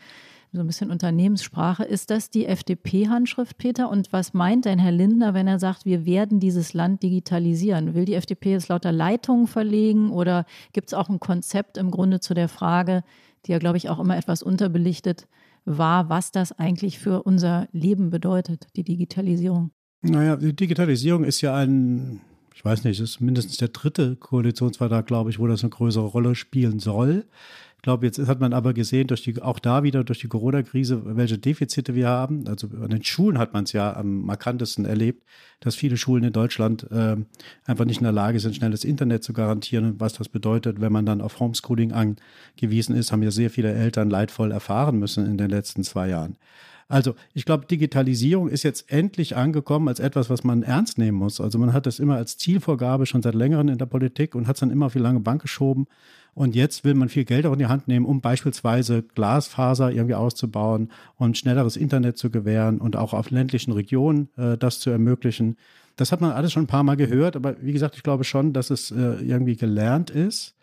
so 0.53 0.59
ein 0.59 0.67
bisschen 0.67 0.91
Unternehmenssprache. 0.91 1.83
Ist 1.83 2.11
das 2.11 2.29
die 2.29 2.45
FDP-Handschrift, 2.45 3.57
Peter? 3.57 3.89
Und 3.89 4.13
was 4.13 4.33
meint 4.33 4.65
denn 4.65 4.77
Herr 4.77 4.91
Lindner, 4.91 5.33
wenn 5.33 5.47
er 5.47 5.57
sagt, 5.57 5.85
wir 5.85 6.05
werden 6.05 6.39
dieses 6.39 6.73
Land 6.73 7.01
digitalisieren? 7.01 7.95
Will 7.95 8.05
die 8.05 8.13
FDP 8.13 8.51
jetzt 8.51 8.67
lauter 8.67 8.91
Leitungen 8.91 9.47
verlegen 9.47 10.11
oder 10.11 10.45
gibt 10.71 10.89
es 10.89 10.93
auch 10.93 11.09
ein 11.09 11.19
Konzept 11.19 11.77
im 11.77 11.89
Grunde 11.89 12.19
zu 12.19 12.35
der 12.35 12.49
Frage, 12.49 13.03
die 13.45 13.51
ja, 13.51 13.57
glaube 13.57 13.77
ich, 13.77 13.89
auch 13.89 13.99
immer 13.99 14.15
etwas 14.15 14.43
unterbelichtet 14.43 15.27
war, 15.65 16.09
was 16.09 16.31
das 16.31 16.51
eigentlich 16.51 16.99
für 16.99 17.23
unser 17.23 17.67
Leben 17.71 18.11
bedeutet, 18.11 18.67
die 18.75 18.83
Digitalisierung? 18.83 19.71
Naja, 20.03 20.35
die 20.35 20.53
Digitalisierung 20.53 21.23
ist 21.23 21.39
ja 21.39 21.55
ein, 21.55 22.19
ich 22.53 22.63
weiß 22.63 22.83
nicht, 22.83 22.99
es 22.99 23.11
ist 23.11 23.21
mindestens 23.21 23.55
der 23.55 23.69
dritte 23.69 24.17
Koalitionsvertrag, 24.17 25.07
glaube 25.07 25.29
ich, 25.29 25.39
wo 25.39 25.47
das 25.47 25.63
eine 25.63 25.69
größere 25.69 26.05
Rolle 26.05 26.35
spielen 26.35 26.79
soll. 26.79 27.25
Ich 27.77 27.83
glaube, 27.83 28.05
jetzt 28.05 28.19
hat 28.19 28.39
man 28.41 28.53
aber 28.53 28.73
gesehen, 28.73 29.07
durch 29.07 29.23
die, 29.23 29.41
auch 29.41 29.59
da 29.59 29.83
wieder 29.83 30.03
durch 30.03 30.19
die 30.19 30.27
Corona-Krise, 30.27 31.01
welche 31.17 31.37
Defizite 31.37 31.95
wir 31.95 32.09
haben. 32.09 32.47
Also 32.47 32.67
an 32.81 32.89
den 32.89 33.03
Schulen 33.03 33.37
hat 33.37 33.53
man 33.53 33.63
es 33.63 33.71
ja 33.71 33.95
am 33.95 34.25
markantesten 34.25 34.83
erlebt, 34.83 35.23
dass 35.61 35.75
viele 35.75 35.95
Schulen 35.95 36.25
in 36.25 36.33
Deutschland 36.33 36.89
äh, 36.91 37.15
einfach 37.65 37.85
nicht 37.85 37.97
in 37.97 38.03
der 38.03 38.13
Lage 38.13 38.41
sind, 38.41 38.55
schnelles 38.57 38.83
Internet 38.83 39.23
zu 39.23 39.31
garantieren. 39.31 39.85
Und 39.85 39.99
was 40.01 40.13
das 40.13 40.27
bedeutet, 40.27 40.81
wenn 40.81 40.91
man 40.91 41.05
dann 41.05 41.21
auf 41.21 41.39
Homeschooling 41.39 41.93
angewiesen 41.93 42.95
ist, 42.95 43.13
haben 43.13 43.23
ja 43.23 43.31
sehr 43.31 43.49
viele 43.49 43.73
Eltern 43.73 44.09
leidvoll 44.09 44.51
erfahren 44.51 44.99
müssen 44.99 45.25
in 45.25 45.37
den 45.37 45.49
letzten 45.49 45.83
zwei 45.83 46.09
Jahren. 46.09 46.37
Also 46.93 47.15
ich 47.33 47.45
glaube, 47.45 47.65
Digitalisierung 47.65 48.49
ist 48.49 48.61
jetzt 48.61 48.91
endlich 48.91 49.35
angekommen 49.35 49.87
als 49.87 49.99
etwas, 49.99 50.29
was 50.29 50.43
man 50.43 50.61
ernst 50.61 50.99
nehmen 50.99 51.17
muss. 51.17 51.41
Also 51.41 51.57
man 51.57 51.73
hat 51.73 51.87
das 51.87 51.97
immer 51.97 52.17
als 52.17 52.37
Zielvorgabe 52.37 53.07
schon 53.07 53.23
seit 53.23 53.33
längerem 53.33 53.67
in 53.69 53.79
der 53.79 53.87
Politik 53.87 54.35
und 54.35 54.45
hat 54.45 54.57
es 54.57 54.59
dann 54.59 54.69
immer 54.69 54.85
auf 54.85 54.93
die 54.93 54.99
lange 54.99 55.19
Bank 55.19 55.41
geschoben. 55.41 55.87
Und 56.35 56.53
jetzt 56.53 56.83
will 56.83 56.93
man 56.93 57.09
viel 57.09 57.25
Geld 57.25 57.47
auch 57.47 57.53
in 57.53 57.57
die 57.57 57.65
Hand 57.65 57.87
nehmen, 57.87 58.05
um 58.05 58.21
beispielsweise 58.21 59.01
Glasfaser 59.01 59.91
irgendwie 59.91 60.13
auszubauen 60.13 60.91
und 61.17 61.35
schnelleres 61.35 61.77
Internet 61.77 62.19
zu 62.19 62.29
gewähren 62.29 62.77
und 62.77 62.95
auch 62.95 63.13
auf 63.13 63.31
ländlichen 63.31 63.71
Regionen 63.71 64.29
äh, 64.37 64.55
das 64.55 64.79
zu 64.79 64.91
ermöglichen. 64.91 65.57
Das 65.95 66.11
hat 66.11 66.21
man 66.21 66.31
alles 66.31 66.53
schon 66.53 66.65
ein 66.65 66.67
paar 66.67 66.83
Mal 66.83 66.95
gehört, 66.95 67.35
aber 67.35 67.55
wie 67.59 67.73
gesagt, 67.73 67.95
ich 67.95 68.03
glaube 68.03 68.23
schon, 68.23 68.53
dass 68.53 68.69
es 68.69 68.91
äh, 68.91 69.15
irgendwie 69.15 69.55
gelernt 69.55 70.11
ist 70.11 70.53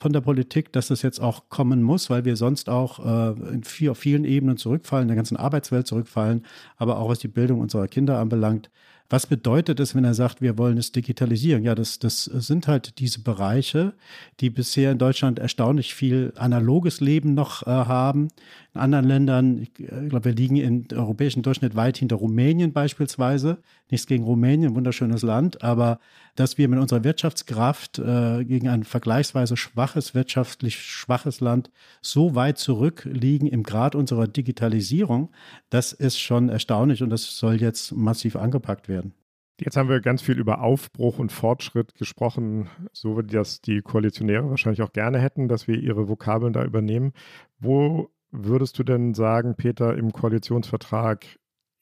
von 0.00 0.12
der 0.14 0.22
Politik, 0.22 0.72
dass 0.72 0.88
das 0.88 1.02
jetzt 1.02 1.20
auch 1.20 1.50
kommen 1.50 1.82
muss, 1.82 2.08
weil 2.08 2.24
wir 2.24 2.36
sonst 2.36 2.70
auch 2.70 2.98
äh, 3.04 3.52
in 3.52 3.62
viel, 3.62 3.90
auf 3.90 3.98
vielen 3.98 4.24
Ebenen 4.24 4.56
zurückfallen, 4.56 5.02
in 5.02 5.08
der 5.08 5.16
ganzen 5.16 5.36
Arbeitswelt 5.36 5.86
zurückfallen, 5.86 6.46
aber 6.78 6.98
auch 6.98 7.10
was 7.10 7.18
die 7.18 7.28
Bildung 7.28 7.60
unserer 7.60 7.86
Kinder 7.86 8.18
anbelangt. 8.18 8.70
Was 9.12 9.26
bedeutet 9.26 9.80
es, 9.80 9.96
wenn 9.96 10.04
er 10.04 10.14
sagt, 10.14 10.40
wir 10.40 10.56
wollen 10.56 10.78
es 10.78 10.92
digitalisieren? 10.92 11.64
Ja, 11.64 11.74
das, 11.74 11.98
das 11.98 12.24
sind 12.24 12.68
halt 12.68 13.00
diese 13.00 13.20
Bereiche, 13.20 13.92
die 14.38 14.50
bisher 14.50 14.92
in 14.92 14.98
Deutschland 14.98 15.40
erstaunlich 15.40 15.96
viel 15.96 16.32
analoges 16.36 17.00
Leben 17.00 17.34
noch 17.34 17.66
äh, 17.66 17.70
haben. 17.70 18.28
In 18.74 18.80
anderen 18.80 19.04
Ländern, 19.04 19.58
ich, 19.58 19.70
ich 19.78 20.08
glaube, 20.08 20.26
wir 20.26 20.32
liegen 20.32 20.56
im 20.56 20.84
europäischen 20.92 21.42
Durchschnitt 21.42 21.74
weit 21.74 21.96
hinter 21.96 22.16
Rumänien 22.16 22.72
beispielsweise. 22.72 23.58
Nichts 23.90 24.06
gegen 24.06 24.22
Rumänien, 24.22 24.76
wunderschönes 24.76 25.22
Land, 25.22 25.62
aber 25.62 25.98
dass 26.36 26.56
wir 26.56 26.68
mit 26.68 26.78
unserer 26.78 27.02
Wirtschaftskraft 27.02 27.98
äh, 27.98 28.44
gegen 28.44 28.68
ein 28.68 28.84
vergleichsweise 28.84 29.56
schwaches, 29.56 30.14
wirtschaftlich 30.14 30.78
schwaches 30.80 31.40
Land 31.40 31.70
so 32.00 32.36
weit 32.36 32.58
zurückliegen 32.58 33.48
im 33.48 33.64
Grad 33.64 33.96
unserer 33.96 34.28
Digitalisierung, 34.28 35.30
das 35.70 35.92
ist 35.92 36.18
schon 36.18 36.48
erstaunlich 36.48 37.02
und 37.02 37.10
das 37.10 37.36
soll 37.36 37.60
jetzt 37.60 37.92
massiv 37.92 38.36
angepackt 38.36 38.88
werden. 38.88 39.14
Jetzt 39.60 39.76
haben 39.76 39.90
wir 39.90 40.00
ganz 40.00 40.22
viel 40.22 40.38
über 40.38 40.62
Aufbruch 40.62 41.18
und 41.18 41.32
Fortschritt 41.32 41.94
gesprochen, 41.94 42.68
so 42.92 43.18
wie 43.18 43.26
das 43.26 43.60
die 43.60 43.82
Koalitionäre 43.82 44.48
wahrscheinlich 44.48 44.80
auch 44.80 44.92
gerne 44.92 45.18
hätten, 45.18 45.48
dass 45.48 45.68
wir 45.68 45.78
ihre 45.78 46.08
Vokabeln 46.08 46.54
da 46.54 46.64
übernehmen. 46.64 47.12
Wo 47.58 48.10
würdest 48.30 48.78
du 48.78 48.84
denn 48.84 49.14
sagen, 49.14 49.54
Peter, 49.56 49.96
im 49.96 50.12
Koalitionsvertrag 50.12 51.24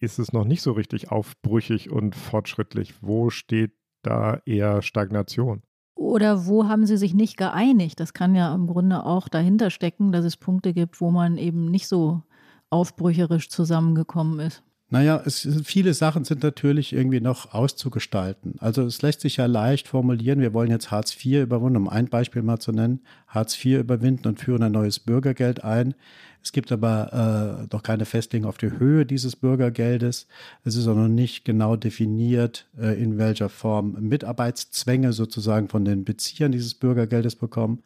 ist 0.00 0.18
es 0.18 0.32
noch 0.32 0.44
nicht 0.44 0.62
so 0.62 0.72
richtig 0.72 1.11
aufbrüchig 1.11 1.90
und 1.90 2.14
fortschrittlich? 2.14 2.94
Wo 3.02 3.30
steht 3.30 3.72
da 4.02 4.40
eher 4.44 4.82
Stagnation? 4.82 5.62
Oder 5.94 6.46
wo 6.46 6.68
haben 6.68 6.87
sie 6.87 6.96
sich 6.96 7.12
nicht 7.12 7.37
geeinigt? 7.37 7.98
Das 7.98 8.12
kann 8.12 8.34
ja 8.34 8.54
im 8.54 8.68
Grunde 8.68 9.04
auch 9.04 9.28
dahinter 9.28 9.70
stecken, 9.70 10.12
dass 10.12 10.24
es 10.24 10.37
Punkte 10.37 10.72
gibt, 10.72 11.00
wo 11.00 11.11
man 11.11 11.37
eben 11.38 11.70
nicht 11.70 11.88
so 11.88 12.22
aufbrücherisch 12.70 13.48
zusammengekommen 13.48 14.38
ist. 14.40 14.62
Naja, 14.90 15.22
es, 15.27 15.46
viele 15.64 15.92
Sachen 15.92 16.24
sind 16.24 16.42
natürlich 16.42 16.94
irgendwie 16.94 17.20
noch 17.20 17.53
auszugestalten. 17.53 18.55
Also 18.59 18.87
es 18.87 19.03
lässt 19.03 19.20
sich 19.20 19.37
ja 19.37 19.44
leicht 19.44 19.87
formulieren, 19.87 20.40
wir 20.40 20.55
wollen 20.55 20.70
jetzt 20.70 20.90
Hartz 20.90 21.14
IV 21.14 21.42
überwinden, 21.42 21.77
um 21.77 21.88
ein 21.90 22.09
Beispiel 22.09 22.42
mal 22.42 22.59
zu 22.59 22.72
nennen, 22.72 23.01
Hartz 23.27 23.62
IV 23.62 23.81
überwinden 23.81 24.29
und 24.29 24.40
führen 24.40 24.62
ein 24.62 24.72
neues 24.72 24.98
Bürgergeld 24.98 25.62
ein. 25.62 25.94
Es 26.42 26.53
gibt 26.53 26.72
aber 26.72 27.66
äh, 27.70 27.74
noch 27.74 27.83
keine 27.83 28.07
Festlegung 28.07 28.48
auf 28.48 28.57
die 28.57 28.70
Höhe 28.70 29.05
dieses 29.05 29.37
Bürgergeldes. 29.37 30.27
Es 30.64 30.77
ist 30.77 30.87
auch 30.87 30.94
noch 30.94 31.09
nicht 31.09 31.44
genau 31.44 31.77
definiert, 31.77 32.66
äh, 32.81 32.98
in 32.98 33.18
welcher 33.18 33.51
Form 33.51 33.96
Mitarbeitszwänge 34.01 35.12
sozusagen 35.12 35.68
von 35.68 35.85
den 35.85 36.05
Beziehern 36.05 36.53
dieses 36.53 36.74
Bürgergeldes 36.74 37.37
bekommen. 37.37 37.83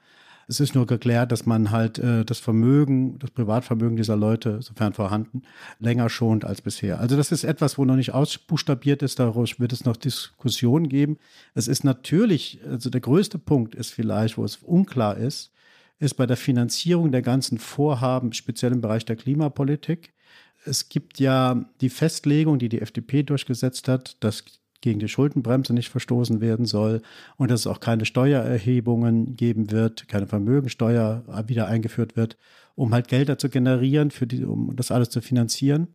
Es 0.53 0.61
ist 0.61 0.75
nur 0.75 0.87
geklärt, 0.87 1.33
dass 1.33 1.47
man 1.47 1.71
halt 1.71 1.99
äh, 1.99 2.27
das 2.27 2.39
Vermögen, 2.39 3.19
das 3.19 3.31
Privatvermögen 3.31 3.97
dieser 3.97 4.17
Leute, 4.17 4.61
sofern 4.61 4.93
vorhanden, 4.93 5.45
länger 5.79 6.11
schont 6.11 6.45
als 6.45 6.61
bisher. 6.61 7.01
Also 7.01 7.17
das 7.17 7.33
ist 7.33 7.43
etwas, 7.43 7.79
wo 7.79 7.87
noch 7.87 7.97
nicht 7.97 8.13
ausbuchstabiert 8.13 9.01
ist, 9.03 9.19
daraus 9.19 9.59
wird 9.59 9.73
es 9.73 9.87
noch 9.87 9.97
Diskussionen 9.97 10.91
geben. 10.91 11.17
Es 11.55 11.69
ist 11.69 11.85
natürlich, 11.85 12.61
also 12.69 12.91
der 12.91 13.01
größte 13.01 13.39
Punkt 13.39 13.75
ist 13.75 13.93
vielleicht, 13.93 14.37
wo 14.37 14.45
es 14.45 14.57
unklar 14.57 15.17
ist, 15.17 15.53
ist 15.99 16.19
bei 16.19 16.27
der 16.27 16.37
Finanzierung 16.37 17.13
der 17.13 17.23
ganzen 17.23 17.57
Vorhaben, 17.57 18.35
speziell 18.35 18.73
im 18.73 18.83
Bereich 18.83 19.07
der 19.07 19.17
Klimapolitik. 19.17 20.13
Es 20.67 20.91
gibt 20.91 21.19
ja 21.19 21.65
die 21.81 21.89
Festlegung, 21.89 22.59
die 22.59 22.69
die 22.69 22.83
FDP 22.83 23.23
durchgesetzt 23.23 23.89
hat, 23.89 24.23
dass 24.23 24.45
gegen 24.83 25.01
die 25.01 25.09
Schuldenbremse 25.09 25.73
nicht 25.73 25.89
verstoßen 25.89 26.43
werden 26.43 26.67
soll 26.67 27.01
und 27.37 27.51
dass 27.51 27.61
es 27.61 27.67
auch 27.67 27.81
keine 27.81 28.05
Steuererhebungen 28.05 29.37
geben 29.37 29.71
wird, 29.71 30.09
keine 30.09 30.27
Vermögensteuer 30.27 31.25
wieder 31.47 31.69
eingeführt 31.69 32.17
wird, 32.17 32.37
um 32.75 32.93
halt 32.93 33.09
Gelder 33.09 33.39
zu 33.39 33.49
generieren, 33.49 34.11
für 34.11 34.27
die, 34.27 34.45
um 34.45 34.77
das 34.77 34.91
alles 34.91 35.09
zu 35.09 35.23
finanzieren. 35.23 35.89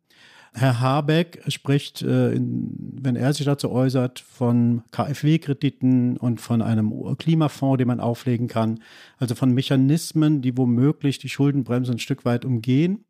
Herr 0.54 0.80
Habeck 0.80 1.44
spricht, 1.50 2.02
äh, 2.02 2.34
wenn 2.34 3.16
er 3.16 3.34
sich 3.34 3.46
dazu 3.46 3.70
äußert, 3.70 4.20
von 4.20 4.84
KfW-Krediten 4.92 6.18
und 6.18 6.42
von 6.42 6.64
einem 6.64 6.92
Klimafonds, 7.18 7.78
den 7.78 7.88
man 7.88 8.00
auflegen 8.00 8.48
kann, 8.48 8.80
also 9.20 9.36
von 9.36 9.54
Mechanismen, 9.54 10.42
die 10.42 10.58
womöglich 10.58 11.20
die 11.20 11.30
Schuldenbremse 11.30 11.92
ein 11.92 12.00
Stück 12.00 12.26
weit 12.26 12.44
umgehen. 12.44 13.06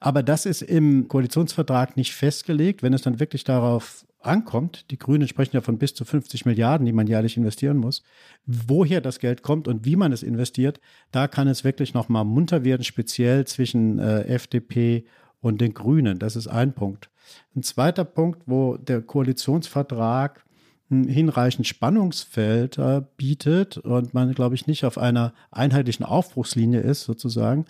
Aber 0.00 0.22
das 0.22 0.46
ist 0.46 0.62
im 0.62 1.08
Koalitionsvertrag 1.08 1.96
nicht 1.96 2.14
festgelegt. 2.14 2.82
Wenn 2.82 2.94
es 2.94 3.02
dann 3.02 3.20
wirklich 3.20 3.44
darauf 3.44 4.04
ankommt, 4.20 4.90
die 4.90 4.98
Grünen 4.98 5.28
sprechen 5.28 5.56
ja 5.56 5.60
von 5.60 5.78
bis 5.78 5.94
zu 5.94 6.04
50 6.04 6.44
Milliarden, 6.46 6.86
die 6.86 6.92
man 6.92 7.06
jährlich 7.06 7.36
investieren 7.36 7.76
muss, 7.76 8.02
woher 8.46 9.00
das 9.00 9.20
Geld 9.20 9.42
kommt 9.42 9.68
und 9.68 9.84
wie 9.84 9.96
man 9.96 10.12
es 10.12 10.22
investiert, 10.22 10.80
da 11.12 11.28
kann 11.28 11.48
es 11.48 11.64
wirklich 11.64 11.94
nochmal 11.94 12.24
munter 12.24 12.64
werden, 12.64 12.84
speziell 12.84 13.46
zwischen 13.46 13.98
äh, 13.98 14.22
FDP 14.22 15.04
und 15.40 15.60
den 15.60 15.74
Grünen. 15.74 16.18
Das 16.18 16.36
ist 16.36 16.48
ein 16.48 16.72
Punkt. 16.72 17.10
Ein 17.54 17.62
zweiter 17.62 18.04
Punkt, 18.04 18.42
wo 18.46 18.76
der 18.76 19.02
Koalitionsvertrag 19.02 20.44
hinreichend 20.90 21.66
Spannungsfeld 21.66 22.78
äh, 22.78 23.02
bietet 23.18 23.76
und 23.76 24.14
man, 24.14 24.32
glaube 24.32 24.54
ich, 24.54 24.66
nicht 24.66 24.84
auf 24.84 24.96
einer 24.96 25.34
einheitlichen 25.50 26.04
Aufbruchslinie 26.04 26.80
ist, 26.80 27.04
sozusagen, 27.04 27.66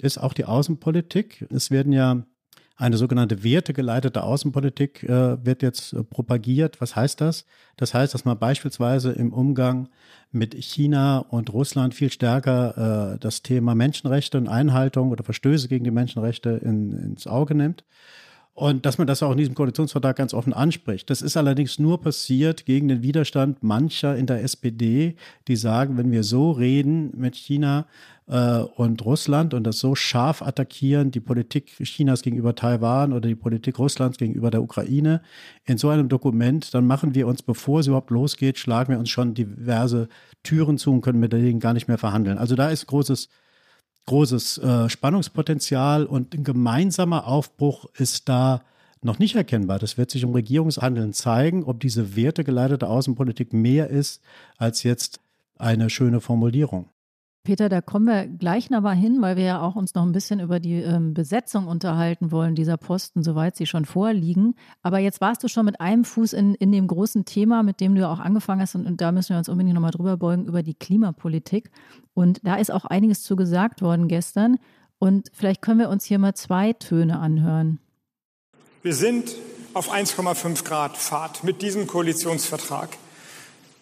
ist 0.00 0.18
auch 0.18 0.32
die 0.32 0.46
Außenpolitik. 0.46 1.46
Es 1.50 1.70
werden 1.70 1.92
ja 1.92 2.24
Eine 2.78 2.98
sogenannte 2.98 3.42
wertegeleitete 3.42 4.22
Außenpolitik 4.22 5.02
äh, 5.04 5.44
wird 5.44 5.62
jetzt 5.62 5.94
äh, 5.94 6.04
propagiert. 6.04 6.78
Was 6.80 6.94
heißt 6.94 7.22
das? 7.22 7.46
Das 7.78 7.94
heißt, 7.94 8.12
dass 8.12 8.26
man 8.26 8.38
beispielsweise 8.38 9.12
im 9.12 9.32
Umgang 9.32 9.88
mit 10.30 10.54
China 10.54 11.18
und 11.18 11.50
Russland 11.54 11.94
viel 11.94 12.10
stärker 12.12 13.14
äh, 13.14 13.18
das 13.18 13.42
Thema 13.42 13.74
Menschenrechte 13.74 14.36
und 14.36 14.48
Einhaltung 14.48 15.10
oder 15.10 15.24
Verstöße 15.24 15.68
gegen 15.68 15.84
die 15.84 15.90
Menschenrechte 15.90 16.50
in, 16.50 16.92
ins 16.92 17.26
Auge 17.26 17.54
nimmt. 17.54 17.84
Und 18.56 18.86
dass 18.86 18.96
man 18.96 19.06
das 19.06 19.22
auch 19.22 19.32
in 19.32 19.36
diesem 19.36 19.54
Koalitionsvertrag 19.54 20.16
ganz 20.16 20.32
offen 20.32 20.54
anspricht. 20.54 21.10
Das 21.10 21.20
ist 21.20 21.36
allerdings 21.36 21.78
nur 21.78 22.00
passiert 22.00 22.64
gegen 22.64 22.88
den 22.88 23.02
Widerstand 23.02 23.62
mancher 23.62 24.16
in 24.16 24.24
der 24.24 24.42
SPD, 24.42 25.14
die 25.46 25.56
sagen, 25.56 25.98
wenn 25.98 26.10
wir 26.10 26.24
so 26.24 26.52
reden 26.52 27.12
mit 27.14 27.36
China 27.36 27.84
äh, 28.26 28.60
und 28.60 29.04
Russland 29.04 29.52
und 29.52 29.64
das 29.64 29.78
so 29.78 29.94
scharf 29.94 30.40
attackieren, 30.40 31.10
die 31.10 31.20
Politik 31.20 31.66
Chinas 31.82 32.22
gegenüber 32.22 32.54
Taiwan 32.54 33.12
oder 33.12 33.28
die 33.28 33.34
Politik 33.34 33.78
Russlands 33.78 34.16
gegenüber 34.16 34.50
der 34.50 34.62
Ukraine, 34.62 35.20
in 35.66 35.76
so 35.76 35.90
einem 35.90 36.08
Dokument, 36.08 36.72
dann 36.72 36.86
machen 36.86 37.14
wir 37.14 37.26
uns, 37.26 37.42
bevor 37.42 37.80
es 37.80 37.88
überhaupt 37.88 38.10
losgeht, 38.10 38.58
schlagen 38.58 38.90
wir 38.90 38.98
uns 38.98 39.10
schon 39.10 39.34
diverse 39.34 40.08
Türen 40.42 40.78
zu 40.78 40.94
und 40.94 41.02
können 41.02 41.20
mit 41.20 41.34
denen 41.34 41.60
gar 41.60 41.74
nicht 41.74 41.88
mehr 41.88 41.98
verhandeln. 41.98 42.38
Also 42.38 42.54
da 42.54 42.70
ist 42.70 42.86
großes 42.86 43.28
großes 44.06 44.58
äh, 44.58 44.88
Spannungspotenzial 44.88 46.06
und 46.06 46.34
ein 46.34 46.44
gemeinsamer 46.44 47.26
Aufbruch 47.26 47.86
ist 47.94 48.28
da 48.28 48.62
noch 49.02 49.18
nicht 49.18 49.34
erkennbar. 49.34 49.78
Das 49.78 49.98
wird 49.98 50.10
sich 50.10 50.22
im 50.22 50.32
Regierungshandeln 50.32 51.12
zeigen, 51.12 51.64
ob 51.64 51.80
diese 51.80 52.16
wertegeleitete 52.16 52.88
Außenpolitik 52.88 53.52
mehr 53.52 53.90
ist 53.90 54.22
als 54.56 54.82
jetzt 54.82 55.20
eine 55.58 55.90
schöne 55.90 56.20
Formulierung. 56.20 56.88
Peter, 57.46 57.68
da 57.68 57.80
kommen 57.80 58.06
wir 58.06 58.26
gleich 58.26 58.70
noch 58.70 58.80
mal 58.80 58.96
hin, 58.96 59.22
weil 59.22 59.36
wir 59.36 59.44
ja 59.44 59.60
auch 59.62 59.76
uns 59.76 59.94
noch 59.94 60.02
ein 60.02 60.10
bisschen 60.10 60.40
über 60.40 60.58
die 60.58 60.82
ähm, 60.82 61.14
Besetzung 61.14 61.68
unterhalten 61.68 62.32
wollen, 62.32 62.56
dieser 62.56 62.76
Posten, 62.76 63.22
soweit 63.22 63.54
sie 63.54 63.66
schon 63.66 63.84
vorliegen. 63.84 64.56
Aber 64.82 64.98
jetzt 64.98 65.20
warst 65.20 65.44
du 65.44 65.48
schon 65.48 65.64
mit 65.64 65.80
einem 65.80 66.04
Fuß 66.04 66.32
in, 66.32 66.56
in 66.56 66.72
dem 66.72 66.88
großen 66.88 67.24
Thema, 67.24 67.62
mit 67.62 67.80
dem 67.80 67.94
du 67.94 68.00
ja 68.00 68.12
auch 68.12 68.18
angefangen 68.18 68.62
hast, 68.62 68.74
und, 68.74 68.84
und 68.84 69.00
da 69.00 69.12
müssen 69.12 69.30
wir 69.30 69.38
uns 69.38 69.48
unbedingt 69.48 69.76
noch 69.76 69.80
mal 69.80 69.92
drüber 69.92 70.16
beugen, 70.16 70.46
über 70.46 70.64
die 70.64 70.74
Klimapolitik. 70.74 71.70
Und 72.14 72.40
da 72.42 72.56
ist 72.56 72.72
auch 72.72 72.84
einiges 72.84 73.22
zu 73.22 73.36
gesagt 73.36 73.80
worden 73.80 74.08
gestern. 74.08 74.58
Und 74.98 75.30
vielleicht 75.32 75.62
können 75.62 75.78
wir 75.78 75.88
uns 75.88 76.04
hier 76.04 76.18
mal 76.18 76.34
zwei 76.34 76.72
Töne 76.72 77.20
anhören. 77.20 77.78
Wir 78.82 78.94
sind 78.94 79.36
auf 79.72 79.94
1,5 79.94 80.64
Grad 80.64 80.96
Fahrt 80.96 81.44
mit 81.44 81.62
diesem 81.62 81.86
Koalitionsvertrag. 81.86 82.88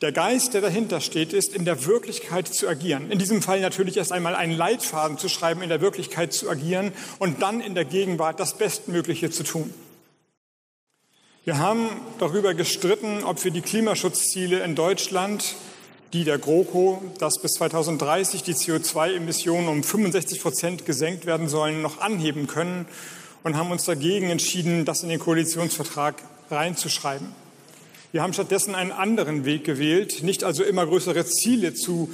Der 0.01 0.13
Geist, 0.13 0.55
der 0.55 0.61
dahinter 0.61 1.01
steht, 1.01 1.33
ist, 1.33 1.55
in 1.55 1.65
der 1.65 1.87
Wirklichkeit 1.87 2.49
zu 2.49 2.69
agieren. 2.69 3.11
In 3.11 3.19
diesem 3.19 3.43
Fall 3.43 3.61
natürlich 3.61 3.97
erst 3.97 4.13
einmal 4.13 4.35
einen 4.35 4.57
Leitfaden 4.57 5.19
zu 5.19 5.29
schreiben, 5.29 5.63
in 5.63 5.69
der 5.69 5.81
Wirklichkeit 5.81 6.33
zu 6.33 6.51
agieren 6.51 6.93
und 7.19 7.43
dann 7.43 7.61
in 7.61 7.75
der 7.75 7.85
Gegenwart 7.85 8.41
das 8.41 8.59
Bestmögliche 8.59 9.31
zu 9.31 9.45
tun. 9.45 9.73
Wir 11.45 11.59
haben 11.59 11.89
darüber 12.19 12.55
gestritten, 12.55 13.23
ob 13.23 13.45
wir 13.45 13.51
die 13.51 13.61
Klimaschutzziele 13.61 14.65
in 14.65 14.75
Deutschland, 14.75 15.55
die 16.15 16.25
der 16.25 16.39
GroKo, 16.39 17.03
dass 17.19 17.41
bis 17.41 17.53
2030 17.53 18.43
die 18.43 18.55
CO2-Emissionen 18.55 19.69
um 19.69 19.83
65 19.83 20.41
Prozent 20.41 20.87
gesenkt 20.87 21.27
werden 21.27 21.49
sollen, 21.49 21.83
noch 21.83 22.01
anheben 22.01 22.47
können 22.47 22.87
und 23.43 23.57
haben 23.57 23.71
uns 23.71 23.85
dagegen 23.85 24.31
entschieden, 24.31 24.85
das 24.85 25.03
in 25.03 25.09
den 25.11 25.19
Koalitionsvertrag 25.19 26.17
reinzuschreiben. 26.51 27.44
Wir 28.15 28.23
haben 28.23 28.33
stattdessen 28.33 28.77
einen 28.77 28.93
anderen 28.93 29.45
Weg 29.45 29.65
gewählt, 29.65 30.23
nicht 30.23 30.45
also 30.45 30.63
immer 30.63 30.87
größere 30.87 31.25
Ziele 31.25 31.75
zu 31.75 32.09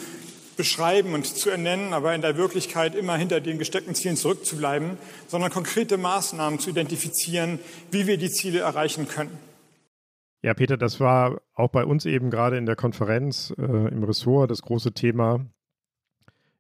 beschreiben 0.57 1.13
und 1.13 1.27
zu 1.27 1.51
ernennen, 1.51 1.93
aber 1.93 2.15
in 2.15 2.23
der 2.23 2.39
Wirklichkeit 2.39 2.95
immer 2.95 3.19
hinter 3.19 3.43
den 3.43 3.59
gesteckten 3.59 3.95
Zielen 3.95 4.17
zurückzubleiben, 4.17 4.97
sondern 5.29 5.51
konkrete 5.51 5.99
Maßnahmen 5.99 6.59
zu 6.59 6.71
identifizieren, 6.71 7.59
wie 7.91 8.07
wir 8.07 8.17
die 8.17 8.31
Ziele 8.31 8.61
erreichen 8.61 9.09
können. 9.09 9.39
Ja, 10.41 10.55
Peter, 10.55 10.79
das 10.79 11.01
war 11.01 11.43
auch 11.53 11.69
bei 11.69 11.85
uns 11.85 12.07
eben 12.07 12.31
gerade 12.31 12.57
in 12.57 12.65
der 12.65 12.77
Konferenz 12.77 13.53
äh, 13.59 13.63
im 13.63 14.03
Ressort 14.03 14.51
das 14.51 14.63
große 14.63 14.95
Thema. 14.95 15.45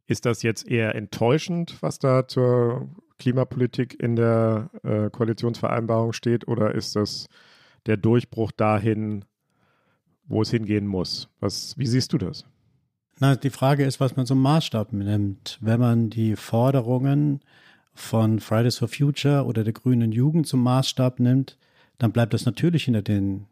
Ist 0.07 0.26
das 0.26 0.42
jetzt 0.42 0.68
eher 0.68 0.94
enttäuschend, 0.94 1.79
was 1.81 1.98
da 1.98 2.29
zur 2.29 2.90
Klimapolitik 3.18 3.98
in 4.03 4.16
der 4.16 4.68
äh, 4.83 5.09
Koalitionsvereinbarung 5.09 6.12
steht, 6.12 6.46
oder 6.46 6.74
ist 6.74 6.94
das 6.94 7.29
der 7.87 7.96
Durchbruch 7.96 8.53
dahin, 8.53 9.24
wo 10.30 10.40
es 10.42 10.50
hingehen 10.50 10.86
muss. 10.86 11.28
Was, 11.40 11.76
wie 11.76 11.86
siehst 11.86 12.12
du 12.12 12.18
das? 12.18 12.46
Na, 13.18 13.36
die 13.36 13.50
Frage 13.50 13.84
ist, 13.84 14.00
was 14.00 14.16
man 14.16 14.24
zum 14.24 14.40
Maßstab 14.40 14.92
nimmt. 14.94 15.58
Wenn 15.60 15.80
man 15.80 16.08
die 16.08 16.36
Forderungen 16.36 17.40
von 17.92 18.40
Fridays 18.40 18.78
for 18.78 18.88
Future 18.88 19.44
oder 19.44 19.64
der 19.64 19.74
Grünen 19.74 20.12
Jugend 20.12 20.46
zum 20.46 20.62
Maßstab 20.62 21.20
nimmt, 21.20 21.58
dann 21.98 22.12
bleibt 22.12 22.32
das 22.32 22.46
natürlich 22.46 22.84
hinter 22.84 23.02
den 23.02 23.46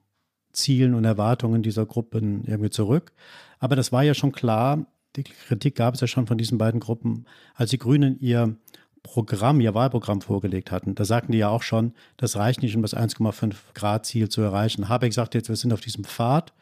Zielen 0.53 0.95
und 0.95 1.05
Erwartungen 1.05 1.63
dieser 1.63 1.85
Gruppen 1.85 2.45
irgendwie 2.47 2.71
zurück. 2.71 3.13
Aber 3.59 3.77
das 3.77 3.93
war 3.93 4.05
ja 4.05 4.15
schon 4.15 4.33
klar, 4.33 4.87
die 5.17 5.25
Kritik 5.25 5.75
gab 5.75 5.95
es 5.95 6.01
ja 6.01 6.07
schon 6.07 6.27
von 6.27 6.39
diesen 6.39 6.59
beiden 6.59 6.81
Gruppen, 6.81 7.27
als 7.55 7.71
die 7.71 7.79
Grünen 7.79 8.19
ihr 8.21 8.57
Programm, 9.13 9.61
ihr 9.61 9.75
Wahlprogramm 9.75 10.21
vorgelegt 10.21 10.71
hatten. 10.71 10.95
Da 10.95 11.05
sagten 11.05 11.33
die 11.33 11.39
ja 11.39 11.49
auch 11.49 11.63
schon, 11.63 11.93
das 12.17 12.37
reicht 12.37 12.63
nicht, 12.63 12.77
um 12.77 12.83
das 12.83 12.97
1,5 12.97 13.55
Grad 13.75 14.07
Ziel 14.07 14.29
zu 14.29 14.41
erreichen. 14.41 14.89
Habeck 14.89 15.13
sagt 15.13 15.35
jetzt, 15.35 15.49
wir 15.49 15.57
sind 15.57 15.73
auf 15.73 15.81
diesem 15.81 16.05
Pfad, 16.05 16.53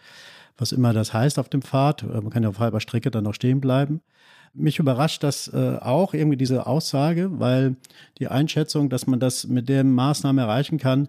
was 0.56 0.72
immer 0.72 0.92
das 0.92 1.12
heißt 1.12 1.38
auf 1.38 1.48
dem 1.48 1.62
Pfad. 1.62 2.02
Äh, 2.02 2.06
man 2.06 2.30
kann 2.30 2.42
ja 2.42 2.48
auf 2.48 2.58
halber 2.58 2.80
Strecke 2.80 3.10
dann 3.10 3.24
noch 3.24 3.34
stehen 3.34 3.60
bleiben. 3.60 4.00
Mich 4.54 4.78
überrascht 4.78 5.22
das 5.22 5.48
äh, 5.48 5.76
auch 5.80 6.14
irgendwie 6.14 6.38
diese 6.38 6.66
Aussage, 6.66 7.28
weil 7.38 7.76
die 8.18 8.28
Einschätzung, 8.28 8.88
dass 8.88 9.06
man 9.06 9.20
das 9.20 9.46
mit 9.46 9.68
der 9.68 9.84
Maßnahme 9.84 10.40
erreichen 10.40 10.78
kann, 10.78 11.08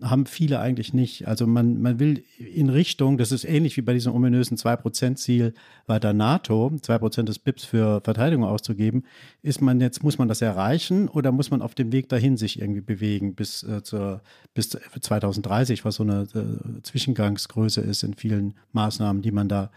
haben 0.00 0.26
viele 0.26 0.60
eigentlich 0.60 0.94
nicht. 0.94 1.26
Also 1.26 1.46
man, 1.46 1.82
man 1.82 1.98
will 1.98 2.22
in 2.38 2.68
Richtung, 2.68 3.18
das 3.18 3.32
ist 3.32 3.44
ähnlich 3.44 3.76
wie 3.76 3.82
bei 3.82 3.94
diesem 3.94 4.14
ominösen 4.14 4.56
2%-Ziel 4.56 5.54
bei 5.86 5.98
der 5.98 6.12
NATO, 6.12 6.68
2% 6.68 7.24
des 7.24 7.40
BIPs 7.40 7.64
für 7.64 8.00
Verteidigung 8.04 8.44
auszugeben, 8.44 9.04
ist 9.42 9.60
man 9.60 9.80
jetzt, 9.80 10.04
muss 10.04 10.18
man 10.18 10.28
das 10.28 10.40
erreichen 10.40 11.08
oder 11.08 11.32
muss 11.32 11.50
man 11.50 11.62
auf 11.62 11.74
dem 11.74 11.90
Weg 11.90 12.08
dahin 12.08 12.36
sich 12.36 12.60
irgendwie 12.60 12.80
bewegen 12.80 13.34
bis, 13.34 13.64
äh, 13.64 13.82
zur, 13.82 14.22
bis 14.54 14.68
2030, 14.68 15.84
was 15.84 15.96
so 15.96 16.04
eine 16.04 16.28
äh, 16.32 16.82
Zwischengangsgröße 16.82 17.80
ist 17.80 18.04
in 18.04 18.14
vielen 18.14 18.54
Maßnahmen, 18.72 19.20
die 19.20 19.32
man 19.32 19.48
da 19.48 19.70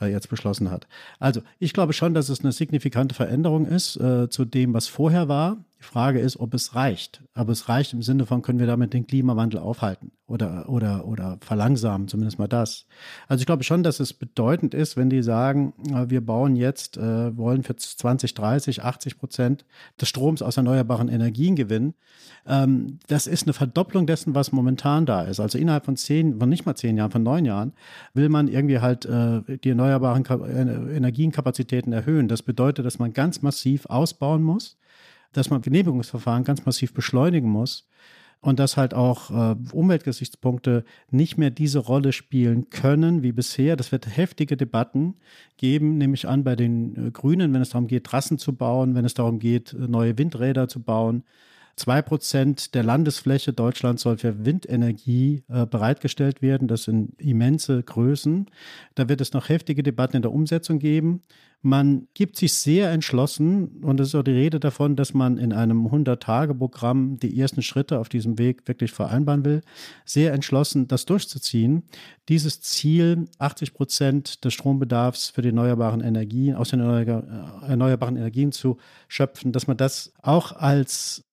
äh, 0.00 0.06
jetzt 0.06 0.28
beschlossen 0.28 0.72
hat. 0.72 0.88
Also 1.20 1.42
ich 1.60 1.72
glaube 1.72 1.92
schon, 1.92 2.12
dass 2.12 2.28
es 2.28 2.40
eine 2.40 2.50
signifikante 2.50 3.14
Veränderung 3.14 3.66
ist 3.66 3.96
äh, 3.96 4.28
zu 4.30 4.44
dem, 4.44 4.74
was 4.74 4.88
vorher 4.88 5.28
war. 5.28 5.64
Die 5.80 5.84
Frage 5.84 6.20
ist, 6.20 6.38
ob 6.38 6.52
es 6.52 6.74
reicht. 6.74 7.22
Aber 7.32 7.52
es 7.52 7.70
reicht 7.70 7.94
im 7.94 8.02
Sinne 8.02 8.26
von, 8.26 8.42
können 8.42 8.58
wir 8.58 8.66
damit 8.66 8.92
den 8.92 9.06
Klimawandel 9.06 9.60
aufhalten 9.60 10.12
oder, 10.26 10.68
oder, 10.68 11.06
oder 11.06 11.38
verlangsamen, 11.40 12.06
zumindest 12.06 12.38
mal 12.38 12.48
das. 12.48 12.86
Also 13.28 13.40
ich 13.40 13.46
glaube 13.46 13.64
schon, 13.64 13.82
dass 13.82 13.98
es 13.98 14.12
bedeutend 14.12 14.74
ist, 14.74 14.98
wenn 14.98 15.08
die 15.08 15.22
sagen, 15.22 15.72
äh, 15.88 16.10
wir 16.10 16.20
bauen 16.20 16.54
jetzt, 16.54 16.98
äh, 16.98 17.34
wollen 17.34 17.62
für 17.62 17.76
2030 17.76 18.84
80 18.84 19.18
Prozent 19.18 19.64
des 19.98 20.10
Stroms 20.10 20.42
aus 20.42 20.58
erneuerbaren 20.58 21.08
Energien 21.08 21.56
gewinnen. 21.56 21.94
Ähm, 22.46 22.98
das 23.06 23.26
ist 23.26 23.44
eine 23.44 23.54
Verdopplung 23.54 24.06
dessen, 24.06 24.34
was 24.34 24.52
momentan 24.52 25.06
da 25.06 25.22
ist. 25.22 25.40
Also 25.40 25.56
innerhalb 25.56 25.86
von 25.86 25.96
zehn, 25.96 26.38
von 26.38 26.50
nicht 26.50 26.66
mal 26.66 26.74
zehn 26.74 26.98
Jahren, 26.98 27.10
von 27.10 27.22
neun 27.22 27.46
Jahren, 27.46 27.72
will 28.12 28.28
man 28.28 28.48
irgendwie 28.48 28.80
halt 28.80 29.06
äh, 29.06 29.40
die 29.64 29.70
erneuerbaren 29.70 30.26
Energienkapazitäten 30.94 31.94
erhöhen. 31.94 32.28
Das 32.28 32.42
bedeutet, 32.42 32.84
dass 32.84 32.98
man 32.98 33.14
ganz 33.14 33.40
massiv 33.40 33.86
ausbauen 33.86 34.42
muss 34.42 34.76
dass 35.32 35.50
man 35.50 35.62
Genehmigungsverfahren 35.62 36.44
ganz 36.44 36.64
massiv 36.66 36.92
beschleunigen 36.92 37.48
muss 37.48 37.88
und 38.40 38.58
dass 38.58 38.76
halt 38.76 38.94
auch 38.94 39.30
äh, 39.30 39.56
Umweltgesichtspunkte 39.72 40.84
nicht 41.10 41.36
mehr 41.36 41.50
diese 41.50 41.78
Rolle 41.78 42.12
spielen 42.12 42.70
können 42.70 43.22
wie 43.22 43.32
bisher. 43.32 43.76
Das 43.76 43.92
wird 43.92 44.16
heftige 44.16 44.56
Debatten 44.56 45.16
geben, 45.56 45.98
nämlich 45.98 46.26
an 46.26 46.42
bei 46.42 46.56
den 46.56 47.08
äh, 47.08 47.10
Grünen, 47.10 47.52
wenn 47.52 47.60
es 47.60 47.70
darum 47.70 47.86
geht, 47.86 48.04
Trassen 48.04 48.38
zu 48.38 48.54
bauen, 48.54 48.94
wenn 48.94 49.04
es 49.04 49.14
darum 49.14 49.38
geht, 49.38 49.74
äh, 49.74 49.88
neue 49.88 50.16
Windräder 50.16 50.68
zu 50.68 50.82
bauen. 50.82 51.24
Zwei 51.80 52.02
Prozent 52.02 52.74
der 52.74 52.82
Landesfläche 52.82 53.54
Deutschlands 53.54 54.02
soll 54.02 54.18
für 54.18 54.44
Windenergie 54.44 55.44
äh, 55.48 55.64
bereitgestellt 55.64 56.42
werden. 56.42 56.68
Das 56.68 56.82
sind 56.82 57.18
immense 57.18 57.82
Größen. 57.82 58.50
Da 58.96 59.08
wird 59.08 59.22
es 59.22 59.32
noch 59.32 59.48
heftige 59.48 59.82
Debatten 59.82 60.16
in 60.16 60.20
der 60.20 60.30
Umsetzung 60.30 60.78
geben. 60.78 61.22
Man 61.62 62.06
gibt 62.12 62.36
sich 62.36 62.52
sehr 62.52 62.90
entschlossen, 62.90 63.80
und 63.82 63.98
es 63.98 64.08
ist 64.08 64.14
auch 64.14 64.22
die 64.22 64.30
Rede 64.30 64.60
davon, 64.60 64.94
dass 64.94 65.14
man 65.14 65.38
in 65.38 65.54
einem 65.54 65.86
100-Tage-Programm 65.86 67.18
die 67.18 67.40
ersten 67.40 67.62
Schritte 67.62 67.98
auf 67.98 68.10
diesem 68.10 68.36
Weg 68.36 68.68
wirklich 68.68 68.92
vereinbaren 68.92 69.46
will, 69.46 69.62
sehr 70.04 70.34
entschlossen, 70.34 70.86
das 70.86 71.06
durchzuziehen. 71.06 71.84
Dieses 72.28 72.60
Ziel, 72.60 73.24
80 73.38 73.72
Prozent 73.72 74.44
des 74.44 74.52
Strombedarfs 74.52 75.30
für 75.30 75.40
die 75.40 75.48
erneuerbaren 75.48 76.02
Energien, 76.02 76.56
aus 76.56 76.68
den 76.70 76.80
erneuerbaren 76.80 78.18
Energien 78.18 78.52
zu 78.52 78.76
schöpfen, 79.08 79.52
dass 79.52 79.66
man 79.66 79.78
das 79.78 80.12
auch 80.20 80.52
als 80.52 81.24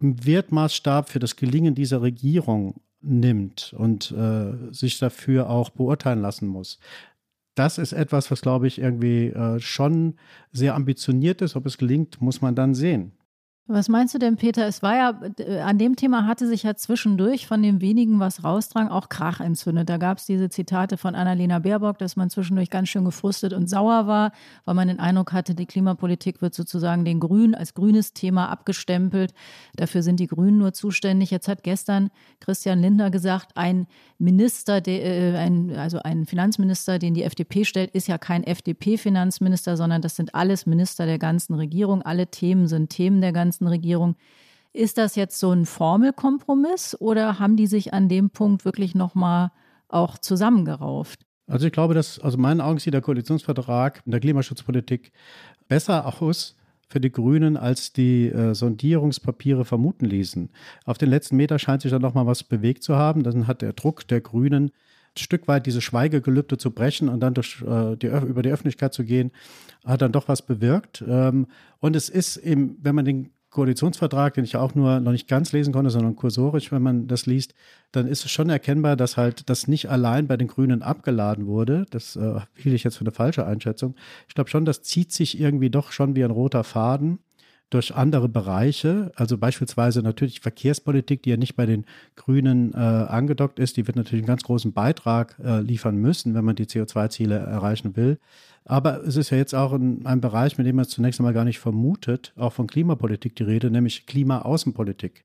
Wertmaßstab 0.00 1.08
für 1.08 1.18
das 1.18 1.36
Gelingen 1.36 1.74
dieser 1.74 2.02
Regierung 2.02 2.80
nimmt 3.00 3.74
und 3.76 4.12
äh, 4.12 4.72
sich 4.72 4.98
dafür 4.98 5.50
auch 5.50 5.70
beurteilen 5.70 6.22
lassen 6.22 6.48
muss 6.48 6.78
das 7.54 7.78
ist 7.78 7.92
etwas, 7.92 8.30
was, 8.30 8.40
glaube 8.40 8.66
ich, 8.66 8.80
irgendwie 8.80 9.28
äh, 9.28 9.60
schon 9.60 10.14
sehr 10.52 10.74
ambitioniert 10.74 11.40
ist. 11.42 11.56
Ob 11.56 11.66
es 11.66 11.78
gelingt, 11.78 12.20
muss 12.20 12.40
man 12.40 12.54
dann 12.54 12.74
sehen. 12.74 13.12
Was 13.66 13.88
meinst 13.88 14.12
du 14.12 14.18
denn, 14.18 14.36
Peter? 14.36 14.66
Es 14.66 14.82
war 14.82 14.94
ja, 14.94 15.20
äh, 15.38 15.60
an 15.60 15.78
dem 15.78 15.96
Thema 15.96 16.26
hatte 16.26 16.46
sich 16.46 16.64
ja 16.64 16.74
zwischendurch 16.74 17.46
von 17.46 17.62
dem 17.62 17.80
wenigen, 17.80 18.20
was 18.20 18.44
rausdrang, 18.44 18.88
auch 18.88 19.08
Krach 19.08 19.40
entzündet. 19.40 19.88
Da 19.88 19.96
gab 19.96 20.18
es 20.18 20.26
diese 20.26 20.50
Zitate 20.50 20.98
von 20.98 21.14
Annalena 21.14 21.60
Baerbock, 21.60 21.96
dass 21.96 22.14
man 22.14 22.28
zwischendurch 22.28 22.68
ganz 22.68 22.90
schön 22.90 23.06
gefrustet 23.06 23.54
und 23.54 23.70
sauer 23.70 24.06
war, 24.06 24.32
weil 24.66 24.74
man 24.74 24.88
den 24.88 25.00
Eindruck 25.00 25.32
hatte, 25.32 25.54
die 25.54 25.64
Klimapolitik 25.64 26.42
wird 26.42 26.52
sozusagen 26.52 27.06
den 27.06 27.20
Grünen 27.20 27.54
als 27.54 27.72
grünes 27.72 28.12
Thema 28.12 28.50
abgestempelt. 28.50 29.32
Dafür 29.76 30.02
sind 30.02 30.20
die 30.20 30.26
Grünen 30.26 30.58
nur 30.58 30.74
zuständig. 30.74 31.30
Jetzt 31.30 31.48
hat 31.48 31.62
gestern 31.62 32.10
Christian 32.40 32.82
Lindner 32.82 33.10
gesagt, 33.10 33.52
ein 33.56 33.86
Minister, 34.18 34.82
der, 34.82 35.04
äh, 35.06 35.38
ein, 35.38 35.74
also 35.74 36.00
ein 36.00 36.26
Finanzminister, 36.26 36.98
den 36.98 37.14
die 37.14 37.22
FDP 37.22 37.64
stellt, 37.64 37.92
ist 37.92 38.08
ja 38.08 38.18
kein 38.18 38.44
FDP-Finanzminister, 38.44 39.78
sondern 39.78 40.02
das 40.02 40.16
sind 40.16 40.34
alles 40.34 40.66
Minister 40.66 41.06
der 41.06 41.18
ganzen 41.18 41.54
Regierung. 41.54 42.02
Alle 42.02 42.26
Themen 42.26 42.68
sind 42.68 42.90
Themen 42.90 43.22
der 43.22 43.32
ganzen 43.32 43.53
ganzen 43.54 43.66
Regierung. 43.66 44.16
Ist 44.72 44.98
das 44.98 45.14
jetzt 45.14 45.38
so 45.38 45.52
ein 45.52 45.66
Formelkompromiss 45.66 46.96
oder 47.00 47.38
haben 47.38 47.56
die 47.56 47.68
sich 47.68 47.94
an 47.94 48.08
dem 48.08 48.30
Punkt 48.30 48.64
wirklich 48.64 48.94
nochmal 48.94 49.52
auch 49.88 50.18
zusammengerauft? 50.18 51.20
Also 51.46 51.66
ich 51.66 51.72
glaube, 51.72 51.94
dass 51.94 52.18
aus 52.18 52.36
meinen 52.36 52.60
Augen 52.60 52.78
sieht 52.78 52.94
der 52.94 53.02
Koalitionsvertrag 53.02 54.02
in 54.04 54.10
der 54.10 54.20
Klimaschutzpolitik 54.20 55.12
besser 55.68 56.20
aus 56.20 56.56
für 56.88 57.00
die 57.00 57.12
Grünen, 57.12 57.56
als 57.56 57.92
die 57.92 58.28
äh, 58.28 58.54
Sondierungspapiere 58.54 59.64
vermuten 59.64 60.06
ließen. 60.06 60.50
Auf 60.84 60.98
den 60.98 61.10
letzten 61.10 61.36
Meter 61.36 61.58
scheint 61.58 61.82
sich 61.82 61.90
dann 61.90 62.02
nochmal 62.02 62.26
was 62.26 62.42
bewegt 62.42 62.82
zu 62.82 62.96
haben. 62.96 63.22
Dann 63.22 63.46
hat 63.46 63.62
der 63.62 63.74
Druck 63.74 64.08
der 64.08 64.20
Grünen 64.20 64.70
ein 65.16 65.18
Stück 65.18 65.46
weit 65.46 65.66
diese 65.66 65.80
Schweigegelübde 65.80 66.58
zu 66.58 66.72
brechen 66.72 67.08
und 67.08 67.20
dann 67.20 67.34
durch, 67.34 67.62
äh, 67.62 67.96
die, 67.96 68.06
über 68.06 68.42
die 68.42 68.50
Öffentlichkeit 68.50 68.92
zu 68.92 69.04
gehen, 69.04 69.30
hat 69.84 70.02
dann 70.02 70.12
doch 70.12 70.28
was 70.28 70.42
bewirkt. 70.42 71.04
Ähm, 71.06 71.46
und 71.78 71.94
es 71.94 72.08
ist 72.08 72.36
eben, 72.38 72.78
wenn 72.82 72.94
man 72.94 73.04
den 73.04 73.30
Koalitionsvertrag, 73.54 74.34
den 74.34 74.44
ich 74.44 74.56
auch 74.56 74.74
nur 74.74 75.00
noch 75.00 75.12
nicht 75.12 75.28
ganz 75.28 75.52
lesen 75.52 75.72
konnte, 75.72 75.90
sondern 75.90 76.16
kursorisch, 76.16 76.72
wenn 76.72 76.82
man 76.82 77.06
das 77.06 77.24
liest, 77.24 77.54
dann 77.92 78.08
ist 78.08 78.24
es 78.24 78.30
schon 78.30 78.50
erkennbar, 78.50 78.96
dass 78.96 79.16
halt 79.16 79.48
das 79.48 79.68
nicht 79.68 79.88
allein 79.88 80.26
bei 80.26 80.36
den 80.36 80.48
Grünen 80.48 80.82
abgeladen 80.82 81.46
wurde. 81.46 81.86
Das 81.90 82.16
äh, 82.16 82.40
hielt 82.56 82.74
ich 82.74 82.84
jetzt 82.84 82.96
für 82.96 83.04
eine 83.04 83.12
falsche 83.12 83.46
Einschätzung. 83.46 83.94
Ich 84.28 84.34
glaube 84.34 84.50
schon, 84.50 84.64
das 84.64 84.82
zieht 84.82 85.12
sich 85.12 85.40
irgendwie 85.40 85.70
doch 85.70 85.92
schon 85.92 86.16
wie 86.16 86.24
ein 86.24 86.32
roter 86.32 86.64
Faden 86.64 87.20
durch 87.70 87.94
andere 87.94 88.28
Bereiche, 88.28 89.10
also 89.16 89.36
beispielsweise 89.38 90.02
natürlich 90.02 90.40
Verkehrspolitik, 90.40 91.22
die 91.22 91.30
ja 91.30 91.36
nicht 91.36 91.56
bei 91.56 91.66
den 91.66 91.84
Grünen 92.14 92.72
äh, 92.72 92.76
angedockt 92.76 93.58
ist, 93.58 93.76
die 93.76 93.86
wird 93.86 93.96
natürlich 93.96 94.22
einen 94.22 94.28
ganz 94.28 94.44
großen 94.44 94.72
Beitrag 94.72 95.36
äh, 95.42 95.60
liefern 95.60 95.96
müssen, 95.96 96.34
wenn 96.34 96.44
man 96.44 96.56
die 96.56 96.66
CO2-Ziele 96.66 97.36
erreichen 97.36 97.96
will. 97.96 98.18
Aber 98.64 99.04
es 99.04 99.16
ist 99.16 99.30
ja 99.30 99.38
jetzt 99.38 99.54
auch 99.54 99.72
ein, 99.72 100.06
ein 100.06 100.20
Bereich, 100.20 100.56
mit 100.56 100.66
dem 100.66 100.76
man 100.76 100.86
zunächst 100.86 101.20
einmal 101.20 101.34
gar 101.34 101.44
nicht 101.44 101.58
vermutet, 101.58 102.32
auch 102.36 102.52
von 102.52 102.66
Klimapolitik 102.66 103.36
die 103.36 103.42
Rede, 103.42 103.70
nämlich 103.70 104.06
Klimaaußenpolitik. 104.06 105.24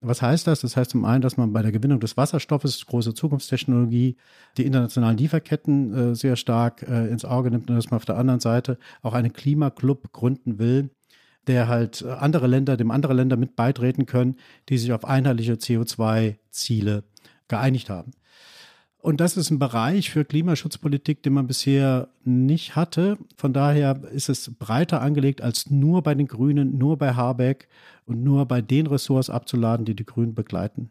Was 0.00 0.22
heißt 0.22 0.46
das? 0.46 0.60
Das 0.60 0.76
heißt 0.76 0.90
zum 0.90 1.04
einen, 1.04 1.22
dass 1.22 1.36
man 1.36 1.52
bei 1.52 1.62
der 1.62 1.72
Gewinnung 1.72 2.00
des 2.00 2.16
Wasserstoffes, 2.16 2.86
große 2.86 3.14
Zukunftstechnologie, 3.14 4.16
die 4.56 4.66
internationalen 4.66 5.16
Lieferketten 5.16 5.94
äh, 5.94 6.14
sehr 6.14 6.36
stark 6.36 6.82
äh, 6.82 7.08
ins 7.08 7.24
Auge 7.24 7.50
nimmt 7.50 7.70
und 7.70 7.76
dass 7.76 7.90
man 7.90 7.96
auf 7.96 8.04
der 8.04 8.16
anderen 8.16 8.40
Seite 8.40 8.78
auch 9.02 9.14
einen 9.14 9.32
Klimaclub 9.32 10.12
gründen 10.12 10.58
will, 10.58 10.90
der 11.46 11.68
halt 11.68 12.04
andere 12.04 12.46
Länder, 12.46 12.76
dem 12.76 12.90
andere 12.90 13.14
Länder 13.14 13.36
mit 13.36 13.56
beitreten 13.56 14.06
können, 14.06 14.36
die 14.68 14.78
sich 14.78 14.92
auf 14.92 15.04
einheitliche 15.04 15.54
CO2-Ziele 15.54 17.04
geeinigt 17.48 17.90
haben. 17.90 18.12
Und 18.98 19.20
das 19.20 19.36
ist 19.36 19.50
ein 19.50 19.60
Bereich 19.60 20.10
für 20.10 20.24
Klimaschutzpolitik, 20.24 21.22
den 21.22 21.34
man 21.34 21.46
bisher 21.46 22.08
nicht 22.24 22.74
hatte. 22.74 23.18
Von 23.36 23.52
daher 23.52 24.02
ist 24.12 24.28
es 24.28 24.52
breiter 24.58 25.00
angelegt 25.00 25.42
als 25.42 25.70
nur 25.70 26.02
bei 26.02 26.16
den 26.16 26.26
Grünen, 26.26 26.76
nur 26.76 26.98
bei 26.98 27.14
Habeck 27.14 27.68
und 28.04 28.24
nur 28.24 28.46
bei 28.46 28.60
den 28.60 28.88
Ressorts 28.88 29.30
abzuladen, 29.30 29.86
die 29.86 29.94
die 29.94 30.06
Grünen 30.06 30.34
begleiten. 30.34 30.90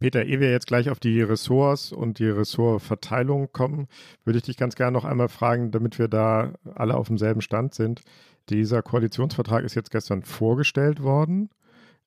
Peter, 0.00 0.24
ehe 0.24 0.40
wir 0.40 0.50
jetzt 0.50 0.66
gleich 0.66 0.90
auf 0.90 0.98
die 0.98 1.20
Ressorts 1.20 1.92
und 1.92 2.18
die 2.18 2.28
Ressortverteilung 2.28 3.52
kommen, 3.52 3.86
würde 4.24 4.38
ich 4.38 4.44
dich 4.44 4.56
ganz 4.56 4.74
gerne 4.74 4.92
noch 4.92 5.04
einmal 5.04 5.28
fragen, 5.28 5.70
damit 5.70 5.98
wir 5.98 6.08
da 6.08 6.54
alle 6.74 6.94
auf 6.94 7.08
demselben 7.08 7.42
Stand 7.42 7.74
sind. 7.74 8.02
Dieser 8.50 8.82
Koalitionsvertrag 8.82 9.64
ist 9.64 9.76
jetzt 9.76 9.90
gestern 9.90 10.22
vorgestellt 10.22 11.02
worden. 11.02 11.50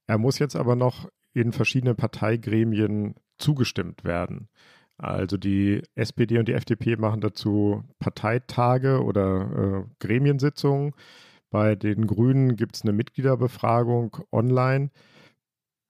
Er 0.07 0.17
muss 0.17 0.39
jetzt 0.39 0.55
aber 0.55 0.75
noch 0.75 1.09
in 1.33 1.53
verschiedenen 1.53 1.95
Parteigremien 1.95 3.15
zugestimmt 3.37 4.03
werden. 4.03 4.49
Also 4.97 5.37
die 5.37 5.81
SPD 5.95 6.37
und 6.37 6.47
die 6.47 6.53
FDP 6.53 6.97
machen 6.97 7.21
dazu 7.21 7.83
Parteitage 7.97 9.03
oder 9.03 9.85
äh, 9.87 10.05
Gremiensitzungen. 10.05 10.91
Bei 11.49 11.75
den 11.75 12.07
Grünen 12.07 12.55
gibt 12.55 12.75
es 12.75 12.83
eine 12.83 12.93
Mitgliederbefragung 12.93 14.17
online. 14.31 14.91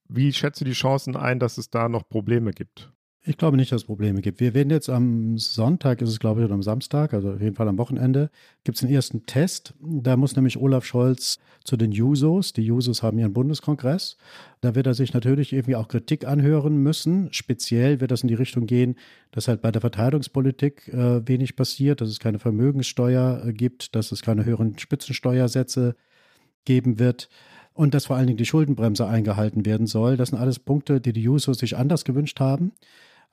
Wie 0.07 0.31
schätzt 0.31 0.61
du 0.61 0.65
die 0.65 0.73
Chancen 0.73 1.15
ein, 1.15 1.39
dass 1.39 1.57
es 1.57 1.69
da 1.69 1.89
noch 1.89 2.07
Probleme 2.07 2.51
gibt? 2.51 2.91
Ich 3.25 3.37
glaube 3.37 3.55
nicht, 3.55 3.71
dass 3.71 3.83
es 3.83 3.87
Probleme 3.87 4.19
gibt. 4.19 4.41
Wir 4.41 4.53
werden 4.53 4.69
jetzt 4.69 4.89
am 4.89 5.37
Sonntag, 5.37 6.01
ist 6.01 6.09
es 6.09 6.19
glaube 6.19 6.41
ich, 6.41 6.45
oder 6.45 6.55
am 6.55 6.61
Samstag, 6.61 7.13
also 7.13 7.31
auf 7.31 7.41
jeden 7.41 7.55
Fall 7.55 7.69
am 7.69 7.77
Wochenende, 7.77 8.29
gibt 8.65 8.77
es 8.77 8.83
einen 8.83 8.93
ersten 8.93 9.25
Test. 9.25 9.73
Da 9.79 10.17
muss 10.17 10.35
nämlich 10.35 10.57
Olaf 10.57 10.83
Scholz 10.83 11.39
zu 11.63 11.77
den 11.77 11.93
Jusos. 11.93 12.51
Die 12.51 12.63
Jusos 12.65 13.01
haben 13.01 13.17
ihren 13.17 13.31
Bundeskongress. 13.31 14.17
Da 14.59 14.75
wird 14.75 14.87
er 14.87 14.93
sich 14.93 15.13
natürlich 15.13 15.53
irgendwie 15.53 15.77
auch 15.77 15.87
Kritik 15.87 16.27
anhören 16.27 16.75
müssen. 16.75 17.31
Speziell 17.31 18.01
wird 18.01 18.11
das 18.11 18.23
in 18.23 18.27
die 18.27 18.33
Richtung 18.33 18.65
gehen, 18.65 18.95
dass 19.31 19.47
halt 19.47 19.61
bei 19.61 19.71
der 19.71 19.79
Verteidigungspolitik 19.79 20.89
äh, 20.89 21.25
wenig 21.25 21.55
passiert, 21.55 22.01
dass 22.01 22.09
es 22.09 22.19
keine 22.19 22.39
Vermögenssteuer 22.39 23.45
äh, 23.45 23.53
gibt, 23.53 23.95
dass 23.95 24.11
es 24.11 24.21
keine 24.21 24.43
höheren 24.43 24.77
Spitzensteuersätze 24.77 25.95
geben 26.65 26.99
wird 26.99 27.29
und 27.73 27.93
dass 27.93 28.07
vor 28.07 28.17
allen 28.17 28.27
Dingen 28.27 28.37
die 28.37 28.45
Schuldenbremse 28.45 29.07
eingehalten 29.07 29.65
werden 29.65 29.87
soll. 29.87 30.17
Das 30.17 30.29
sind 30.29 30.39
alles 30.39 30.59
Punkte, 30.59 30.99
die 30.99 31.13
die 31.13 31.23
Jusos 31.23 31.59
sich 31.59 31.77
anders 31.77 32.03
gewünscht 32.03 32.41
haben. 32.41 32.73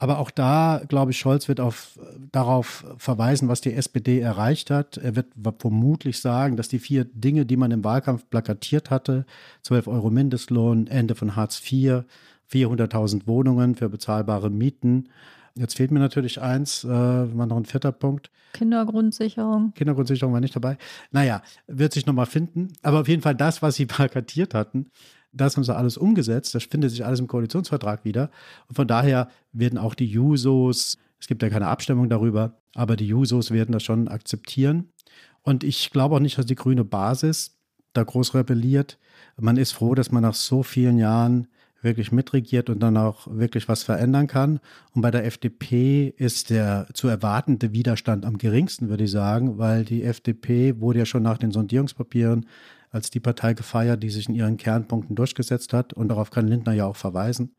Aber 0.03 0.19
auch 0.19 0.31
da, 0.31 0.81
glaube 0.89 1.11
ich, 1.11 1.19
Scholz 1.19 1.47
wird 1.47 1.61
auf, 1.61 1.99
darauf 2.33 2.87
verweisen, 2.97 3.49
was 3.49 3.61
die 3.61 3.75
SPD 3.75 4.19
erreicht 4.19 4.71
hat. 4.71 4.97
Er 4.97 5.15
wird 5.15 5.27
vermutlich 5.59 6.21
sagen, 6.21 6.57
dass 6.57 6.69
die 6.69 6.79
vier 6.79 7.05
Dinge, 7.05 7.45
die 7.45 7.59
man 7.59 7.71
im 7.71 7.85
Wahlkampf 7.85 8.25
plakatiert 8.31 8.91
hatte, 8.91 9.27
12 9.63 9.89
Euro 9.89 10.11
Mindestlohn, 10.11 10.87
Ende 10.87 11.15
von 11.15 11.37
Hartz 11.37 11.61
IV, 11.71 12.05
400.000 12.51 13.27
Wohnungen 13.27 13.75
für 13.75 13.91
bezahlbare 13.91 14.49
Mieten. 14.49 15.11
Jetzt 15.55 15.77
fehlt 15.77 15.91
mir 15.91 16.01
natürlich 16.01 16.41
eins, 16.41 16.83
äh, 16.83 16.89
war 16.89 17.45
noch 17.45 17.59
ein 17.59 17.67
vierter 17.67 17.93
Punkt. 17.93 18.31
Kindergrundsicherung. 18.55 19.75
Kindergrundsicherung 19.75 20.33
war 20.33 20.41
nicht 20.41 20.57
dabei. 20.57 20.79
Naja, 21.11 21.43
wird 21.67 21.93
sich 21.93 22.07
nochmal 22.07 22.25
finden. 22.25 22.69
Aber 22.83 23.01
auf 23.01 23.09
jeden 23.09 23.21
Fall 23.21 23.35
das, 23.35 23.61
was 23.61 23.75
sie 23.75 23.85
plakatiert 23.87 24.55
hatten, 24.55 24.91
das 25.33 25.57
haben 25.57 25.65
sie 25.65 25.75
alles 25.75 25.97
umgesetzt. 25.97 26.55
Das 26.55 26.65
findet 26.65 26.91
sich 26.91 27.05
alles 27.05 27.21
im 27.21 27.27
Koalitionsvertrag 27.27 28.05
wieder. 28.05 28.31
Und 28.69 28.75
von 28.75 28.87
daher 28.87 29.29
werden 29.53 29.79
auch 29.79 29.95
die 29.95 30.07
Jusos, 30.07 30.99
es 31.19 31.27
gibt 31.27 31.43
ja 31.43 31.51
keine 31.51 31.69
Abstimmung 31.69 32.09
darüber, 32.09 32.59
aber 32.75 32.97
die 32.97 33.07
Jusos 33.07 33.51
werden 33.51 33.73
das 33.73 33.83
schon 33.83 34.09
akzeptieren. 34.09 34.91
Und 35.43 35.65
ich 35.65 35.91
glaube 35.91 36.17
auch 36.17 36.21
nicht, 36.21 36.39
dass 36.39 36.47
die 36.47 36.55
grüne 36.55 36.85
Basis 36.85 37.57
da 37.93 38.03
groß 38.03 38.35
rebelliert. 38.35 38.99
Man 39.37 39.57
ist 39.57 39.73
froh, 39.73 39.95
dass 39.95 40.13
man 40.13 40.23
nach 40.23 40.35
so 40.35 40.63
vielen 40.63 40.99
Jahren 40.99 41.49
wirklich 41.83 42.13
mitregiert 42.13 42.69
und 42.69 42.81
dann 42.81 42.97
auch 42.97 43.27
wirklich 43.31 43.69
was 43.69 43.83
verändern 43.83 44.27
kann. 44.27 44.61
Und 44.93 45.03
bei 45.03 45.11
der 45.11 45.25
FDP 45.25 46.13
ist 46.17 46.51
der 46.51 46.87
zu 46.93 47.09
erwartende 47.09 47.73
Widerstand 47.73 48.27
am 48.27 48.37
geringsten, 48.39 48.91
würde 48.91 49.05
ich 49.05 49.11
sagen, 49.11 49.59
weil 49.59 49.85
die 49.85 50.03
FDP 50.03 50.79
wurde 50.81 51.01
ja 51.01 51.07
schon 51.07 51.23
nach 51.23 51.39
den 51.39 51.53
Sondierungspapieren 51.53 52.47
als 52.91 53.11
die 53.11 53.21
Partei 53.21 53.55
gefeiert, 53.55 54.03
die 54.03 54.11
sich 54.11 54.29
in 54.29 54.35
ihren 54.35 54.57
Kernpunkten 54.57 55.17
durchgesetzt 55.17 55.73
hat. 55.73 55.93
Und 55.93 56.09
darauf 56.09 56.31
kann 56.31 56.49
Lindner 56.49 56.73
ja 56.73 56.87
auch 56.87 56.97
verweisen. 56.97 57.57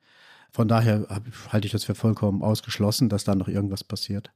Von 0.51 0.67
daher 0.67 1.07
halte 1.49 1.65
ich 1.65 1.71
das 1.71 1.85
für 1.85 1.95
vollkommen 1.95 2.41
ausgeschlossen, 2.41 3.07
dass 3.09 3.23
da 3.23 3.35
noch 3.35 3.47
irgendwas 3.47 3.83
passiert. 3.83 4.31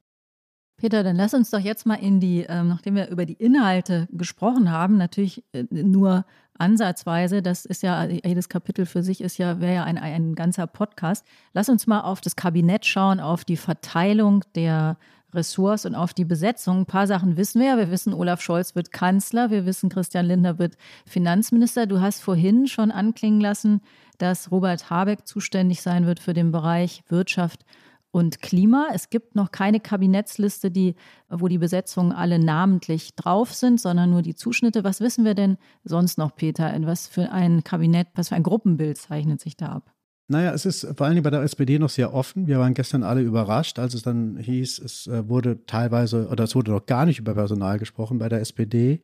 Peter, 0.77 1.03
dann 1.03 1.15
lass 1.15 1.33
uns 1.33 1.51
doch 1.51 1.59
jetzt 1.59 1.85
mal 1.85 1.95
in 1.95 2.19
die, 2.19 2.45
ähm, 2.49 2.67
nachdem 2.67 2.95
wir 2.95 3.07
über 3.07 3.25
die 3.25 3.33
Inhalte 3.33 4.07
gesprochen 4.11 4.71
haben, 4.71 4.97
natürlich 4.97 5.43
äh, 5.53 5.63
nur 5.71 6.25
ansatzweise, 6.57 7.41
das 7.41 7.65
ist 7.65 7.81
ja, 7.81 8.03
jedes 8.05 8.49
Kapitel 8.49 8.85
für 8.85 9.01
sich 9.01 9.21
ist 9.21 9.37
ja, 9.37 9.61
wäre 9.61 9.75
ja 9.75 9.83
ein, 9.83 9.97
ein 9.97 10.35
ganzer 10.35 10.67
Podcast. 10.67 11.25
Lass 11.53 11.69
uns 11.69 11.87
mal 11.87 12.01
auf 12.01 12.19
das 12.19 12.35
Kabinett 12.35 12.85
schauen, 12.85 13.19
auf 13.19 13.45
die 13.45 13.57
Verteilung 13.57 14.43
der 14.55 14.97
Ressorts 15.35 15.85
und 15.85 15.95
auf 15.95 16.13
die 16.13 16.25
Besetzung. 16.25 16.79
Ein 16.79 16.85
paar 16.85 17.07
Sachen 17.07 17.37
wissen 17.37 17.61
wir 17.61 17.67
ja. 17.67 17.77
Wir 17.77 17.91
wissen, 17.91 18.13
Olaf 18.13 18.41
Scholz 18.41 18.75
wird 18.75 18.91
Kanzler. 18.91 19.51
Wir 19.51 19.65
wissen, 19.65 19.89
Christian 19.89 20.25
Lindner 20.25 20.59
wird 20.59 20.77
Finanzminister. 21.05 21.85
Du 21.85 22.01
hast 22.01 22.21
vorhin 22.21 22.67
schon 22.67 22.91
anklingen 22.91 23.41
lassen, 23.41 23.81
dass 24.17 24.51
Robert 24.51 24.89
Habeck 24.89 25.27
zuständig 25.27 25.81
sein 25.81 26.05
wird 26.05 26.19
für 26.19 26.33
den 26.33 26.51
Bereich 26.51 27.03
Wirtschaft 27.09 27.65
und 28.11 28.41
Klima. 28.41 28.87
Es 28.93 29.09
gibt 29.09 29.35
noch 29.35 29.51
keine 29.51 29.81
Kabinettsliste, 29.81 30.71
die, 30.71 30.95
wo 31.29 31.49
die 31.49 31.57
Besetzungen 31.57 32.13
alle 32.13 32.39
namentlich 32.39 33.13
drauf 33.15 33.53
sind, 33.53 33.81
sondern 33.81 34.09
nur 34.09 34.21
die 34.21 34.35
Zuschnitte. 34.35 34.85
Was 34.85 35.01
wissen 35.01 35.25
wir 35.25 35.33
denn 35.33 35.57
sonst 35.83 36.17
noch, 36.17 36.33
Peter? 36.33 36.73
In 36.73 36.87
was 36.87 37.07
für 37.07 37.31
ein 37.31 37.65
Kabinett, 37.65 38.07
was 38.15 38.29
für 38.29 38.35
ein 38.35 38.43
Gruppenbild 38.43 38.97
zeichnet 38.97 39.41
sich 39.41 39.57
da 39.57 39.67
ab? 39.67 39.94
Naja, 40.27 40.53
es 40.53 40.65
ist 40.65 40.87
vor 40.97 41.05
allen 41.05 41.13
Dingen 41.15 41.23
bei 41.23 41.29
der 41.29 41.43
SPD 41.43 41.77
noch 41.77 41.89
sehr 41.89 42.13
offen. 42.13 42.47
Wir 42.47 42.59
waren 42.59 42.73
gestern 42.73 43.03
alle 43.03 43.21
überrascht, 43.21 43.77
als 43.77 43.93
es 43.93 44.01
dann 44.01 44.37
hieß, 44.37 44.79
es 44.79 45.05
äh, 45.07 45.29
wurde 45.29 45.65
teilweise 45.67 46.27
oder 46.29 46.45
es 46.45 46.55
wurde 46.55 46.71
noch 46.71 46.87
gar 46.87 47.05
nicht 47.05 47.19
über 47.19 47.35
Personal 47.35 47.77
gesprochen 47.77 48.17
bei 48.17 48.27
der 48.27 48.41
SPD. 48.41 49.03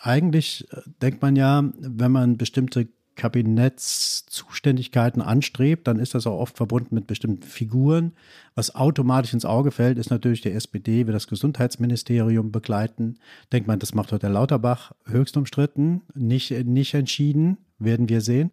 Eigentlich 0.00 0.66
äh, 0.72 0.80
denkt 1.00 1.22
man 1.22 1.36
ja, 1.36 1.62
wenn 1.78 2.10
man 2.10 2.36
bestimmte 2.36 2.88
Kabinettszuständigkeiten 3.14 5.22
anstrebt, 5.22 5.86
dann 5.86 6.00
ist 6.00 6.14
das 6.14 6.26
auch 6.26 6.38
oft 6.38 6.56
verbunden 6.56 6.94
mit 6.94 7.06
bestimmten 7.06 7.44
Figuren. 7.44 8.12
Was 8.54 8.74
automatisch 8.74 9.34
ins 9.34 9.44
Auge 9.44 9.70
fällt, 9.70 9.98
ist 9.98 10.10
natürlich 10.10 10.40
der 10.42 10.54
SPD, 10.54 11.06
will 11.06 11.14
das 11.14 11.28
Gesundheitsministerium 11.28 12.52
begleiten. 12.52 13.18
Denkt 13.52 13.68
man, 13.68 13.78
das 13.78 13.94
macht 13.94 14.12
heute 14.12 14.28
Lauterbach 14.28 14.92
höchst 15.06 15.36
umstritten, 15.36 16.02
nicht, 16.14 16.50
nicht 16.50 16.94
entschieden, 16.94 17.58
werden 17.78 18.08
wir 18.08 18.20
sehen. 18.20 18.50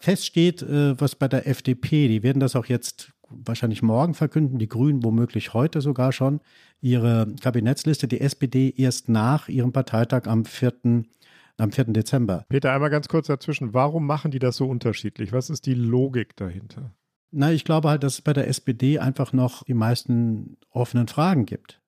Fest 0.00 0.24
steht, 0.24 0.62
äh, 0.62 0.98
was 0.98 1.14
bei 1.14 1.28
der 1.28 1.46
FDP, 1.46 2.08
die 2.08 2.22
werden 2.22 2.40
das 2.40 2.56
auch 2.56 2.66
jetzt 2.66 3.12
wahrscheinlich 3.28 3.82
morgen 3.82 4.14
verkünden, 4.14 4.58
die 4.58 4.68
Grünen 4.68 5.04
womöglich 5.04 5.54
heute 5.54 5.82
sogar 5.82 6.12
schon, 6.12 6.40
ihre 6.80 7.32
Kabinettsliste, 7.40 8.08
die 8.08 8.20
SPD 8.20 8.74
erst 8.76 9.08
nach 9.08 9.48
ihrem 9.48 9.72
Parteitag 9.72 10.26
am 10.26 10.44
4 10.44 11.04
am 11.58 11.72
4. 11.72 11.84
Dezember. 11.92 12.46
Peter, 12.48 12.72
einmal 12.72 12.88
ganz 12.88 13.08
kurz 13.08 13.26
dazwischen. 13.26 13.74
Warum 13.74 14.06
machen 14.06 14.30
die 14.30 14.38
das 14.38 14.56
so 14.56 14.66
unterschiedlich? 14.66 15.32
Was 15.32 15.50
ist 15.50 15.66
die 15.66 15.74
Logik 15.74 16.34
dahinter? 16.36 16.94
Na, 17.32 17.52
ich 17.52 17.64
glaube 17.64 17.90
halt, 17.90 18.02
dass 18.02 18.14
es 18.14 18.22
bei 18.22 18.32
der 18.32 18.48
SPD 18.48 18.98
einfach 18.98 19.34
noch 19.34 19.64
die 19.64 19.74
meisten 19.74 20.56
offenen 20.70 21.06
Fragen 21.06 21.44
gibt. 21.44 21.82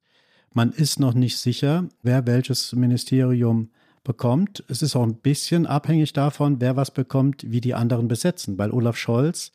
Man 0.52 0.70
ist 0.70 1.00
noch 1.00 1.14
nicht 1.14 1.38
sicher, 1.38 1.88
wer 2.02 2.26
welches 2.26 2.74
Ministerium 2.74 3.70
bekommt. 4.04 4.64
Es 4.68 4.82
ist 4.82 4.96
auch 4.96 5.04
ein 5.04 5.16
bisschen 5.16 5.66
abhängig 5.66 6.12
davon, 6.12 6.60
wer 6.60 6.76
was 6.76 6.90
bekommt, 6.90 7.50
wie 7.50 7.60
die 7.60 7.74
anderen 7.74 8.08
besetzen, 8.08 8.58
weil 8.58 8.70
Olaf 8.70 8.96
Scholz 8.96 9.52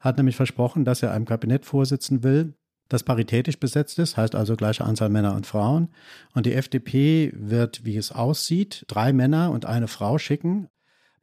hat 0.00 0.16
nämlich 0.16 0.36
versprochen, 0.36 0.84
dass 0.84 1.02
er 1.02 1.12
einem 1.12 1.24
Kabinett 1.24 1.64
vorsitzen 1.64 2.22
will, 2.22 2.54
das 2.88 3.02
paritätisch 3.02 3.58
besetzt 3.58 3.98
ist, 3.98 4.16
heißt 4.16 4.34
also 4.34 4.56
gleiche 4.56 4.84
Anzahl 4.84 5.08
Männer 5.08 5.34
und 5.34 5.46
Frauen. 5.46 5.88
Und 6.34 6.46
die 6.46 6.52
FDP 6.52 7.32
wird, 7.34 7.84
wie 7.84 7.96
es 7.96 8.12
aussieht, 8.12 8.84
drei 8.88 9.12
Männer 9.12 9.50
und 9.50 9.64
eine 9.64 9.88
Frau 9.88 10.18
schicken. 10.18 10.68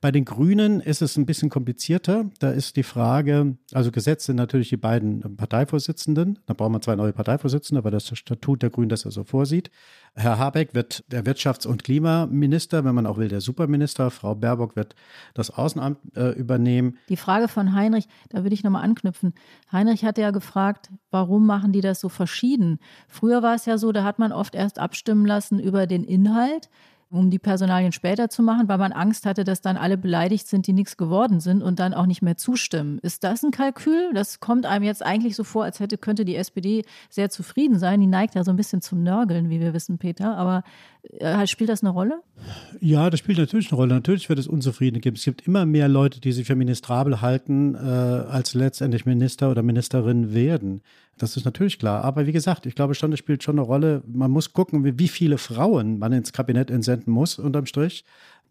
Bei 0.01 0.11
den 0.11 0.25
Grünen 0.25 0.81
ist 0.81 1.03
es 1.03 1.15
ein 1.15 1.27
bisschen 1.27 1.51
komplizierter. 1.51 2.31
Da 2.39 2.49
ist 2.49 2.75
die 2.75 2.83
Frage, 2.83 3.57
also 3.71 3.91
gesetzt 3.91 4.25
sind 4.25 4.37
natürlich 4.37 4.69
die 4.69 4.77
beiden 4.77 5.37
Parteivorsitzenden. 5.37 6.39
Da 6.47 6.55
brauchen 6.55 6.73
wir 6.73 6.81
zwei 6.81 6.95
neue 6.95 7.13
Parteivorsitzende, 7.13 7.83
weil 7.83 7.91
das 7.91 8.07
Statut 8.17 8.63
der 8.63 8.71
Grünen 8.71 8.89
das 8.89 9.03
ja 9.03 9.11
so 9.11 9.23
vorsieht. 9.23 9.69
Herr 10.13 10.37
Habeck 10.37 10.73
wird 10.75 11.05
der 11.07 11.23
Wirtschafts- 11.23 11.65
und 11.65 11.83
Klimaminister, 11.83 12.83
wenn 12.83 12.93
man 12.93 13.05
auch 13.05 13.17
will, 13.17 13.29
der 13.29 13.39
Superminister. 13.39 14.11
Frau 14.11 14.35
Baerbock 14.35 14.75
wird 14.75 14.93
das 15.33 15.51
Außenamt 15.51 15.99
äh, 16.17 16.31
übernehmen. 16.31 16.97
Die 17.07 17.15
Frage 17.15 17.47
von 17.47 17.73
Heinrich, 17.73 18.07
da 18.29 18.43
würde 18.43 18.53
ich 18.53 18.63
nochmal 18.63 18.83
anknüpfen. 18.83 19.33
Heinrich 19.71 20.03
hatte 20.03 20.21
ja 20.21 20.31
gefragt, 20.31 20.89
warum 21.11 21.45
machen 21.45 21.71
die 21.71 21.81
das 21.81 22.01
so 22.01 22.09
verschieden? 22.09 22.79
Früher 23.07 23.41
war 23.41 23.55
es 23.55 23.65
ja 23.65 23.77
so, 23.77 23.93
da 23.93 24.03
hat 24.03 24.19
man 24.19 24.33
oft 24.33 24.53
erst 24.53 24.79
abstimmen 24.79 25.25
lassen 25.25 25.59
über 25.59 25.87
den 25.87 26.03
Inhalt 26.03 26.69
um 27.11 27.29
die 27.29 27.39
Personalien 27.39 27.91
später 27.91 28.29
zu 28.29 28.41
machen, 28.41 28.69
weil 28.69 28.77
man 28.77 28.93
Angst 28.93 29.25
hatte, 29.25 29.43
dass 29.43 29.61
dann 29.61 29.75
alle 29.75 29.97
beleidigt 29.97 30.47
sind, 30.47 30.65
die 30.65 30.73
nichts 30.73 30.95
geworden 30.95 31.41
sind 31.41 31.61
und 31.61 31.79
dann 31.79 31.93
auch 31.93 32.05
nicht 32.05 32.21
mehr 32.21 32.37
zustimmen. 32.37 32.99
Ist 32.99 33.25
das 33.25 33.43
ein 33.43 33.51
Kalkül? 33.51 34.13
Das 34.13 34.39
kommt 34.39 34.65
einem 34.65 34.85
jetzt 34.85 35.05
eigentlich 35.05 35.35
so 35.35 35.43
vor, 35.43 35.65
als 35.65 35.81
hätte, 35.81 35.97
könnte 35.97 36.23
die 36.23 36.35
SPD 36.35 36.85
sehr 37.09 37.29
zufrieden 37.29 37.77
sein. 37.77 37.99
Die 37.99 38.07
neigt 38.07 38.35
ja 38.35 38.45
so 38.45 38.51
ein 38.51 38.55
bisschen 38.55 38.81
zum 38.81 39.03
Nörgeln, 39.03 39.49
wie 39.49 39.59
wir 39.59 39.73
wissen, 39.73 39.97
Peter. 39.97 40.37
Aber 40.37 40.63
äh, 41.19 41.45
spielt 41.47 41.69
das 41.69 41.83
eine 41.83 41.89
Rolle? 41.89 42.21
Ja, 42.79 43.09
das 43.09 43.19
spielt 43.19 43.39
natürlich 43.39 43.69
eine 43.71 43.75
Rolle. 43.77 43.93
Natürlich 43.93 44.29
wird 44.29 44.39
es 44.39 44.47
Unzufriedene 44.47 45.01
geben. 45.01 45.17
Es 45.17 45.25
gibt 45.25 45.45
immer 45.45 45.65
mehr 45.65 45.89
Leute, 45.89 46.21
die 46.21 46.31
sich 46.31 46.47
für 46.47 46.55
ministrabel 46.55 47.19
halten, 47.21 47.75
äh, 47.75 47.79
als 47.79 48.53
letztendlich 48.53 49.05
Minister 49.05 49.51
oder 49.51 49.63
Ministerin 49.63 50.33
werden. 50.33 50.81
Das 51.17 51.37
ist 51.37 51.45
natürlich 51.45 51.77
klar. 51.77 52.03
Aber 52.03 52.25
wie 52.25 52.31
gesagt, 52.31 52.65
ich 52.65 52.75
glaube 52.75 52.95
schon, 52.95 53.13
es 53.13 53.19
spielt 53.19 53.43
schon 53.43 53.59
eine 53.59 53.65
Rolle. 53.65 54.03
Man 54.07 54.31
muss 54.31 54.53
gucken, 54.53 54.97
wie 54.97 55.07
viele 55.07 55.37
Frauen 55.37 55.99
man 55.99 56.13
ins 56.13 56.33
Kabinett 56.33 56.71
entsenden 56.71 57.11
muss, 57.11 57.37
unterm 57.37 57.65
Strich, 57.67 58.05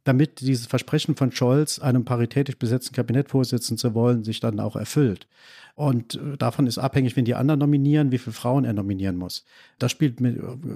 damit 0.05 0.41
dieses 0.41 0.67
Versprechen 0.67 1.17
von 1.17 1.33
Scholz, 1.33 1.79
einem 1.79 2.05
paritätisch 2.05 2.57
besetzten 2.57 2.95
Kabinett 2.95 3.29
vorsitzen 3.29 3.77
zu 3.77 3.95
wollen, 3.95 4.25
sich 4.25 4.41
dann 4.41 4.61
auch 4.61 4.77
erfüllt. 4.77 5.27
Und 5.75 6.17
äh, 6.17 6.37
davon 6.37 6.67
ist 6.67 6.79
abhängig, 6.79 7.17
wenn 7.17 7.25
die 7.25 7.35
anderen 7.35 7.61
nominieren, 7.61 8.13
wie 8.13 8.19
viele 8.19 8.35
Frauen 8.35 8.65
er 8.65 8.73
nominieren 8.73 9.17
muss. 9.17 9.45
Das 9.79 9.91
spielt 9.91 10.19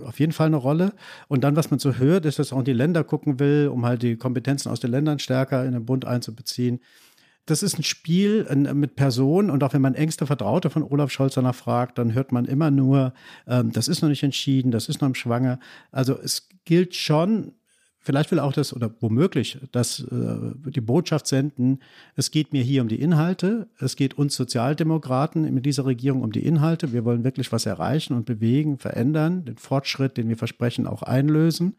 auf 0.05 0.19
jeden 0.19 0.33
Fall 0.33 0.49
eine 0.49 0.57
Rolle. 0.57 0.95
Und 1.29 1.45
dann, 1.45 1.57
was 1.57 1.71
man 1.71 1.79
so 1.79 1.95
hört, 1.95 2.27
ist, 2.27 2.39
dass 2.39 2.53
auch 2.53 2.61
in 2.61 2.65
die 2.65 2.73
Länder 2.73 3.05
gucken 3.05 3.39
will, 3.39 3.69
um 3.73 3.85
halt 3.85 4.03
die 4.03 4.17
Kompetenzen 4.17 4.71
aus 4.71 4.81
den 4.81 4.91
Ländern 4.91 5.19
stärker 5.19 5.65
in 5.65 5.73
den 5.73 5.85
Bund 5.85 6.05
einzubeziehen 6.05 6.81
das 7.47 7.63
ist 7.63 7.79
ein 7.79 7.83
Spiel 7.83 8.45
mit 8.73 8.97
Personen 8.97 9.51
und 9.51 9.63
auch 9.63 9.75
wenn 9.75 9.83
man 9.83 9.95
engste 9.95 10.27
Vertraute 10.27 10.71
von 10.71 10.83
Olaf 10.83 11.11
Scholz 11.11 11.35
danach 11.35 11.55
fragt, 11.55 11.99
dann 11.99 12.15
hört 12.15 12.33
man 12.33 12.47
immer 12.47 12.71
nur, 12.71 13.13
ähm, 13.47 13.71
das 13.73 13.89
ist 13.89 14.03
noch 14.03 14.09
nicht 14.09 14.23
entschieden, 14.23 14.71
das 14.71 14.89
ist 14.89 15.01
noch 15.01 15.09
im 15.09 15.15
Schwange. 15.15 15.59
Also 15.93 16.19
es 16.19 16.49
gilt 16.65 16.95
schon, 16.95 17.53
vielleicht 17.99 18.31
will 18.31 18.39
auch 18.39 18.55
das 18.55 18.75
oder 18.75 18.91
womöglich 19.01 19.59
dass 19.73 20.01
äh, 20.01 20.71
die 20.71 20.81
Botschaft 20.81 21.27
senden, 21.27 21.81
es 22.17 22.31
geht 22.31 22.55
mir 22.55 22.63
hier 22.63 22.81
um 22.81 22.89
die 22.89 23.01
Inhalte, 23.01 23.69
es 23.79 23.97
geht 23.97 24.15
uns 24.15 24.37
Sozialdemokraten 24.37 25.53
mit 25.53 25.67
dieser 25.67 25.85
Regierung 25.85 26.23
um 26.23 26.33
die 26.33 26.47
Inhalte. 26.47 26.95
Wir 26.95 27.05
wollen 27.05 27.25
wirklich 27.25 27.53
was 27.53 27.67
erreichen 27.67 28.15
und 28.15 28.25
bewegen, 28.25 28.79
verändern, 28.79 29.45
den 29.45 29.59
Fortschritt, 29.59 30.17
den 30.17 30.31
wir 30.31 30.39
versprechen, 30.39 30.87
auch 30.87 31.03
einlösen. 31.03 31.77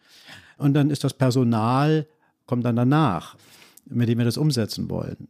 Und 0.58 0.75
dann 0.75 0.91
ist 0.91 1.04
das 1.04 1.15
Personal, 1.15 2.06
kommt 2.45 2.65
dann 2.65 2.75
danach, 2.75 3.36
mit 3.88 4.10
dem 4.10 4.19
wir 4.19 4.25
das 4.25 4.38
umsetzen 4.38 4.91
wollen. 4.91 5.28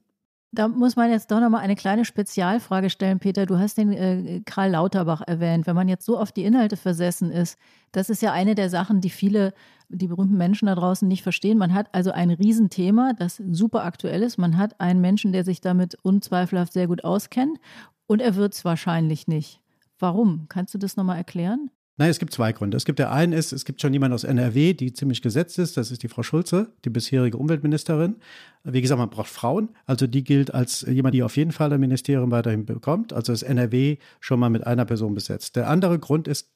Da 0.55 0.69
muss 0.69 0.95
man 0.95 1.11
jetzt 1.11 1.31
doch 1.31 1.41
nochmal 1.41 1.61
eine 1.61 1.75
kleine 1.75 2.05
Spezialfrage 2.05 2.89
stellen, 2.89 3.19
Peter. 3.19 3.45
Du 3.45 3.59
hast 3.59 3.77
den 3.77 3.91
äh, 3.91 4.41
Karl 4.45 4.71
Lauterbach 4.71 5.21
erwähnt. 5.27 5.67
Wenn 5.67 5.75
man 5.75 5.89
jetzt 5.89 6.05
so 6.05 6.17
auf 6.17 6.31
die 6.31 6.45
Inhalte 6.45 6.77
versessen 6.77 7.29
ist, 7.29 7.59
das 7.91 8.09
ist 8.09 8.21
ja 8.21 8.31
eine 8.31 8.55
der 8.55 8.69
Sachen, 8.69 9.01
die 9.01 9.09
viele, 9.09 9.53
die 9.89 10.07
berühmten 10.07 10.37
Menschen 10.37 10.67
da 10.67 10.75
draußen 10.75 11.07
nicht 11.07 11.23
verstehen. 11.23 11.57
Man 11.57 11.73
hat 11.73 11.93
also 11.93 12.11
ein 12.11 12.31
Riesenthema, 12.31 13.11
das 13.13 13.43
super 13.51 13.83
aktuell 13.83 14.23
ist. 14.23 14.37
Man 14.37 14.57
hat 14.57 14.79
einen 14.79 15.01
Menschen, 15.01 15.33
der 15.33 15.43
sich 15.43 15.59
damit 15.59 15.97
unzweifelhaft 16.03 16.71
sehr 16.71 16.87
gut 16.87 17.03
auskennt 17.03 17.59
und 18.07 18.21
er 18.21 18.35
wird 18.35 18.53
es 18.53 18.63
wahrscheinlich 18.63 19.27
nicht. 19.27 19.59
Warum? 19.99 20.45
Kannst 20.47 20.73
du 20.73 20.77
das 20.77 20.95
nochmal 20.95 21.17
erklären? 21.17 21.69
Nein, 21.97 22.09
es 22.09 22.19
gibt 22.19 22.33
zwei 22.33 22.51
Gründe. 22.51 22.75
Es 22.75 22.83
gibt 22.83 22.99
der 22.99 23.13
einen 23.13 23.31
ist, 23.31 23.53
es 23.53 23.63
gibt 23.63 23.79
schon 23.81 23.93
jemanden 23.93 24.15
aus 24.15 24.25
NRW, 24.25 24.73
die 24.73 24.91
ziemlich 24.91 25.21
gesetzt 25.21 25.57
ist. 25.59 25.77
Das 25.77 25.91
ist 25.91 26.03
die 26.03 26.09
Frau 26.09 26.23
Schulze, 26.23 26.73
die 26.83 26.89
bisherige 26.89 27.37
Umweltministerin. 27.37 28.17
Wie 28.65 28.81
gesagt, 28.81 28.99
man 28.99 29.09
braucht 29.09 29.29
Frauen. 29.29 29.69
Also 29.85 30.05
die 30.05 30.25
gilt 30.25 30.53
als 30.53 30.81
jemand, 30.81 31.15
die 31.15 31.23
auf 31.23 31.37
jeden 31.37 31.53
Fall 31.53 31.71
ein 31.71 31.79
Ministerium 31.79 32.31
weiterhin 32.31 32.65
bekommt. 32.65 33.13
Also 33.13 33.31
ist 33.31 33.43
NRW 33.43 33.97
schon 34.19 34.41
mal 34.41 34.49
mit 34.49 34.67
einer 34.67 34.83
Person 34.83 35.15
besetzt. 35.15 35.55
Der 35.55 35.69
andere 35.69 35.97
Grund 35.97 36.27
ist 36.27 36.51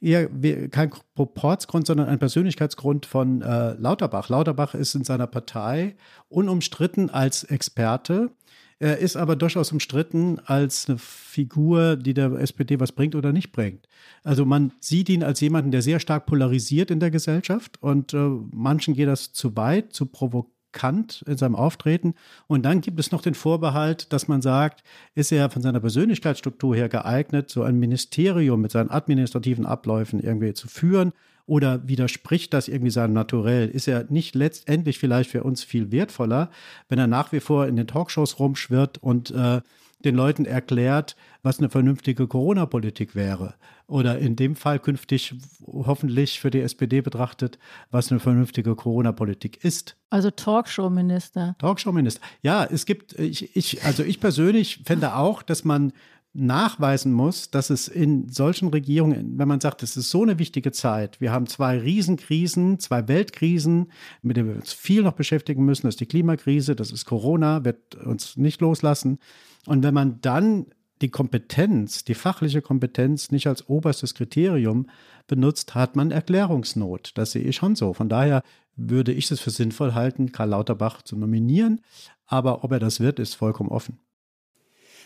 eher 0.00 0.28
kein 0.68 0.92
Proportsgrund, 1.16 1.88
sondern 1.88 2.06
ein 2.06 2.20
Persönlichkeitsgrund 2.20 3.04
von 3.04 3.42
äh, 3.42 3.72
Lauterbach. 3.72 4.28
Lauterbach 4.28 4.74
ist 4.74 4.94
in 4.94 5.02
seiner 5.02 5.26
Partei 5.26 5.96
unumstritten 6.28 7.10
als 7.10 7.42
Experte. 7.42 8.30
Er 8.78 8.98
ist 8.98 9.16
aber 9.16 9.36
durchaus 9.36 9.72
umstritten 9.72 10.40
als 10.44 10.88
eine 10.88 10.98
Figur, 10.98 11.96
die 11.96 12.14
der 12.14 12.32
SPD 12.32 12.80
was 12.80 12.92
bringt 12.92 13.14
oder 13.14 13.32
nicht 13.32 13.52
bringt. 13.52 13.88
Also 14.22 14.44
man 14.44 14.72
sieht 14.80 15.08
ihn 15.08 15.22
als 15.22 15.40
jemanden, 15.40 15.70
der 15.70 15.82
sehr 15.82 16.00
stark 16.00 16.26
polarisiert 16.26 16.90
in 16.90 17.00
der 17.00 17.10
Gesellschaft 17.10 17.82
und 17.82 18.14
äh, 18.14 18.28
manchen 18.52 18.94
geht 18.94 19.08
das 19.08 19.32
zu 19.32 19.56
weit, 19.56 19.92
zu 19.92 20.06
provokant 20.06 21.24
in 21.26 21.36
seinem 21.36 21.54
Auftreten. 21.54 22.14
Und 22.46 22.64
dann 22.64 22.80
gibt 22.80 22.98
es 22.98 23.12
noch 23.12 23.22
den 23.22 23.34
Vorbehalt, 23.34 24.12
dass 24.12 24.26
man 24.28 24.42
sagt, 24.42 24.82
ist 25.14 25.30
er 25.30 25.50
von 25.50 25.62
seiner 25.62 25.80
Persönlichkeitsstruktur 25.80 26.74
her 26.74 26.88
geeignet, 26.88 27.50
so 27.50 27.62
ein 27.62 27.78
Ministerium 27.78 28.60
mit 28.60 28.72
seinen 28.72 28.90
administrativen 28.90 29.66
Abläufen 29.66 30.20
irgendwie 30.20 30.52
zu 30.52 30.66
führen 30.66 31.12
oder 31.46 31.86
widerspricht 31.86 32.54
das 32.54 32.68
irgendwie 32.68 32.90
seinem 32.90 33.12
Naturell? 33.12 33.68
Ist 33.68 33.88
er 33.88 34.04
nicht 34.08 34.34
letztendlich 34.34 34.98
vielleicht 34.98 35.30
für 35.30 35.44
uns 35.44 35.62
viel 35.62 35.92
wertvoller, 35.92 36.50
wenn 36.88 36.98
er 36.98 37.06
nach 37.06 37.32
wie 37.32 37.40
vor 37.40 37.66
in 37.66 37.76
den 37.76 37.86
Talkshows 37.86 38.38
rumschwirrt 38.38 38.98
und 38.98 39.30
äh, 39.30 39.60
den 40.04 40.14
Leuten 40.14 40.44
erklärt, 40.44 41.16
was 41.42 41.58
eine 41.58 41.70
vernünftige 41.70 42.26
Corona-Politik 42.26 43.14
wäre. 43.14 43.54
Oder 43.86 44.18
in 44.18 44.36
dem 44.36 44.56
Fall 44.56 44.78
künftig 44.78 45.34
hoffentlich 45.66 46.40
für 46.40 46.50
die 46.50 46.60
SPD 46.60 47.00
betrachtet, 47.00 47.58
was 47.90 48.10
eine 48.10 48.20
vernünftige 48.20 48.74
Corona-Politik 48.74 49.64
ist. 49.64 49.96
Also 50.10 50.30
Talkshow-Minister. 50.30 51.56
Talkshow-Minister. 51.58 52.22
Ja, 52.42 52.64
es 52.64 52.86
gibt, 52.86 53.18
ich, 53.18 53.54
ich, 53.56 53.84
also 53.84 54.02
ich 54.02 54.20
persönlich 54.20 54.82
fände 54.84 55.16
auch, 55.16 55.42
dass 55.42 55.64
man 55.64 55.92
nachweisen 56.34 57.12
muss, 57.12 57.50
dass 57.50 57.70
es 57.70 57.86
in 57.86 58.28
solchen 58.28 58.68
Regierungen, 58.68 59.38
wenn 59.38 59.48
man 59.48 59.60
sagt, 59.60 59.82
es 59.82 59.96
ist 59.96 60.10
so 60.10 60.22
eine 60.22 60.38
wichtige 60.38 60.72
Zeit, 60.72 61.20
wir 61.20 61.32
haben 61.32 61.46
zwei 61.46 61.78
Riesenkrisen, 61.78 62.80
zwei 62.80 63.06
Weltkrisen, 63.06 63.92
mit 64.22 64.36
denen 64.36 64.48
wir 64.48 64.56
uns 64.56 64.72
viel 64.72 65.02
noch 65.02 65.12
beschäftigen 65.12 65.64
müssen, 65.64 65.86
das 65.86 65.94
ist 65.94 66.00
die 66.00 66.06
Klimakrise, 66.06 66.74
das 66.74 66.90
ist 66.90 67.04
Corona, 67.04 67.64
wird 67.64 67.94
uns 67.94 68.36
nicht 68.36 68.60
loslassen. 68.60 69.18
Und 69.66 69.84
wenn 69.84 69.94
man 69.94 70.20
dann 70.20 70.66
die 71.02 71.10
Kompetenz, 71.10 72.04
die 72.04 72.14
fachliche 72.14 72.62
Kompetenz 72.62 73.30
nicht 73.30 73.46
als 73.46 73.68
oberstes 73.68 74.14
Kriterium 74.14 74.88
benutzt, 75.26 75.74
hat 75.74 75.96
man 75.96 76.10
Erklärungsnot. 76.10 77.12
Das 77.14 77.32
sehe 77.32 77.42
ich 77.42 77.56
schon 77.56 77.76
so. 77.76 77.92
Von 77.94 78.08
daher 78.08 78.42
würde 78.76 79.12
ich 79.12 79.30
es 79.30 79.40
für 79.40 79.50
sinnvoll 79.50 79.94
halten, 79.94 80.32
Karl 80.32 80.50
Lauterbach 80.50 81.02
zu 81.02 81.16
nominieren. 81.16 81.80
Aber 82.26 82.64
ob 82.64 82.72
er 82.72 82.78
das 82.78 83.00
wird, 83.00 83.18
ist 83.18 83.34
vollkommen 83.34 83.70
offen. 83.70 83.98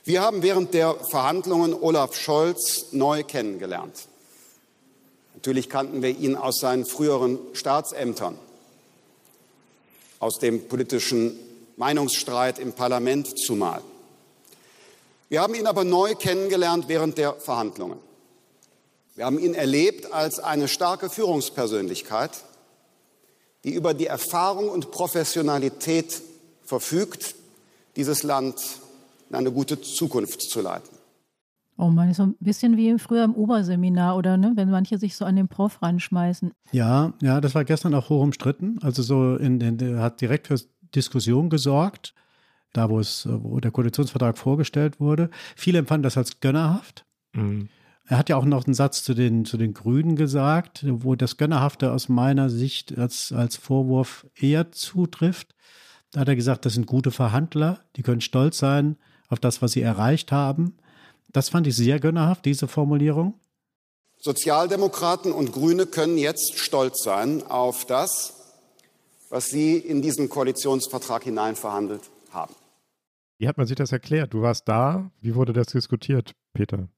Wir 0.08 0.22
haben 0.22 0.42
während 0.42 0.72
der 0.72 0.94
Verhandlungen 0.94 1.74
Olaf 1.74 2.16
Scholz 2.16 2.86
neu 2.92 3.24
kennengelernt. 3.24 4.08
Natürlich 5.34 5.68
kannten 5.68 6.00
wir 6.00 6.08
ihn 6.08 6.34
aus 6.34 6.60
seinen 6.60 6.86
früheren 6.86 7.38
Staatsämtern, 7.52 8.38
aus 10.18 10.38
dem 10.38 10.66
politischen 10.66 11.38
Meinungsstreit 11.76 12.58
im 12.58 12.72
Parlament 12.72 13.38
zumal. 13.38 13.82
Wir 15.28 15.42
haben 15.42 15.54
ihn 15.54 15.66
aber 15.66 15.84
neu 15.84 16.14
kennengelernt 16.14 16.86
während 16.88 17.18
der 17.18 17.34
Verhandlungen. 17.34 17.98
Wir 19.14 19.26
haben 19.26 19.38
ihn 19.38 19.52
erlebt 19.52 20.10
als 20.10 20.38
eine 20.38 20.68
starke 20.68 21.10
Führungspersönlichkeit, 21.10 22.30
die 23.62 23.74
über 23.74 23.92
die 23.92 24.06
Erfahrung 24.06 24.70
und 24.70 24.90
Professionalität 24.90 26.22
verfügt, 26.64 27.34
dieses 27.94 28.22
Land 28.22 28.58
in 29.28 29.36
eine 29.36 29.52
gute 29.52 29.80
Zukunft 29.80 30.42
zu 30.42 30.60
leiten. 30.60 30.98
Oh 31.80 31.90
man, 31.90 32.12
so 32.12 32.24
ein 32.24 32.36
bisschen 32.40 32.76
wie 32.76 32.98
früher 32.98 33.22
im 33.22 33.34
Oberseminar, 33.34 34.16
oder 34.16 34.36
ne? 34.36 34.52
wenn 34.56 34.68
manche 34.68 34.98
sich 34.98 35.14
so 35.14 35.24
an 35.24 35.36
den 35.36 35.46
Prof 35.46 35.80
ranschmeißen. 35.80 36.52
Ja, 36.72 37.12
ja, 37.22 37.40
das 37.40 37.54
war 37.54 37.64
gestern 37.64 37.94
auch 37.94 38.08
hoch 38.08 38.20
umstritten. 38.20 38.80
Also 38.82 39.02
so 39.02 39.36
in 39.36 39.60
den, 39.60 40.00
hat 40.00 40.20
direkt 40.20 40.48
für 40.48 40.58
Diskussion 40.92 41.50
gesorgt, 41.50 42.14
da 42.72 42.90
wo 42.90 42.98
es, 42.98 43.28
wo 43.30 43.60
der 43.60 43.70
Koalitionsvertrag 43.70 44.36
vorgestellt 44.36 44.98
wurde. 44.98 45.30
Viele 45.54 45.78
empfanden 45.78 46.02
das 46.02 46.16
als 46.16 46.40
gönnerhaft. 46.40 47.06
Mhm. 47.32 47.68
Er 48.06 48.18
hat 48.18 48.28
ja 48.28 48.36
auch 48.36 48.44
noch 48.44 48.66
einen 48.66 48.74
Satz 48.74 49.04
zu 49.04 49.14
den, 49.14 49.44
zu 49.44 49.56
den 49.56 49.72
Grünen 49.72 50.16
gesagt, 50.16 50.84
wo 50.88 51.14
das 51.14 51.36
Gönnerhafte 51.36 51.92
aus 51.92 52.08
meiner 52.08 52.50
Sicht 52.50 52.98
als, 52.98 53.32
als 53.32 53.54
Vorwurf 53.56 54.26
eher 54.34 54.72
zutrifft. 54.72 55.54
Da 56.10 56.20
hat 56.20 56.28
er 56.28 56.36
gesagt, 56.36 56.64
das 56.64 56.74
sind 56.74 56.86
gute 56.86 57.12
Verhandler, 57.12 57.84
die 57.94 58.02
können 58.02 58.20
stolz 58.22 58.58
sein 58.58 58.96
auf 59.28 59.40
das, 59.40 59.62
was 59.62 59.72
sie 59.72 59.82
erreicht 59.82 60.32
haben. 60.32 60.76
Das 61.30 61.48
fand 61.48 61.66
ich 61.66 61.76
sehr 61.76 62.00
gönnerhaft, 62.00 62.44
diese 62.44 62.68
Formulierung. 62.68 63.34
Sozialdemokraten 64.20 65.32
und 65.32 65.52
Grüne 65.52 65.86
können 65.86 66.18
jetzt 66.18 66.58
stolz 66.58 67.02
sein 67.02 67.42
auf 67.46 67.84
das, 67.84 68.34
was 69.30 69.46
sie 69.46 69.76
in 69.76 70.02
diesen 70.02 70.28
Koalitionsvertrag 70.28 71.24
hineinverhandelt 71.24 72.02
haben. 72.30 72.54
Wie 73.38 73.46
hat 73.46 73.56
man 73.56 73.66
sich 73.66 73.76
das 73.76 73.92
erklärt? 73.92 74.34
Du 74.34 74.42
warst 74.42 74.66
da. 74.66 75.10
Wie 75.20 75.34
wurde 75.34 75.52
das 75.52 75.68
diskutiert, 75.68 76.32
Peter? 76.52 76.88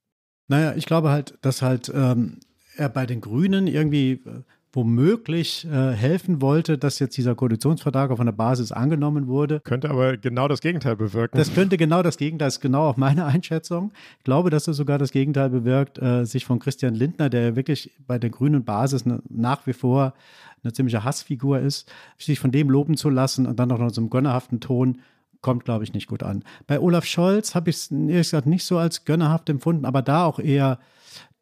Naja, 0.48 0.74
ich 0.74 0.86
glaube 0.86 1.10
halt, 1.10 1.36
dass 1.42 1.60
halt 1.60 1.90
ähm, 1.94 2.40
er 2.76 2.88
bei 2.88 3.04
den 3.04 3.20
Grünen 3.20 3.66
irgendwie 3.66 4.12
äh, 4.12 4.42
womöglich 4.72 5.66
äh, 5.66 5.92
helfen 5.92 6.40
wollte, 6.40 6.78
dass 6.78 6.98
jetzt 7.00 7.16
dieser 7.16 7.34
Koalitionsvertrag 7.34 8.10
auf 8.10 8.20
einer 8.20 8.32
Basis 8.32 8.70
angenommen 8.70 9.26
wurde. 9.26 9.60
Könnte 9.60 9.90
aber 9.90 10.16
genau 10.16 10.46
das 10.46 10.60
Gegenteil 10.60 10.96
bewirken. 10.96 11.36
Das 11.36 11.52
könnte 11.52 11.76
genau 11.76 12.02
das 12.02 12.16
Gegenteil, 12.18 12.46
das 12.46 12.56
ist 12.56 12.60
genau 12.60 12.88
auch 12.88 12.96
meine 12.96 13.24
Einschätzung. 13.26 13.92
Ich 14.18 14.24
glaube, 14.24 14.50
dass 14.50 14.68
es 14.68 14.76
sogar 14.76 14.98
das 14.98 15.10
Gegenteil 15.10 15.50
bewirkt, 15.50 16.00
äh, 16.00 16.24
sich 16.24 16.44
von 16.44 16.60
Christian 16.60 16.94
Lindner, 16.94 17.28
der 17.30 17.56
wirklich 17.56 17.90
bei 18.06 18.18
der 18.18 18.30
grünen 18.30 18.64
Basis 18.64 19.04
nach 19.28 19.66
wie 19.66 19.72
vor 19.72 20.14
eine 20.62 20.72
ziemliche 20.72 21.04
Hassfigur 21.04 21.58
ist, 21.58 21.90
sich 22.18 22.38
von 22.38 22.52
dem 22.52 22.70
loben 22.70 22.96
zu 22.96 23.08
lassen 23.10 23.46
und 23.46 23.58
dann 23.58 23.70
noch 23.70 23.80
in 23.80 23.90
so 23.90 24.00
einem 24.00 24.10
gönnerhaften 24.10 24.60
Ton 24.60 25.00
kommt, 25.40 25.64
glaube 25.64 25.84
ich, 25.84 25.94
nicht 25.94 26.06
gut 26.06 26.22
an. 26.22 26.44
Bei 26.66 26.78
Olaf 26.80 27.06
Scholz 27.06 27.54
habe 27.54 27.70
ich 27.70 27.76
es 27.76 27.90
ehrlich 27.90 28.30
gesagt 28.30 28.46
nicht 28.46 28.64
so 28.64 28.78
als 28.78 29.04
gönnerhaft 29.04 29.48
empfunden, 29.48 29.84
aber 29.84 30.02
da 30.02 30.24
auch 30.26 30.38
eher 30.38 30.78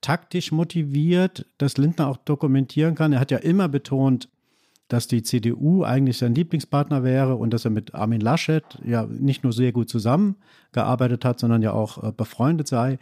taktisch 0.00 0.52
motiviert, 0.52 1.46
dass 1.58 1.76
Lindner 1.76 2.08
auch 2.08 2.16
dokumentieren 2.18 2.94
kann. 2.94 3.12
Er 3.12 3.20
hat 3.20 3.30
ja 3.30 3.38
immer 3.38 3.68
betont, 3.68 4.28
dass 4.88 5.06
die 5.06 5.22
CDU 5.22 5.84
eigentlich 5.84 6.16
sein 6.16 6.34
Lieblingspartner 6.34 7.04
wäre 7.04 7.36
und 7.36 7.52
dass 7.52 7.66
er 7.66 7.70
mit 7.70 7.94
Armin 7.94 8.22
Laschet 8.22 8.64
ja 8.82 9.06
nicht 9.06 9.44
nur 9.44 9.52
sehr 9.52 9.70
gut 9.70 9.90
zusammengearbeitet 9.90 11.26
hat, 11.26 11.38
sondern 11.38 11.60
ja 11.60 11.72
auch 11.72 12.02
äh, 12.02 12.12
befreundet 12.12 12.68
sei, 12.68 12.98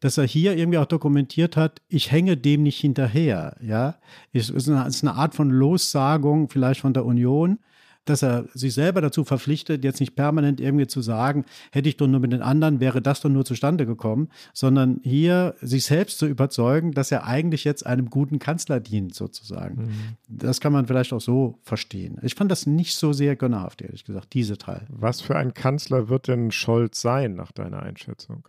dass 0.00 0.18
er 0.18 0.24
hier 0.24 0.56
irgendwie 0.56 0.78
auch 0.78 0.86
dokumentiert 0.86 1.56
hat, 1.56 1.80
ich 1.88 2.10
hänge 2.10 2.36
dem 2.36 2.64
nicht 2.64 2.80
hinterher, 2.80 3.56
ja. 3.60 3.96
Es 4.32 4.50
ist 4.50 4.66
ist 4.66 5.04
eine 5.04 5.14
Art 5.14 5.34
von 5.34 5.50
Lossagung 5.50 6.48
vielleicht 6.48 6.80
von 6.80 6.92
der 6.92 7.06
Union, 7.06 7.60
dass 8.08 8.22
er 8.22 8.46
sich 8.54 8.74
selber 8.74 9.00
dazu 9.00 9.24
verpflichtet, 9.24 9.84
jetzt 9.84 10.00
nicht 10.00 10.16
permanent 10.16 10.60
irgendwie 10.60 10.86
zu 10.86 11.02
sagen, 11.02 11.44
hätte 11.72 11.88
ich 11.88 11.96
doch 11.96 12.06
nur 12.06 12.20
mit 12.20 12.32
den 12.32 12.42
anderen, 12.42 12.80
wäre 12.80 13.02
das 13.02 13.20
doch 13.20 13.30
nur 13.30 13.44
zustande 13.44 13.86
gekommen, 13.86 14.28
sondern 14.52 15.00
hier 15.02 15.54
sich 15.60 15.84
selbst 15.84 16.18
zu 16.18 16.26
überzeugen, 16.26 16.92
dass 16.92 17.12
er 17.12 17.24
eigentlich 17.24 17.64
jetzt 17.64 17.86
einem 17.86 18.10
guten 18.10 18.38
Kanzler 18.38 18.80
dient, 18.80 19.14
sozusagen. 19.14 19.82
Mhm. 19.82 19.92
Das 20.28 20.60
kann 20.60 20.72
man 20.72 20.86
vielleicht 20.86 21.12
auch 21.12 21.20
so 21.20 21.58
verstehen. 21.62 22.18
Ich 22.22 22.34
fand 22.34 22.50
das 22.50 22.66
nicht 22.66 22.96
so 22.96 23.12
sehr 23.12 23.36
gönnerhaft, 23.36 23.82
ehrlich 23.82 24.04
gesagt, 24.04 24.34
diese 24.34 24.58
Teil. 24.58 24.86
Was 24.88 25.20
für 25.20 25.36
ein 25.36 25.54
Kanzler 25.54 26.08
wird 26.08 26.28
denn 26.28 26.50
Scholz 26.50 27.00
sein, 27.00 27.34
nach 27.34 27.52
deiner 27.52 27.82
Einschätzung? 27.82 28.48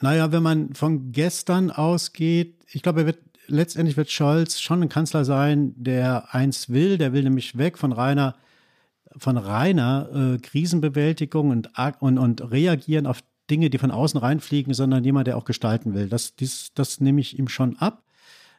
Naja, 0.00 0.30
wenn 0.30 0.42
man 0.42 0.74
von 0.74 1.10
gestern 1.12 1.70
ausgeht, 1.70 2.56
ich 2.70 2.82
glaube, 2.82 3.00
er 3.00 3.06
wird 3.06 3.18
letztendlich 3.48 3.96
wird 3.96 4.10
Scholz 4.10 4.60
schon 4.60 4.82
ein 4.82 4.88
Kanzler 4.88 5.24
sein, 5.24 5.72
der 5.76 6.34
eins 6.34 6.68
will, 6.68 6.98
der 6.98 7.12
will 7.12 7.22
nämlich 7.24 7.58
weg 7.58 7.78
von 7.78 7.92
reiner 7.92 8.36
von 9.18 9.36
reiner 9.36 10.08
äh, 10.34 10.38
Krisenbewältigung 10.38 11.50
und, 11.50 11.70
und, 12.00 12.18
und 12.18 12.50
reagieren 12.50 13.06
auf 13.06 13.22
Dinge, 13.50 13.70
die 13.70 13.78
von 13.78 13.90
außen 13.90 14.20
reinfliegen, 14.20 14.74
sondern 14.74 15.04
jemand, 15.04 15.26
der 15.26 15.36
auch 15.36 15.44
gestalten 15.44 15.94
will. 15.94 16.08
Das, 16.08 16.36
das, 16.36 16.70
das 16.74 17.00
nehme 17.00 17.20
ich 17.20 17.38
ihm 17.38 17.48
schon 17.48 17.76
ab, 17.78 18.02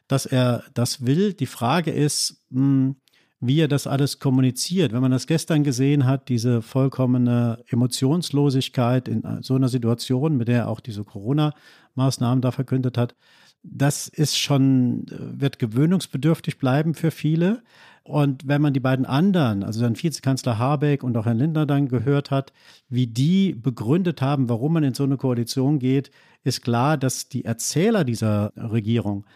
dass 0.08 0.26
er 0.26 0.64
das 0.74 1.06
will. 1.06 1.32
Die 1.32 1.46
Frage 1.46 1.90
ist, 1.90 2.42
mh, 2.50 2.60
hm, 2.60 2.96
wie 3.40 3.60
er 3.60 3.68
das 3.68 3.86
alles 3.86 4.18
kommuniziert. 4.18 4.92
Wenn 4.92 5.00
man 5.00 5.10
das 5.10 5.26
gestern 5.26 5.64
gesehen 5.64 6.04
hat, 6.04 6.28
diese 6.28 6.60
vollkommene 6.60 7.64
Emotionslosigkeit 7.68 9.08
in 9.08 9.22
so 9.40 9.54
einer 9.54 9.68
Situation, 9.68 10.36
mit 10.36 10.48
der 10.48 10.58
er 10.58 10.68
auch 10.68 10.80
diese 10.80 11.04
Corona-Maßnahmen 11.04 12.42
da 12.42 12.50
verkündet 12.50 12.98
hat, 12.98 13.14
das 13.62 14.08
ist 14.08 14.38
schon, 14.38 15.06
äh, 15.08 15.40
wird 15.40 15.58
gewöhnungsbedürftig 15.58 16.58
bleiben 16.58 16.94
für 16.94 17.10
viele. 17.10 17.62
Und 18.02 18.48
wenn 18.48 18.62
man 18.62 18.72
die 18.72 18.80
beiden 18.80 19.04
anderen, 19.04 19.62
also 19.62 19.80
dann 19.80 20.00
Vizekanzler 20.00 20.58
Habeck 20.58 21.02
und 21.02 21.16
auch 21.16 21.26
Herrn 21.26 21.38
Lindner 21.38 21.66
dann 21.66 21.88
gehört 21.88 22.30
hat, 22.30 22.52
wie 22.88 23.06
die 23.06 23.52
begründet 23.54 24.22
haben, 24.22 24.48
warum 24.48 24.72
man 24.72 24.84
in 24.84 24.94
so 24.94 25.04
eine 25.04 25.16
Koalition 25.16 25.78
geht, 25.78 26.10
ist 26.42 26.62
klar, 26.62 26.96
dass 26.96 27.28
die 27.28 27.44
Erzähler 27.44 28.04
dieser 28.04 28.52
Regierung, 28.56 29.26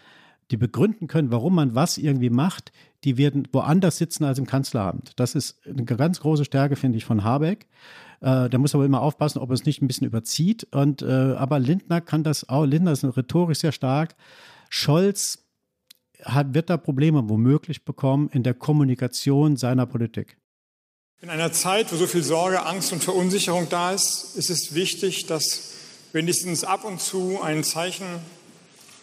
die 0.51 0.57
begründen 0.57 1.07
können, 1.07 1.31
warum 1.31 1.55
man 1.55 1.75
was 1.75 1.97
irgendwie 1.97 2.29
macht, 2.29 2.71
die 3.03 3.17
werden 3.17 3.47
woanders 3.51 3.97
sitzen 3.97 4.23
als 4.23 4.39
im 4.39 4.45
Kanzleramt. 4.45 5.13
Das 5.15 5.35
ist 5.35 5.59
eine 5.67 5.85
ganz 5.85 6.19
große 6.19 6.45
Stärke, 6.45 6.75
finde 6.75 6.97
ich, 6.97 7.05
von 7.05 7.23
Habeck. 7.23 7.67
Äh, 8.21 8.49
der 8.49 8.59
muss 8.59 8.75
aber 8.75 8.85
immer 8.85 9.01
aufpassen, 9.01 9.39
ob 9.39 9.49
er 9.49 9.53
es 9.53 9.65
nicht 9.65 9.81
ein 9.81 9.87
bisschen 9.87 10.07
überzieht. 10.07 10.67
Und, 10.71 11.01
äh, 11.01 11.05
aber 11.05 11.59
Lindner 11.59 12.01
kann 12.01 12.23
das 12.23 12.47
auch. 12.49 12.65
Lindner 12.65 12.91
ist 12.91 13.03
rhetorisch 13.03 13.59
sehr 13.59 13.71
stark. 13.71 14.15
Scholz 14.69 15.45
hat, 16.23 16.53
wird 16.53 16.69
da 16.69 16.77
Probleme 16.77 17.29
womöglich 17.29 17.85
bekommen 17.85 18.29
in 18.31 18.43
der 18.43 18.53
Kommunikation 18.53 19.57
seiner 19.57 19.85
Politik. 19.85 20.37
In 21.21 21.29
einer 21.29 21.51
Zeit, 21.51 21.91
wo 21.91 21.95
so 21.95 22.07
viel 22.07 22.23
Sorge, 22.23 22.65
Angst 22.65 22.91
und 22.93 23.03
Verunsicherung 23.03 23.67
da 23.69 23.93
ist, 23.93 24.35
ist 24.35 24.49
es 24.49 24.75
wichtig, 24.75 25.25
dass 25.25 25.73
wenigstens 26.13 26.63
ab 26.63 26.83
und 26.83 27.01
zu 27.01 27.41
ein 27.41 27.63
Zeichen, 27.63 28.05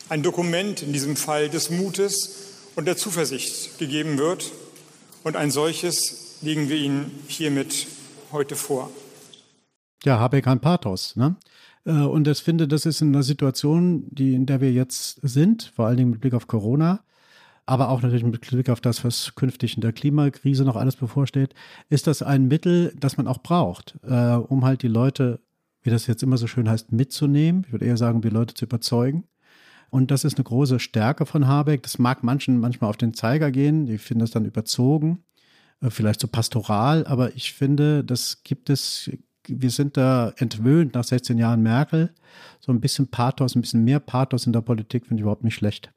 ein 0.08 0.22
Dokument 0.22 0.82
in 0.82 0.92
diesem 0.92 1.16
Fall 1.16 1.48
des 1.48 1.70
Mutes 1.70 2.36
und 2.76 2.86
der 2.86 2.96
Zuversicht 2.96 3.78
gegeben 3.78 4.18
wird. 4.18 4.52
Und 5.24 5.36
ein 5.36 5.50
solches 5.50 6.38
legen 6.42 6.68
wir 6.68 6.76
Ihnen 6.76 7.10
hiermit 7.28 7.86
heute 8.30 8.56
vor. 8.56 8.90
Ja, 10.04 10.18
habe 10.18 10.38
ich 10.38 10.44
kein 10.44 10.60
Pathos. 10.60 11.16
Ne? 11.16 11.36
Äh, 11.84 11.92
und 11.92 12.26
ich 12.28 12.38
finde, 12.38 12.68
das 12.68 12.86
ist 12.86 13.00
in 13.00 13.08
einer 13.08 13.22
Situation, 13.22 14.06
die, 14.10 14.34
in 14.34 14.46
der 14.46 14.60
wir 14.60 14.72
jetzt 14.72 15.20
sind, 15.22 15.72
vor 15.74 15.86
allen 15.86 15.96
Dingen 15.96 16.10
mit 16.10 16.20
Blick 16.20 16.34
auf 16.34 16.46
Corona, 16.46 17.00
aber 17.66 17.88
auch 17.90 18.02
natürlich 18.02 18.24
mit 18.24 18.40
Blick 18.40 18.68
auf 18.68 18.80
das, 18.80 19.04
was 19.04 19.34
künftig 19.34 19.76
in 19.76 19.80
der 19.80 19.92
Klimakrise 19.92 20.64
noch 20.64 20.76
alles 20.76 20.96
bevorsteht, 20.96 21.54
ist 21.88 22.06
das 22.06 22.22
ein 22.22 22.48
Mittel, 22.48 22.92
das 22.98 23.16
man 23.16 23.28
auch 23.28 23.38
braucht, 23.38 23.98
äh, 24.02 24.34
um 24.34 24.64
halt 24.64 24.82
die 24.82 24.88
Leute, 24.88 25.40
wie 25.82 25.90
das 25.90 26.06
jetzt 26.06 26.22
immer 26.22 26.36
so 26.36 26.46
schön 26.46 26.68
heißt, 26.68 26.92
mitzunehmen. 26.92 27.64
Ich 27.66 27.72
würde 27.72 27.86
eher 27.86 27.96
sagen, 27.96 28.20
die 28.20 28.28
Leute 28.28 28.54
zu 28.54 28.64
überzeugen. 28.64 29.24
Und 29.90 30.10
das 30.10 30.24
ist 30.24 30.36
eine 30.36 30.44
große 30.44 30.80
Stärke 30.80 31.26
von 31.26 31.46
Habeck. 31.46 31.82
Das 31.82 31.98
mag 31.98 32.22
manchen 32.22 32.58
manchmal 32.58 32.90
auf 32.90 32.96
den 32.96 33.14
Zeiger 33.14 33.50
gehen. 33.50 33.86
Die 33.86 33.98
finden 33.98 34.20
das 34.20 34.30
dann 34.30 34.46
überzogen, 34.46 35.22
äh, 35.82 35.90
vielleicht 35.90 36.20
so 36.20 36.28
pastoral. 36.28 37.06
Aber 37.06 37.36
ich 37.36 37.52
finde, 37.52 38.02
das 38.02 38.42
gibt 38.42 38.70
es, 38.70 39.10
wir 39.48 39.70
sind 39.70 39.96
da 39.96 40.32
entwöhnt 40.36 40.94
nach 40.94 41.04
16 41.04 41.38
Jahren 41.38 41.62
Merkel. 41.62 42.14
So 42.60 42.72
ein 42.72 42.80
bisschen 42.80 43.08
Pathos, 43.08 43.54
ein 43.54 43.60
bisschen 43.60 43.84
mehr 43.84 44.00
Pathos 44.00 44.46
in 44.46 44.52
der 44.52 44.60
Politik 44.60 45.06
finde 45.06 45.20
ich 45.20 45.22
überhaupt 45.22 45.44
nicht 45.44 45.54
schlecht. 45.54 45.92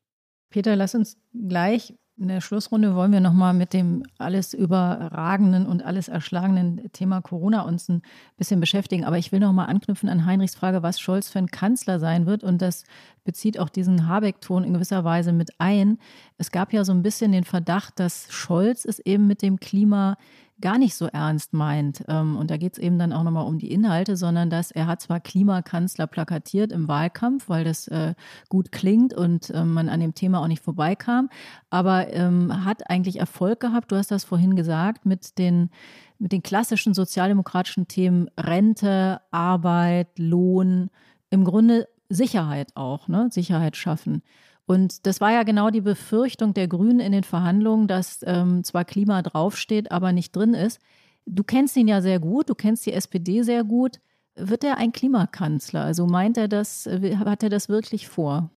Peter, 0.49 0.75
lass 0.75 0.95
uns 0.95 1.17
gleich 1.33 1.93
in 2.17 2.29
der 2.29 2.39
Schlussrunde 2.39 2.95
wollen 2.95 3.11
wir 3.11 3.19
nochmal 3.19 3.53
mit 3.53 3.73
dem 3.73 4.03
alles 4.17 4.53
überragenden 4.53 5.65
und 5.65 5.83
alles 5.83 6.07
erschlagenen 6.07 6.89
Thema 6.93 7.21
Corona 7.21 7.63
uns 7.63 7.89
ein 7.89 8.03
bisschen 8.37 8.61
beschäftigen. 8.61 9.03
Aber 9.03 9.17
ich 9.17 9.33
will 9.33 9.41
nochmal 9.41 9.67
anknüpfen 9.67 10.07
an 10.07 10.25
Heinrichs 10.25 10.55
Frage, 10.55 10.81
was 10.81 10.99
Scholz 10.99 11.27
für 11.27 11.39
ein 11.39 11.51
Kanzler 11.51 11.99
sein 11.99 12.25
wird. 12.25 12.41
Und 12.43 12.61
das 12.61 12.85
bezieht 13.25 13.59
auch 13.59 13.67
diesen 13.67 14.07
Habeck-Ton 14.07 14.63
in 14.63 14.73
gewisser 14.73 15.03
Weise 15.03 15.33
mit 15.33 15.51
ein. 15.57 15.97
Es 16.37 16.51
gab 16.51 16.71
ja 16.71 16.85
so 16.85 16.93
ein 16.93 17.03
bisschen 17.03 17.33
den 17.33 17.43
Verdacht, 17.43 17.99
dass 17.99 18.31
Scholz 18.31 18.85
es 18.85 18.99
eben 18.99 19.27
mit 19.27 19.41
dem 19.41 19.59
Klima 19.59 20.15
gar 20.61 20.77
nicht 20.77 20.95
so 20.95 21.07
ernst 21.07 21.53
meint. 21.53 22.03
Ähm, 22.07 22.37
und 22.37 22.49
da 22.49 22.57
geht 22.57 22.73
es 22.73 22.79
eben 22.79 22.97
dann 22.97 23.11
auch 23.13 23.23
nochmal 23.23 23.45
um 23.45 23.57
die 23.57 23.71
Inhalte, 23.71 24.15
sondern 24.15 24.49
dass 24.49 24.71
er 24.71 24.87
hat 24.87 25.01
zwar 25.01 25.19
Klimakanzler 25.19 26.07
plakatiert 26.07 26.71
im 26.71 26.87
Wahlkampf, 26.87 27.49
weil 27.49 27.63
das 27.63 27.87
äh, 27.89 28.13
gut 28.49 28.71
klingt 28.71 29.13
und 29.13 29.51
ähm, 29.53 29.73
man 29.73 29.89
an 29.89 29.99
dem 29.99 30.15
Thema 30.15 30.41
auch 30.41 30.47
nicht 30.47 30.63
vorbeikam, 30.63 31.29
aber 31.69 32.13
ähm, 32.13 32.65
hat 32.65 32.89
eigentlich 32.89 33.19
Erfolg 33.19 33.59
gehabt, 33.59 33.91
du 33.91 33.97
hast 33.97 34.11
das 34.11 34.23
vorhin 34.23 34.55
gesagt, 34.55 35.05
mit 35.05 35.37
den 35.37 35.69
mit 36.17 36.31
den 36.31 36.43
klassischen 36.43 36.93
sozialdemokratischen 36.93 37.89
Themen 37.89 38.29
Rente, 38.39 39.19
Arbeit, 39.31 40.17
Lohn, 40.17 40.89
im 41.29 41.43
Grunde 41.43 41.89
Sicherheit 42.07 42.69
auch, 42.75 43.09
ne? 43.09 43.27
Sicherheit 43.31 43.75
schaffen. 43.75 44.21
Und 44.65 45.05
das 45.05 45.21
war 45.21 45.31
ja 45.31 45.43
genau 45.43 45.69
die 45.69 45.81
Befürchtung 45.81 46.53
der 46.53 46.67
Grünen 46.67 46.99
in 46.99 47.11
den 47.11 47.23
Verhandlungen, 47.23 47.87
dass 47.87 48.19
ähm, 48.25 48.63
zwar 48.63 48.83
Klima 48.83 49.21
draufsteht, 49.21 49.91
aber 49.91 50.11
nicht 50.11 50.35
drin 50.35 50.53
ist. 50.53 50.79
Du 51.25 51.43
kennst 51.43 51.75
ihn 51.77 51.87
ja 51.87 52.01
sehr 52.01 52.19
gut, 52.19 52.49
du 52.49 52.55
kennst 52.55 52.85
die 52.85 52.93
SPD 52.93 53.43
sehr 53.43 53.63
gut. 53.63 53.99
Wird 54.35 54.63
er 54.63 54.77
ein 54.77 54.91
Klimakanzler? 54.91 55.81
Also 55.83 56.07
meint 56.07 56.37
er 56.37 56.47
das, 56.47 56.87
äh, 56.87 57.15
hat 57.17 57.43
er 57.43 57.49
das 57.49 57.69
wirklich 57.69 58.07
vor? 58.07 58.49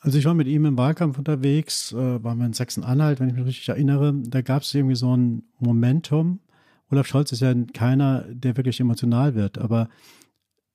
Also 0.00 0.18
ich 0.18 0.24
war 0.24 0.34
mit 0.34 0.46
ihm 0.46 0.64
im 0.66 0.78
Wahlkampf 0.78 1.18
unterwegs, 1.18 1.92
äh, 1.92 2.22
waren 2.22 2.38
wir 2.38 2.46
in 2.46 2.52
Sachsen-Anhalt, 2.52 3.18
wenn 3.18 3.28
ich 3.28 3.34
mich 3.34 3.46
richtig 3.46 3.68
erinnere. 3.68 4.14
Da 4.14 4.42
gab 4.42 4.62
es 4.62 4.72
irgendwie 4.72 4.94
so 4.94 5.16
ein 5.16 5.42
Momentum. 5.58 6.38
Olaf 6.90 7.06
Scholz 7.06 7.32
ist 7.32 7.40
ja 7.40 7.52
keiner, 7.74 8.24
der 8.28 8.56
wirklich 8.56 8.78
emotional 8.78 9.34
wird, 9.34 9.58
aber 9.58 9.88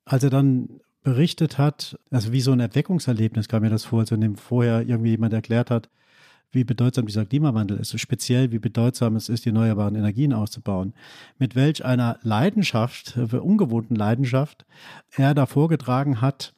als 0.04 0.24
er 0.24 0.30
dann 0.30 0.82
berichtet 1.04 1.58
hat, 1.58 2.00
also 2.12 2.32
wie 2.32 2.42
so 2.42 2.52
ein 2.52 2.60
Erweckungserlebnis 2.60 3.48
kam 3.48 3.64
mir 3.64 3.70
das 3.70 3.86
vor, 3.86 4.02
als 4.02 4.12
wenn 4.12 4.22
dem 4.22 4.36
vorher 4.36 4.88
irgendwie 4.88 5.12
jemand 5.12 5.34
erklärt 5.34 5.72
hat, 5.72 5.90
wie 6.52 6.64
bedeutsam 6.64 7.06
dieser 7.06 7.26
Klimawandel 7.26 7.78
ist, 7.78 7.98
speziell 8.00 8.52
wie 8.52 8.60
bedeutsam 8.60 9.16
es 9.16 9.30
ist, 9.30 9.46
die 9.46 9.50
erneuerbaren 9.50 9.96
Energien 9.96 10.34
auszubauen. 10.34 10.94
Mit 11.40 11.56
welch 11.56 11.86
einer 11.86 12.20
Leidenschaft, 12.24 13.18
äh, 13.18 13.38
ungewohnten 13.38 13.96
Leidenschaft, 13.96 14.66
er 15.16 15.34
da 15.34 15.46
vorgetragen 15.46 16.22
hat, 16.22 16.54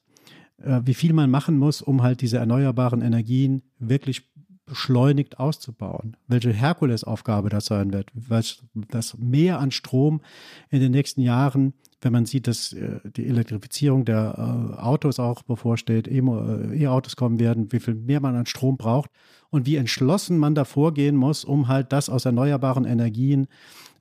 äh, 0.57 0.81
wie 0.83 0.95
viel 0.95 1.13
man 1.13 1.29
machen 1.29 1.57
muss, 1.57 1.81
um 1.81 2.01
halt 2.01 2.21
diese 2.21 2.37
erneuerbaren 2.37 3.01
Energien 3.01 3.61
wirklich 3.79 4.23
beschleunigt 4.65 5.39
auszubauen. 5.39 6.15
Welche 6.27 6.51
Herkulesaufgabe 6.51 7.49
das 7.49 7.65
sein 7.65 7.93
wird, 7.93 8.09
was 8.13 8.63
das 8.73 9.17
mehr 9.17 9.59
an 9.59 9.71
Strom 9.71 10.21
in 10.69 10.79
den 10.79 10.91
nächsten 10.91 11.21
Jahren, 11.21 11.73
wenn 12.03 12.13
man 12.13 12.25
sieht, 12.25 12.47
dass 12.47 12.73
äh, 12.73 12.99
die 13.15 13.27
Elektrifizierung 13.27 14.05
der 14.05 14.35
äh, 14.37 14.81
Autos 14.81 15.19
auch 15.19 15.43
bevorsteht, 15.43 16.07
äh, 16.07 16.19
E-Autos 16.19 17.15
kommen 17.15 17.39
werden, 17.39 17.71
wie 17.71 17.79
viel 17.79 17.95
mehr 17.95 18.19
man 18.19 18.35
an 18.35 18.45
Strom 18.45 18.77
braucht 18.77 19.09
und 19.49 19.65
wie 19.65 19.75
entschlossen 19.75 20.37
man 20.37 20.55
da 20.55 20.65
vorgehen 20.65 21.15
muss, 21.15 21.45
um 21.45 21.67
halt 21.67 21.91
das 21.91 22.09
aus 22.09 22.25
erneuerbaren 22.25 22.85
Energien 22.85 23.47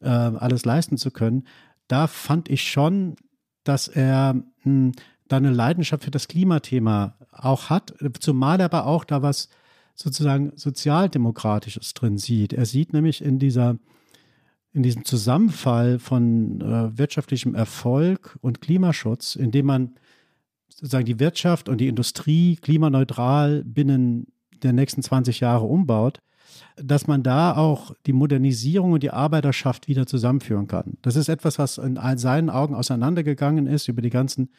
alles 0.00 0.64
leisten 0.64 0.96
zu 0.96 1.12
können. 1.12 1.46
Da 1.86 2.08
fand 2.08 2.50
ich 2.50 2.68
schon, 2.68 3.14
dass 3.62 3.86
er 3.86 4.42
hm, 4.62 4.90
da 5.28 5.36
eine 5.36 5.52
Leidenschaft 5.52 6.02
für 6.02 6.10
das 6.10 6.26
Klimathema 6.26 7.14
auch 7.30 7.70
hat, 7.70 7.94
zumal 8.18 8.58
er 8.58 8.64
aber 8.64 8.86
auch 8.86 9.04
da 9.04 9.22
was 9.22 9.48
sozusagen 9.94 10.50
Sozialdemokratisches 10.56 11.94
drin 11.94 12.18
sieht. 12.18 12.52
Er 12.52 12.66
sieht 12.66 12.92
nämlich 12.92 13.22
in 13.24 13.38
dieser 13.38 13.76
in 14.72 14.82
diesem 14.82 15.04
Zusammenfall 15.04 15.98
von 15.98 16.60
äh, 16.60 16.98
wirtschaftlichem 16.98 17.54
Erfolg 17.54 18.38
und 18.40 18.60
Klimaschutz, 18.60 19.36
indem 19.36 19.66
man 19.66 19.94
sozusagen 20.68 21.04
die 21.04 21.20
Wirtschaft 21.20 21.68
und 21.68 21.78
die 21.78 21.88
Industrie 21.88 22.56
klimaneutral 22.56 23.62
binnen 23.64 24.28
der 24.62 24.72
nächsten 24.72 25.02
20 25.02 25.40
Jahre 25.40 25.64
umbaut, 25.64 26.20
dass 26.76 27.06
man 27.06 27.22
da 27.22 27.56
auch 27.56 27.94
die 28.06 28.12
Modernisierung 28.12 28.92
und 28.92 29.02
die 29.02 29.10
Arbeiterschaft 29.10 29.88
wieder 29.88 30.06
zusammenführen 30.06 30.66
kann. 30.66 30.96
Das 31.02 31.16
ist 31.16 31.28
etwas, 31.28 31.58
was 31.58 31.78
in 31.78 31.98
seinen 32.16 32.50
Augen 32.50 32.74
auseinandergegangen 32.74 33.66
ist 33.66 33.88
über 33.88 34.02
die 34.02 34.10
ganzen 34.10 34.50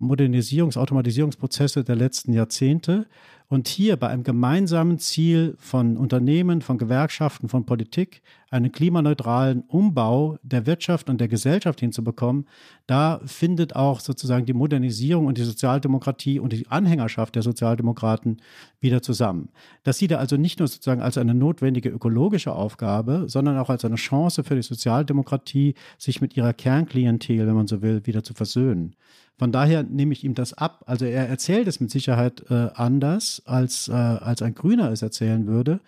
Modernisierungs-, 0.00 0.76
Automatisierungsprozesse 0.76 1.84
der 1.84 1.96
letzten 1.96 2.32
Jahrzehnte. 2.32 3.06
Und 3.48 3.68
hier 3.68 3.96
bei 3.96 4.08
einem 4.08 4.24
gemeinsamen 4.24 4.98
Ziel 4.98 5.54
von 5.60 5.96
Unternehmen, 5.96 6.62
von 6.62 6.78
Gewerkschaften, 6.78 7.48
von 7.48 7.64
Politik, 7.64 8.22
einen 8.50 8.72
klimaneutralen 8.72 9.62
Umbau 9.68 10.36
der 10.42 10.66
Wirtschaft 10.66 11.08
und 11.08 11.20
der 11.20 11.28
Gesellschaft 11.28 11.78
hinzubekommen, 11.78 12.46
da 12.88 13.20
findet 13.24 13.76
auch 13.76 14.00
sozusagen 14.00 14.46
die 14.46 14.52
Modernisierung 14.52 15.26
und 15.26 15.38
die 15.38 15.44
Sozialdemokratie 15.44 16.40
und 16.40 16.52
die 16.52 16.66
Anhängerschaft 16.68 17.36
der 17.36 17.42
Sozialdemokraten 17.42 18.42
wieder 18.80 19.00
zusammen. 19.00 19.50
Das 19.84 19.98
sieht 19.98 20.10
er 20.10 20.18
also 20.18 20.36
nicht 20.36 20.58
nur 20.58 20.66
sozusagen 20.66 21.02
als 21.02 21.16
eine 21.16 21.34
notwendige 21.34 21.90
ökologische 21.90 22.52
Aufgabe, 22.52 23.26
sondern 23.28 23.58
auch 23.58 23.70
als 23.70 23.84
eine 23.84 23.94
Chance 23.94 24.42
für 24.42 24.56
die 24.56 24.62
Sozialdemokratie, 24.62 25.74
sich 25.98 26.20
mit 26.20 26.36
ihrer 26.36 26.52
Kernklientel, 26.52 27.46
wenn 27.46 27.54
man 27.54 27.68
so 27.68 27.80
will, 27.80 28.06
wieder 28.06 28.24
zu 28.24 28.34
versöhnen. 28.34 28.96
Von 29.38 29.52
daher 29.52 29.82
nehme 29.82 30.12
ich 30.12 30.24
ihm 30.24 30.34
das 30.34 30.54
ab. 30.54 30.84
Also 30.86 31.04
er 31.04 31.28
erzählt 31.28 31.68
es 31.68 31.80
mit 31.80 31.90
Sicherheit 31.90 32.44
äh, 32.50 32.70
anders, 32.74 33.42
als, 33.44 33.88
äh, 33.88 33.92
als 33.92 34.42
ein 34.42 34.54
Grüner 34.54 34.90
es 34.90 35.02
erzählen 35.02 35.46
würde. 35.46 35.80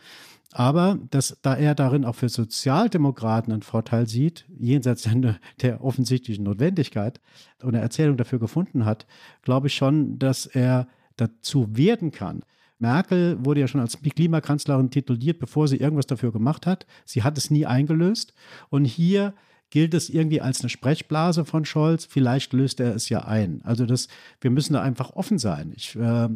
Aber 0.53 0.99
dass, 1.11 1.39
da 1.43 1.55
er 1.55 1.75
darin 1.75 2.05
auch 2.05 2.15
für 2.15 2.29
Sozialdemokraten 2.29 3.53
einen 3.53 3.63
Vorteil 3.63 4.07
sieht, 4.07 4.47
jenseits 4.59 5.03
der, 5.03 5.39
der 5.61 5.85
offensichtlichen 5.85 6.45
Notwendigkeit 6.45 7.21
und 7.63 7.75
eine 7.75 7.81
Erzählung 7.81 8.17
dafür 8.17 8.39
gefunden 8.39 8.85
hat, 8.85 9.07
glaube 9.43 9.67
ich 9.67 9.75
schon, 9.75 10.19
dass 10.19 10.47
er 10.47 10.89
dazu 11.17 11.77
werden 11.77 12.13
kann. 12.13 12.43
Merkel 12.79 13.45
wurde 13.45 13.61
ja 13.61 13.69
schon 13.69 13.81
als 13.81 14.01
Klimakanzlerin 14.01 14.91
tituliert, 14.91 15.39
bevor 15.39 15.69
sie 15.69 15.79
irgendwas 15.79 16.07
dafür 16.07 16.33
gemacht 16.33 16.67
hat. 16.67 16.87
Sie 17.05 17.23
hat 17.23 17.37
es 17.37 17.51
nie 17.51 17.67
eingelöst. 17.67 18.35
Und 18.71 18.85
hier 18.85 19.35
gilt 19.71 19.95
es 19.95 20.09
irgendwie 20.09 20.41
als 20.41 20.61
eine 20.61 20.69
Sprechblase 20.69 21.45
von 21.45 21.65
Scholz. 21.65 22.05
Vielleicht 22.05 22.53
löst 22.53 22.81
er 22.81 22.95
es 22.95 23.09
ja 23.09 23.25
ein. 23.25 23.61
Also 23.65 23.87
das, 23.87 24.09
wir 24.41 24.51
müssen 24.51 24.73
da 24.73 24.83
einfach 24.83 25.11
offen 25.11 25.39
sein. 25.39 25.73
Ich, 25.77 25.97
äh, 25.97 26.29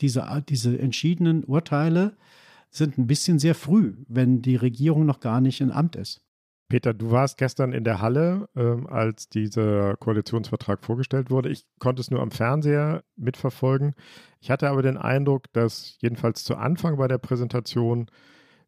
diese, 0.00 0.44
diese 0.48 0.78
entschiedenen 0.78 1.44
Urteile 1.44 2.16
sind 2.70 2.98
ein 2.98 3.06
bisschen 3.06 3.38
sehr 3.38 3.54
früh, 3.54 3.94
wenn 4.08 4.42
die 4.42 4.56
Regierung 4.56 5.06
noch 5.06 5.20
gar 5.20 5.40
nicht 5.40 5.60
in 5.60 5.70
Amt 5.70 5.96
ist. 5.96 6.20
Peter, 6.68 6.92
du 6.92 7.10
warst 7.10 7.38
gestern 7.38 7.72
in 7.72 7.82
der 7.82 8.02
Halle, 8.02 8.46
ähm, 8.54 8.86
als 8.86 9.30
dieser 9.30 9.96
Koalitionsvertrag 9.96 10.84
vorgestellt 10.84 11.30
wurde. 11.30 11.48
Ich 11.48 11.64
konnte 11.78 12.02
es 12.02 12.10
nur 12.10 12.20
am 12.20 12.30
Fernseher 12.30 13.04
mitverfolgen. 13.16 13.94
Ich 14.40 14.50
hatte 14.50 14.68
aber 14.68 14.82
den 14.82 14.98
Eindruck, 14.98 15.50
dass 15.54 15.96
jedenfalls 16.00 16.44
zu 16.44 16.56
Anfang 16.56 16.98
bei 16.98 17.08
der 17.08 17.16
Präsentation 17.16 18.10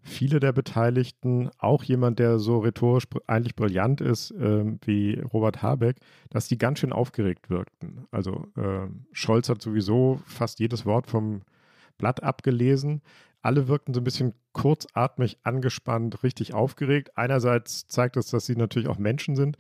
viele 0.02 0.40
der 0.40 0.52
Beteiligten, 0.52 1.50
auch 1.58 1.82
jemand, 1.84 2.18
der 2.18 2.38
so 2.38 2.58
rhetorisch 2.58 3.06
eigentlich 3.26 3.56
brillant 3.56 4.00
ist 4.00 4.30
äh, 4.32 4.64
wie 4.84 5.20
Robert 5.20 5.62
Habeck, 5.62 5.96
dass 6.30 6.48
die 6.48 6.58
ganz 6.58 6.78
schön 6.78 6.92
aufgeregt 6.92 7.50
wirkten. 7.50 8.06
Also 8.10 8.46
äh, 8.56 8.88
Scholz 9.12 9.48
hat 9.48 9.62
sowieso 9.62 10.20
fast 10.26 10.60
jedes 10.60 10.86
Wort 10.86 11.06
vom 11.06 11.42
Blatt 11.98 12.22
abgelesen. 12.22 13.02
Alle 13.42 13.68
wirkten 13.68 13.94
so 13.94 14.00
ein 14.00 14.04
bisschen 14.04 14.34
kurzatmig, 14.52 15.38
angespannt, 15.42 16.22
richtig 16.22 16.54
aufgeregt. 16.54 17.16
Einerseits 17.16 17.86
zeigt 17.86 18.16
es, 18.16 18.26
dass 18.26 18.46
sie 18.46 18.56
natürlich 18.56 18.88
auch 18.88 18.98
Menschen 18.98 19.36
sind. 19.36 19.56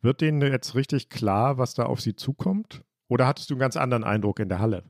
Wird 0.00 0.20
denen 0.20 0.42
jetzt 0.42 0.74
richtig 0.74 1.08
klar, 1.08 1.58
was 1.58 1.74
da 1.74 1.84
auf 1.84 2.00
sie 2.00 2.16
zukommt? 2.16 2.82
Oder 3.08 3.26
hattest 3.26 3.50
du 3.50 3.54
einen 3.54 3.60
ganz 3.60 3.76
anderen 3.76 4.04
Eindruck 4.04 4.40
in 4.40 4.48
der 4.48 4.58
Halle? 4.58 4.84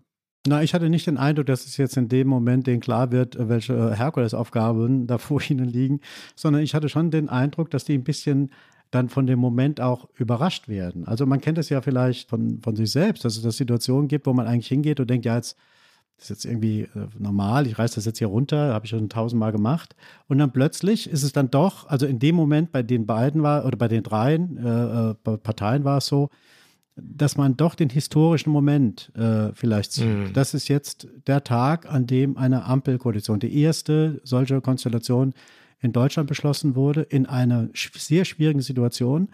Na, 0.46 0.60
ich 0.62 0.74
hatte 0.74 0.90
nicht 0.90 1.06
den 1.06 1.18
Eindruck, 1.18 1.46
dass 1.46 1.66
es 1.66 1.76
jetzt 1.76 1.96
in 1.96 2.08
dem 2.08 2.26
Moment 2.26 2.66
denen 2.66 2.80
klar 2.80 3.12
wird, 3.12 3.36
welche 3.38 3.74
äh, 3.74 3.94
Herkulesaufgaben 3.94 5.06
da 5.06 5.18
vor 5.18 5.40
ihnen 5.48 5.68
liegen, 5.68 6.00
sondern 6.34 6.62
ich 6.62 6.74
hatte 6.74 6.88
schon 6.88 7.10
den 7.10 7.28
Eindruck, 7.28 7.70
dass 7.70 7.84
die 7.84 7.94
ein 7.94 8.04
bisschen 8.04 8.50
dann 8.90 9.08
von 9.08 9.26
dem 9.26 9.38
Moment 9.38 9.80
auch 9.80 10.08
überrascht 10.16 10.68
werden. 10.68 11.06
Also 11.06 11.26
man 11.26 11.40
kennt 11.40 11.58
es 11.58 11.68
ja 11.68 11.80
vielleicht 11.80 12.28
von, 12.28 12.60
von 12.60 12.76
sich 12.76 12.90
selbst, 12.90 13.24
dass 13.24 13.36
es 13.36 13.42
das 13.42 13.56
Situationen 13.56 14.08
gibt, 14.08 14.26
wo 14.26 14.34
man 14.34 14.46
eigentlich 14.46 14.68
hingeht 14.68 15.00
und 15.00 15.08
denkt, 15.08 15.24
ja, 15.24 15.36
jetzt 15.36 15.56
das 16.18 16.30
ist 16.30 16.44
jetzt 16.44 16.44
irgendwie 16.44 16.82
äh, 16.82 17.08
normal, 17.18 17.66
ich 17.66 17.78
reiße 17.78 17.96
das 17.96 18.04
jetzt 18.04 18.18
hier 18.18 18.28
runter, 18.28 18.74
habe 18.74 18.84
ich 18.84 18.90
schon 18.90 19.08
tausendmal 19.08 19.50
gemacht. 19.50 19.96
Und 20.28 20.38
dann 20.38 20.52
plötzlich 20.52 21.10
ist 21.10 21.22
es 21.22 21.32
dann 21.32 21.50
doch, 21.50 21.88
also 21.88 22.06
in 22.06 22.18
dem 22.18 22.36
Moment 22.36 22.70
bei 22.70 22.82
den 22.82 23.06
beiden 23.06 23.42
war, 23.42 23.64
oder 23.64 23.76
bei 23.76 23.88
den 23.88 24.02
dreien 24.02 24.56
äh, 24.56 25.10
äh 25.10 25.38
Parteien 25.38 25.84
war 25.84 25.98
es 25.98 26.06
so, 26.06 26.30
dass 26.96 27.36
man 27.36 27.56
doch 27.56 27.74
den 27.74 27.88
historischen 27.88 28.50
Moment 28.50 29.10
äh, 29.16 29.52
vielleicht 29.54 29.92
sieht. 29.92 30.06
Mhm. 30.06 30.32
Das 30.34 30.54
ist 30.54 30.68
jetzt 30.68 31.08
der 31.26 31.42
Tag, 31.42 31.90
an 31.90 32.06
dem 32.06 32.36
eine 32.36 32.64
Ampelkoalition, 32.64 33.40
die 33.40 33.60
erste 33.62 34.20
solche 34.24 34.60
Konstellation 34.60 35.32
in 35.80 35.92
Deutschland 35.92 36.28
beschlossen 36.28 36.76
wurde, 36.76 37.02
in 37.02 37.26
einer 37.26 37.68
sehr 37.74 38.24
schwierigen 38.24 38.60
Situation. 38.60 39.28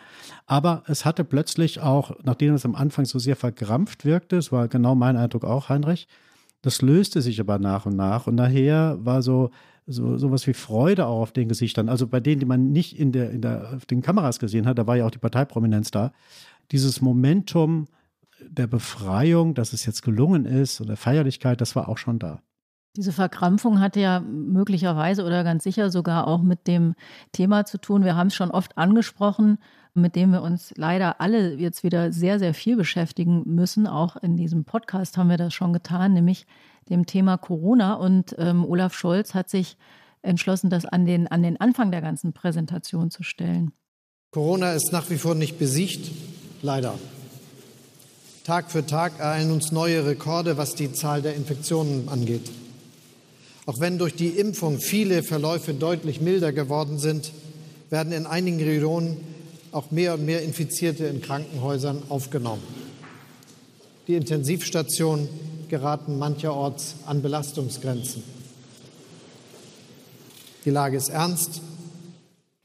Aber 0.46 0.82
es 0.86 1.04
hatte 1.04 1.24
plötzlich 1.24 1.80
auch, 1.80 2.12
nachdem 2.22 2.54
es 2.54 2.64
am 2.64 2.74
Anfang 2.74 3.04
so 3.04 3.18
sehr 3.18 3.36
verkrampft 3.36 4.04
wirkte, 4.04 4.36
es 4.36 4.50
war 4.50 4.66
genau 4.68 4.94
mein 4.94 5.16
Eindruck 5.16 5.44
auch, 5.44 5.68
Heinrich, 5.68 6.08
das 6.62 6.80
löste 6.80 7.22
sich 7.22 7.38
aber 7.38 7.58
nach 7.58 7.86
und 7.86 7.96
nach. 7.96 8.26
Und 8.26 8.36
nachher 8.36 8.96
war 9.04 9.20
so, 9.20 9.50
so 9.86 10.16
sowas 10.16 10.46
wie 10.46 10.54
Freude 10.54 11.06
auch 11.06 11.20
auf 11.20 11.32
den 11.32 11.48
Gesichtern. 11.48 11.88
Also 11.88 12.06
bei 12.06 12.20
denen, 12.20 12.40
die 12.40 12.46
man 12.46 12.72
nicht 12.72 12.98
in 12.98 13.12
der, 13.12 13.30
in 13.30 13.42
der, 13.42 13.74
auf 13.76 13.86
den 13.86 14.00
Kameras 14.00 14.38
gesehen 14.38 14.66
hat, 14.66 14.78
da 14.78 14.86
war 14.86 14.96
ja 14.96 15.06
auch 15.06 15.10
die 15.10 15.18
Parteiprominenz 15.18 15.90
da 15.90 16.12
dieses 16.70 17.00
Momentum 17.00 17.86
der 18.40 18.66
Befreiung, 18.66 19.54
dass 19.54 19.72
es 19.72 19.84
jetzt 19.86 20.02
gelungen 20.02 20.44
ist 20.44 20.80
und 20.80 20.88
der 20.88 20.96
Feierlichkeit, 20.96 21.60
das 21.60 21.74
war 21.74 21.88
auch 21.88 21.98
schon 21.98 22.18
da. 22.18 22.42
Diese 22.96 23.12
Verkrampfung 23.12 23.80
hatte 23.80 24.00
ja 24.00 24.20
möglicherweise 24.20 25.24
oder 25.24 25.44
ganz 25.44 25.62
sicher 25.62 25.90
sogar 25.90 26.26
auch 26.26 26.42
mit 26.42 26.66
dem 26.66 26.94
Thema 27.32 27.64
zu 27.64 27.78
tun. 27.78 28.04
Wir 28.04 28.16
haben 28.16 28.28
es 28.28 28.34
schon 28.34 28.50
oft 28.50 28.76
angesprochen, 28.76 29.58
mit 29.94 30.16
dem 30.16 30.32
wir 30.32 30.42
uns 30.42 30.72
leider 30.76 31.20
alle 31.20 31.54
jetzt 31.54 31.84
wieder 31.84 32.12
sehr, 32.12 32.38
sehr 32.38 32.54
viel 32.54 32.76
beschäftigen 32.76 33.42
müssen. 33.46 33.86
Auch 33.86 34.16
in 34.16 34.36
diesem 34.36 34.64
Podcast 34.64 35.16
haben 35.16 35.30
wir 35.30 35.36
das 35.36 35.54
schon 35.54 35.72
getan, 35.72 36.12
nämlich 36.12 36.46
dem 36.88 37.06
Thema 37.06 37.36
Corona. 37.36 37.94
Und 37.94 38.34
ähm, 38.38 38.64
Olaf 38.64 38.94
Scholz 38.94 39.34
hat 39.34 39.48
sich 39.48 39.76
entschlossen, 40.22 40.70
das 40.70 40.84
an 40.84 41.06
den, 41.06 41.28
an 41.28 41.42
den 41.42 41.60
Anfang 41.60 41.90
der 41.90 42.00
ganzen 42.00 42.32
Präsentation 42.32 43.10
zu 43.10 43.22
stellen. 43.22 43.72
Corona 44.30 44.72
ist 44.72 44.92
nach 44.92 45.08
wie 45.10 45.16
vor 45.16 45.34
nicht 45.34 45.58
besiegt, 45.58 46.10
leider. 46.62 46.98
Tag 48.44 48.70
für 48.70 48.86
Tag 48.86 49.18
ereilen 49.18 49.50
uns 49.50 49.72
neue 49.72 50.06
Rekorde, 50.06 50.56
was 50.56 50.74
die 50.74 50.92
Zahl 50.92 51.20
der 51.22 51.34
Infektionen 51.34 52.08
angeht. 52.08 52.50
Auch 53.66 53.80
wenn 53.80 53.98
durch 53.98 54.14
die 54.14 54.28
Impfung 54.28 54.78
viele 54.78 55.22
Verläufe 55.22 55.74
deutlich 55.74 56.22
milder 56.22 56.52
geworden 56.52 56.98
sind, 56.98 57.32
werden 57.90 58.12
in 58.12 58.26
einigen 58.26 58.58
Regionen 58.58 59.18
auch 59.72 59.90
mehr 59.90 60.14
und 60.14 60.24
mehr 60.24 60.42
Infizierte 60.42 61.04
in 61.06 61.20
Krankenhäusern 61.20 62.02
aufgenommen. 62.08 62.62
Die 64.06 64.14
Intensivstationen 64.14 65.28
geraten 65.68 66.18
mancherorts 66.18 66.94
an 67.04 67.20
Belastungsgrenzen. 67.20 68.22
Die 70.64 70.70
Lage 70.70 70.96
ist 70.96 71.10
ernst. 71.10 71.60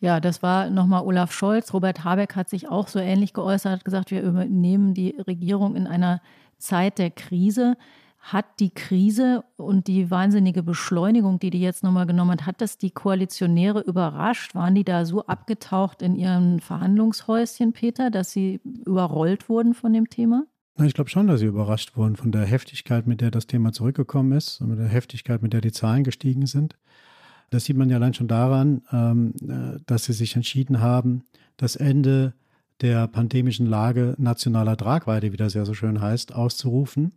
Ja, 0.03 0.19
das 0.19 0.43
war 0.43 0.69
nochmal 0.69 1.05
Olaf 1.05 1.31
Scholz. 1.31 1.73
Robert 1.73 2.03
Habeck 2.03 2.35
hat 2.35 2.49
sich 2.49 2.67
auch 2.67 2.89
so 2.89 2.99
ähnlich 2.99 3.31
geäußert, 3.31 3.71
hat 3.71 3.85
gesagt, 3.85 4.11
wir 4.11 4.21
übernehmen 4.21 4.93
die 4.93 5.15
Regierung 5.25 5.77
in 5.77 5.87
einer 5.87 6.21
Zeit 6.57 6.99
der 6.99 7.09
Krise. 7.09 7.77
Hat 8.19 8.43
die 8.59 8.71
Krise 8.71 9.45
und 9.55 9.87
die 9.87 10.11
wahnsinnige 10.11 10.61
Beschleunigung, 10.61 11.39
die 11.39 11.51
die 11.51 11.61
jetzt 11.61 11.83
nochmal 11.83 12.05
genommen 12.05 12.31
hat, 12.31 12.45
hat 12.45 12.59
das 12.59 12.77
die 12.77 12.91
Koalitionäre 12.91 13.79
überrascht? 13.79 14.55
Waren 14.55 14.75
die 14.75 14.83
da 14.83 15.05
so 15.05 15.25
abgetaucht 15.25 16.01
in 16.01 16.17
ihren 16.17 16.59
Verhandlungshäuschen, 16.59 17.71
Peter, 17.71 18.11
dass 18.11 18.33
sie 18.33 18.59
überrollt 18.85 19.47
wurden 19.47 19.73
von 19.73 19.93
dem 19.93 20.09
Thema? 20.09 20.43
Ich 20.83 20.95
glaube 20.95 21.11
schon, 21.11 21.27
dass 21.27 21.39
sie 21.39 21.45
überrascht 21.45 21.95
wurden 21.95 22.17
von 22.17 22.33
der 22.33 22.43
Heftigkeit, 22.43 23.07
mit 23.07 23.21
der 23.21 23.31
das 23.31 23.47
Thema 23.47 23.71
zurückgekommen 23.71 24.33
ist 24.33 24.59
und 24.59 24.67
mit 24.67 24.79
der 24.79 24.87
Heftigkeit, 24.89 25.41
mit 25.41 25.53
der 25.53 25.61
die 25.61 25.71
Zahlen 25.71 26.03
gestiegen 26.03 26.45
sind. 26.45 26.75
Das 27.49 27.65
sieht 27.65 27.77
man 27.77 27.89
ja 27.89 27.97
allein 27.97 28.13
schon 28.13 28.27
daran, 28.27 28.81
ähm, 28.91 29.33
äh, 29.47 29.79
dass 29.85 30.05
sie 30.05 30.13
sich 30.13 30.35
entschieden 30.35 30.79
haben, 30.79 31.23
das 31.57 31.75
Ende 31.75 32.33
der 32.81 33.07
pandemischen 33.07 33.65
Lage 33.65 34.15
nationaler 34.17 34.75
Tragweite, 34.75 35.31
wie 35.31 35.37
das 35.37 35.53
ja 35.53 35.65
so 35.65 35.73
schön 35.73 36.01
heißt, 36.01 36.33
auszurufen. 36.33 37.13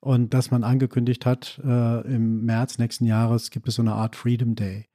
Und 0.00 0.34
dass 0.34 0.50
man 0.50 0.64
angekündigt 0.64 1.24
hat, 1.24 1.60
äh, 1.64 2.14
im 2.14 2.44
März 2.44 2.78
nächsten 2.78 3.06
Jahres 3.06 3.50
gibt 3.50 3.68
es 3.68 3.76
so 3.76 3.82
eine 3.82 3.94
Art 3.94 4.16
Freedom 4.16 4.54
Day. 4.54 4.86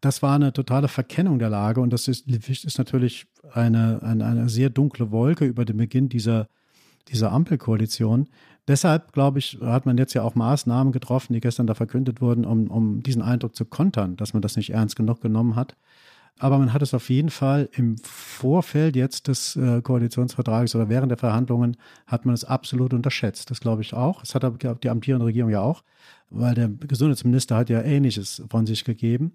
Das 0.00 0.22
war 0.22 0.34
eine 0.34 0.52
totale 0.52 0.88
Verkennung 0.88 1.38
der 1.38 1.50
Lage 1.50 1.80
und 1.80 1.92
das 1.92 2.08
ist, 2.08 2.28
ist 2.28 2.78
natürlich 2.78 3.26
eine, 3.52 4.02
eine, 4.02 4.24
eine 4.24 4.48
sehr 4.48 4.70
dunkle 4.70 5.10
Wolke 5.10 5.44
über 5.44 5.64
den 5.64 5.78
Beginn 5.78 6.08
dieser 6.08 6.48
dieser 7.08 7.32
Ampelkoalition. 7.32 8.28
Deshalb, 8.68 9.12
glaube 9.12 9.38
ich, 9.38 9.58
hat 9.62 9.86
man 9.86 9.96
jetzt 9.96 10.14
ja 10.14 10.22
auch 10.22 10.34
Maßnahmen 10.34 10.92
getroffen, 10.92 11.32
die 11.32 11.40
gestern 11.40 11.66
da 11.66 11.74
verkündet 11.74 12.20
wurden, 12.20 12.44
um, 12.44 12.68
um 12.68 13.02
diesen 13.02 13.22
Eindruck 13.22 13.54
zu 13.54 13.64
kontern, 13.64 14.16
dass 14.16 14.32
man 14.32 14.42
das 14.42 14.56
nicht 14.56 14.70
ernst 14.70 14.96
genug 14.96 15.20
genommen 15.20 15.54
hat. 15.54 15.76
Aber 16.38 16.58
man 16.58 16.72
hat 16.72 16.82
es 16.82 16.92
auf 16.92 17.08
jeden 17.08 17.30
Fall 17.30 17.68
im 17.72 17.96
Vorfeld 17.98 18.94
jetzt 18.94 19.28
des 19.28 19.56
äh, 19.56 19.80
Koalitionsvertrages 19.80 20.74
oder 20.74 20.90
während 20.90 21.10
der 21.10 21.16
Verhandlungen 21.16 21.78
hat 22.06 22.26
man 22.26 22.34
es 22.34 22.44
absolut 22.44 22.92
unterschätzt. 22.92 23.50
Das 23.50 23.60
glaube 23.60 23.80
ich 23.80 23.94
auch. 23.94 24.20
Das 24.20 24.34
hat 24.34 24.44
die 24.82 24.90
amtierende 24.90 25.24
Regierung 25.24 25.50
ja 25.50 25.62
auch, 25.62 25.82
weil 26.28 26.54
der 26.54 26.68
Gesundheitsminister 26.68 27.56
hat 27.56 27.70
ja 27.70 27.80
Ähnliches 27.80 28.42
von 28.50 28.66
sich 28.66 28.84
gegeben. 28.84 29.32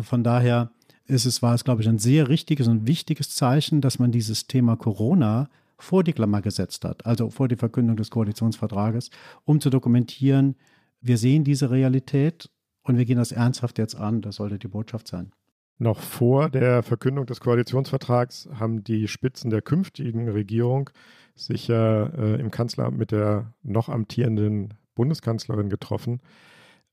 Von 0.00 0.22
daher 0.22 0.70
ist 1.06 1.24
es, 1.24 1.42
war 1.42 1.54
es, 1.54 1.64
glaube 1.64 1.82
ich, 1.82 1.88
ein 1.88 1.98
sehr 1.98 2.28
richtiges 2.28 2.68
und 2.68 2.86
wichtiges 2.86 3.34
Zeichen, 3.34 3.80
dass 3.80 3.98
man 3.98 4.12
dieses 4.12 4.46
Thema 4.46 4.76
Corona 4.76 5.48
vor 5.78 6.04
die 6.04 6.12
Klammer 6.12 6.42
gesetzt 6.42 6.84
hat, 6.84 7.06
also 7.06 7.30
vor 7.30 7.48
die 7.48 7.56
Verkündung 7.56 7.96
des 7.96 8.10
Koalitionsvertrages, 8.10 9.10
um 9.44 9.60
zu 9.60 9.70
dokumentieren, 9.70 10.56
wir 11.00 11.18
sehen 11.18 11.44
diese 11.44 11.70
Realität 11.70 12.50
und 12.82 12.98
wir 12.98 13.04
gehen 13.04 13.18
das 13.18 13.32
ernsthaft 13.32 13.78
jetzt 13.78 13.94
an. 13.94 14.20
Das 14.20 14.36
sollte 14.36 14.58
die 14.58 14.68
Botschaft 14.68 15.06
sein. 15.08 15.32
Noch 15.78 16.00
vor 16.00 16.50
der 16.50 16.82
Verkündung 16.82 17.26
des 17.26 17.40
Koalitionsvertrags 17.40 18.48
haben 18.52 18.82
die 18.82 19.06
Spitzen 19.06 19.50
der 19.50 19.62
künftigen 19.62 20.28
Regierung 20.28 20.90
sich 21.36 21.68
ja 21.68 22.06
äh, 22.06 22.40
im 22.40 22.50
Kanzleramt 22.50 22.98
mit 22.98 23.12
der 23.12 23.54
noch 23.62 23.88
amtierenden 23.88 24.74
Bundeskanzlerin 24.96 25.68
getroffen. 25.68 26.20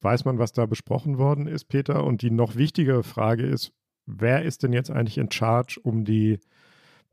Weiß 0.01 0.23
man, 0.25 0.37
was 0.37 0.51
da 0.51 0.67
besprochen 0.67 1.17
worden 1.17 1.47
ist, 1.47 1.65
Peter? 1.65 2.03
Und 2.03 2.21
die 2.21 2.29
noch 2.29 2.55
wichtigere 2.55 3.01
Frage 3.01 3.43
ist, 3.43 3.73
wer 4.05 4.43
ist 4.43 4.61
denn 4.61 4.71
jetzt 4.71 4.91
eigentlich 4.91 5.17
in 5.17 5.31
Charge, 5.31 5.79
um 5.81 6.05
die 6.05 6.39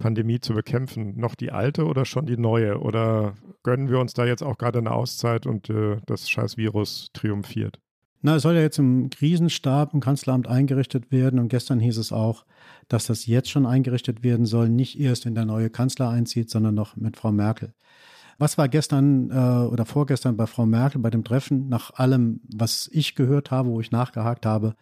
Pandemie 0.03 0.41
zu 0.41 0.53
bekämpfen? 0.53 1.15
Noch 1.17 1.35
die 1.37 1.53
alte 1.53 1.87
oder 1.87 2.05
schon 2.05 2.27
die 2.27 2.37
neue? 2.37 2.79
Oder 2.81 3.35
gönnen 3.63 3.89
wir 3.89 4.01
uns 4.01 4.13
da 4.13 4.27
jetzt 4.27 4.43
auch 4.43 4.59
gerade 4.59 4.81
eine 4.81 4.91
Auszeit 4.91 5.47
und 5.47 5.71
äh, 5.71 5.99
das 6.07 6.29
scheiß 6.29 6.57
Virus 6.57 7.11
triumphiert? 7.13 7.79
Na, 8.21 8.37
es 8.37 8.43
soll 8.43 8.55
ja 8.55 8.61
jetzt 8.61 8.79
im 8.79 9.11
Krisenstab 9.11 9.95
im 9.95 10.01
Kanzleramt 10.01 10.47
eingerichtet 10.47 11.11
werden 11.11 11.41
und 11.41 11.49
gestern 11.49 11.81
hieß 11.81 11.99
es 11.99 12.13
auch, 12.13 12.45
dass 12.89 13.07
das 13.07 13.27
jetzt 13.27 13.51
schon 13.51 13.67
eingerichtet 13.67 14.23
werden 14.23 14.47
soll, 14.47 14.69
nicht 14.69 15.01
erst, 15.01 15.25
wenn 15.25 15.35
der 15.35 15.45
neue 15.45 15.71
Kanzler 15.71 16.09
einzieht, 16.09 16.51
sondern 16.51 16.75
noch 16.75 16.97
mit 16.97 17.17
Frau 17.17 17.33
Merkel. 17.33 17.73
Was 18.39 18.59
war 18.59 18.69
gestern 18.69 19.31
äh, 19.31 19.67
oder 19.67 19.87
vorgestern 19.87 20.37
bei 20.37 20.47
Frau 20.47 20.67
Merkel 20.67 21.01
bei 21.01 21.11
dem 21.11 21.25
Treffen? 21.25 21.69
Nach 21.69 21.95
allem, 21.95 22.41
was 22.53 22.89
ich 22.93 23.15
gehört 23.15 23.51
habe, 23.51 23.69
wo 23.69 23.81
ich 23.81 23.93
nachgehakt 23.93 24.47
habe, 24.47 24.75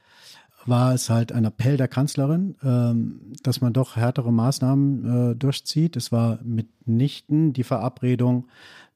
war 0.67 0.95
es 0.95 1.09
halt 1.09 1.33
ein 1.33 1.45
Appell 1.45 1.77
der 1.77 1.89
Kanzlerin, 1.89 2.57
ähm, 2.63 3.33
dass 3.43 3.61
man 3.61 3.73
doch 3.73 3.97
härtere 3.97 4.33
Maßnahmen 4.33 5.33
äh, 5.33 5.35
durchzieht. 5.37 5.97
Es 5.97 6.13
war 6.13 6.39
mitnichten 6.43 7.53
die 7.53 7.65
Verabredung 7.65 8.47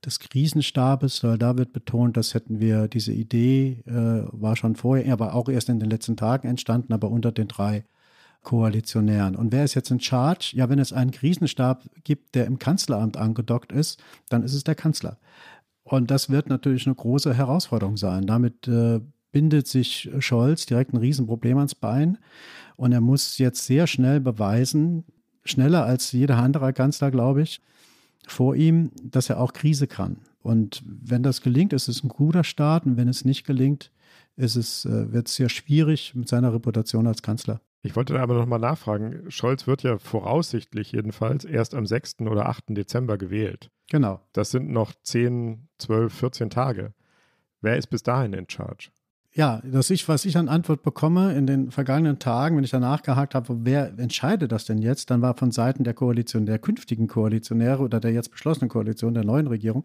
des 0.04 0.20
Krisenstabes, 0.20 1.24
weil 1.24 1.38
da 1.38 1.56
wird 1.56 1.72
betont, 1.72 2.16
dass 2.16 2.34
hätten 2.34 2.60
wir 2.60 2.88
diese 2.88 3.12
Idee, 3.12 3.82
äh, 3.86 4.28
war 4.32 4.56
schon 4.56 4.76
vorher, 4.76 5.12
aber 5.12 5.34
auch 5.34 5.48
erst 5.48 5.68
in 5.68 5.80
den 5.80 5.90
letzten 5.90 6.16
Tagen 6.16 6.48
entstanden, 6.48 6.92
aber 6.92 7.10
unter 7.10 7.32
den 7.32 7.48
drei 7.48 7.84
Koalitionären. 8.42 9.34
Und 9.36 9.52
wer 9.52 9.64
ist 9.64 9.74
jetzt 9.74 9.90
in 9.90 10.00
Charge? 10.00 10.52
Ja, 10.54 10.68
wenn 10.68 10.78
es 10.78 10.92
einen 10.92 11.12
Krisenstab 11.12 11.88
gibt, 12.04 12.34
der 12.34 12.44
im 12.46 12.58
Kanzleramt 12.58 13.16
angedockt 13.16 13.72
ist, 13.72 14.02
dann 14.28 14.42
ist 14.42 14.52
es 14.52 14.64
der 14.64 14.74
Kanzler. 14.74 15.16
Und 15.82 16.10
das 16.10 16.30
wird 16.30 16.48
natürlich 16.48 16.86
eine 16.86 16.94
große 16.94 17.34
Herausforderung 17.34 17.96
sein. 17.96 18.26
Damit 18.26 18.68
äh, 18.68 19.00
bindet 19.34 19.66
sich 19.66 20.08
Scholz 20.20 20.64
direkt 20.64 20.94
ein 20.94 20.98
Riesenproblem 20.98 21.58
ans 21.58 21.74
Bein. 21.74 22.18
Und 22.76 22.92
er 22.92 23.00
muss 23.00 23.36
jetzt 23.38 23.66
sehr 23.66 23.88
schnell 23.88 24.20
beweisen, 24.20 25.04
schneller 25.44 25.84
als 25.84 26.12
jeder 26.12 26.38
andere 26.38 26.72
Kanzler, 26.72 27.10
glaube 27.10 27.42
ich, 27.42 27.60
vor 28.28 28.54
ihm, 28.54 28.92
dass 29.02 29.28
er 29.28 29.40
auch 29.40 29.52
Krise 29.52 29.88
kann. 29.88 30.18
Und 30.40 30.84
wenn 30.86 31.24
das 31.24 31.40
gelingt, 31.40 31.72
ist 31.72 31.88
es 31.88 32.04
ein 32.04 32.08
guter 32.08 32.44
Start. 32.44 32.86
Und 32.86 32.96
wenn 32.96 33.08
es 33.08 33.24
nicht 33.24 33.44
gelingt, 33.44 33.90
ist 34.36 34.54
es, 34.54 34.84
äh, 34.84 35.12
wird 35.12 35.26
es 35.26 35.34
sehr 35.34 35.48
schwierig 35.48 36.14
mit 36.14 36.28
seiner 36.28 36.54
Reputation 36.54 37.08
als 37.08 37.20
Kanzler. 37.20 37.60
Ich 37.82 37.96
wollte 37.96 38.18
aber 38.20 38.34
nochmal 38.34 38.60
nachfragen. 38.60 39.30
Scholz 39.30 39.66
wird 39.66 39.82
ja 39.82 39.98
voraussichtlich 39.98 40.92
jedenfalls 40.92 41.44
erst 41.44 41.74
am 41.74 41.86
6. 41.86 42.20
oder 42.20 42.48
8. 42.48 42.66
Dezember 42.68 43.18
gewählt. 43.18 43.70
Genau. 43.90 44.20
Das 44.32 44.52
sind 44.52 44.70
noch 44.70 44.92
10, 45.02 45.68
12, 45.78 46.14
14 46.14 46.50
Tage. 46.50 46.94
Wer 47.60 47.76
ist 47.76 47.88
bis 47.88 48.04
dahin 48.04 48.32
in 48.32 48.48
Charge? 48.48 48.90
Ja, 49.36 49.60
dass 49.64 49.90
ich, 49.90 50.08
was 50.08 50.24
ich 50.24 50.36
an 50.36 50.48
Antwort 50.48 50.82
bekomme 50.82 51.34
in 51.34 51.46
den 51.46 51.72
vergangenen 51.72 52.20
Tagen, 52.20 52.56
wenn 52.56 52.62
ich 52.62 52.70
danach 52.70 53.02
gehakt 53.02 53.34
habe, 53.34 53.64
wer 53.64 53.92
entscheidet 53.98 54.52
das 54.52 54.64
denn 54.64 54.78
jetzt, 54.78 55.10
dann 55.10 55.22
war 55.22 55.36
von 55.36 55.50
Seiten 55.50 55.82
der 55.82 55.94
Koalition, 55.94 56.46
der 56.46 56.60
künftigen 56.60 57.08
Koalitionäre 57.08 57.82
oder 57.82 57.98
der 57.98 58.12
jetzt 58.12 58.30
beschlossenen 58.30 58.68
Koalition 58.68 59.12
der 59.12 59.24
neuen 59.24 59.48
Regierung, 59.48 59.84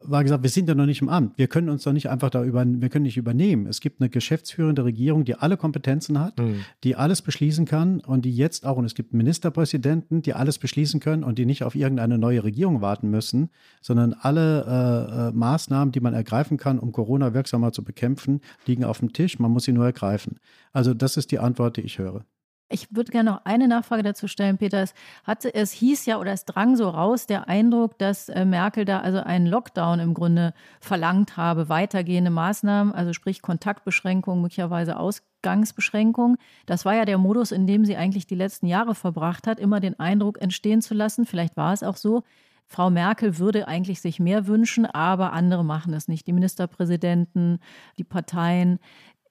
war 0.00 0.22
gesagt, 0.22 0.42
wir 0.42 0.50
sind 0.50 0.68
ja 0.68 0.74
noch 0.74 0.86
nicht 0.86 1.02
im 1.02 1.08
Amt. 1.08 1.36
Wir 1.38 1.48
können 1.48 1.68
uns 1.68 1.82
doch 1.82 1.92
nicht 1.92 2.08
einfach 2.08 2.30
da 2.30 2.44
über, 2.44 2.64
wir 2.66 2.88
können 2.88 3.04
nicht 3.04 3.16
übernehmen. 3.16 3.66
Es 3.66 3.80
gibt 3.80 4.00
eine 4.00 4.08
geschäftsführende 4.08 4.84
Regierung, 4.84 5.24
die 5.24 5.34
alle 5.34 5.56
Kompetenzen 5.56 6.20
hat, 6.20 6.38
mhm. 6.38 6.64
die 6.84 6.96
alles 6.96 7.22
beschließen 7.22 7.64
kann 7.66 8.00
und 8.00 8.24
die 8.24 8.34
jetzt 8.34 8.64
auch, 8.64 8.76
und 8.76 8.84
es 8.84 8.94
gibt 8.94 9.12
Ministerpräsidenten, 9.12 10.22
die 10.22 10.34
alles 10.34 10.58
beschließen 10.58 11.00
können 11.00 11.24
und 11.24 11.38
die 11.38 11.46
nicht 11.46 11.62
auf 11.64 11.74
irgendeine 11.74 12.18
neue 12.18 12.44
Regierung 12.44 12.80
warten 12.80 13.10
müssen, 13.10 13.50
sondern 13.80 14.14
alle 14.14 14.64
äh, 14.66 15.28
äh, 15.28 15.32
Maßnahmen, 15.32 15.92
die 15.92 16.00
man 16.00 16.14
ergreifen 16.14 16.56
kann, 16.56 16.78
um 16.78 16.92
Corona 16.92 17.34
wirksamer 17.34 17.72
zu 17.72 17.82
bekämpfen, 17.82 18.40
liegen 18.66 18.84
auf 18.84 18.98
dem 18.98 19.12
Tisch. 19.12 19.38
Man 19.38 19.50
muss 19.50 19.64
sie 19.64 19.72
nur 19.72 19.86
ergreifen. 19.86 20.38
Also 20.72 20.94
das 20.94 21.16
ist 21.16 21.32
die 21.32 21.38
Antwort, 21.38 21.76
die 21.76 21.82
ich 21.82 21.98
höre. 21.98 22.24
Ich 22.70 22.94
würde 22.94 23.10
gerne 23.10 23.30
noch 23.30 23.44
eine 23.44 23.66
Nachfrage 23.66 24.02
dazu 24.02 24.28
stellen, 24.28 24.58
Peter. 24.58 24.82
Es, 24.82 24.92
hatte, 25.24 25.54
es 25.54 25.72
hieß 25.72 26.04
ja 26.04 26.18
oder 26.18 26.32
es 26.32 26.44
drang 26.44 26.76
so 26.76 26.88
raus 26.88 27.26
der 27.26 27.48
Eindruck, 27.48 27.98
dass 27.98 28.28
äh, 28.28 28.44
Merkel 28.44 28.84
da 28.84 29.00
also 29.00 29.20
einen 29.20 29.46
Lockdown 29.46 30.00
im 30.00 30.12
Grunde 30.12 30.52
verlangt 30.80 31.38
habe, 31.38 31.70
weitergehende 31.70 32.30
Maßnahmen, 32.30 32.92
also 32.92 33.14
sprich 33.14 33.40
Kontaktbeschränkungen, 33.40 34.42
möglicherweise 34.42 34.98
Ausgangsbeschränkungen. 34.98 36.36
Das 36.66 36.84
war 36.84 36.94
ja 36.94 37.06
der 37.06 37.16
Modus, 37.16 37.52
in 37.52 37.66
dem 37.66 37.86
sie 37.86 37.96
eigentlich 37.96 38.26
die 38.26 38.34
letzten 38.34 38.66
Jahre 38.66 38.94
verbracht 38.94 39.46
hat, 39.46 39.58
immer 39.58 39.80
den 39.80 39.98
Eindruck 39.98 40.40
entstehen 40.42 40.82
zu 40.82 40.92
lassen, 40.92 41.24
vielleicht 41.24 41.56
war 41.56 41.72
es 41.72 41.82
auch 41.82 41.96
so, 41.96 42.22
Frau 42.70 42.90
Merkel 42.90 43.38
würde 43.38 43.66
eigentlich 43.66 44.02
sich 44.02 44.20
mehr 44.20 44.46
wünschen, 44.46 44.84
aber 44.84 45.32
andere 45.32 45.64
machen 45.64 45.94
es 45.94 46.06
nicht. 46.06 46.26
Die 46.26 46.34
Ministerpräsidenten, 46.34 47.60
die 47.96 48.04
Parteien. 48.04 48.78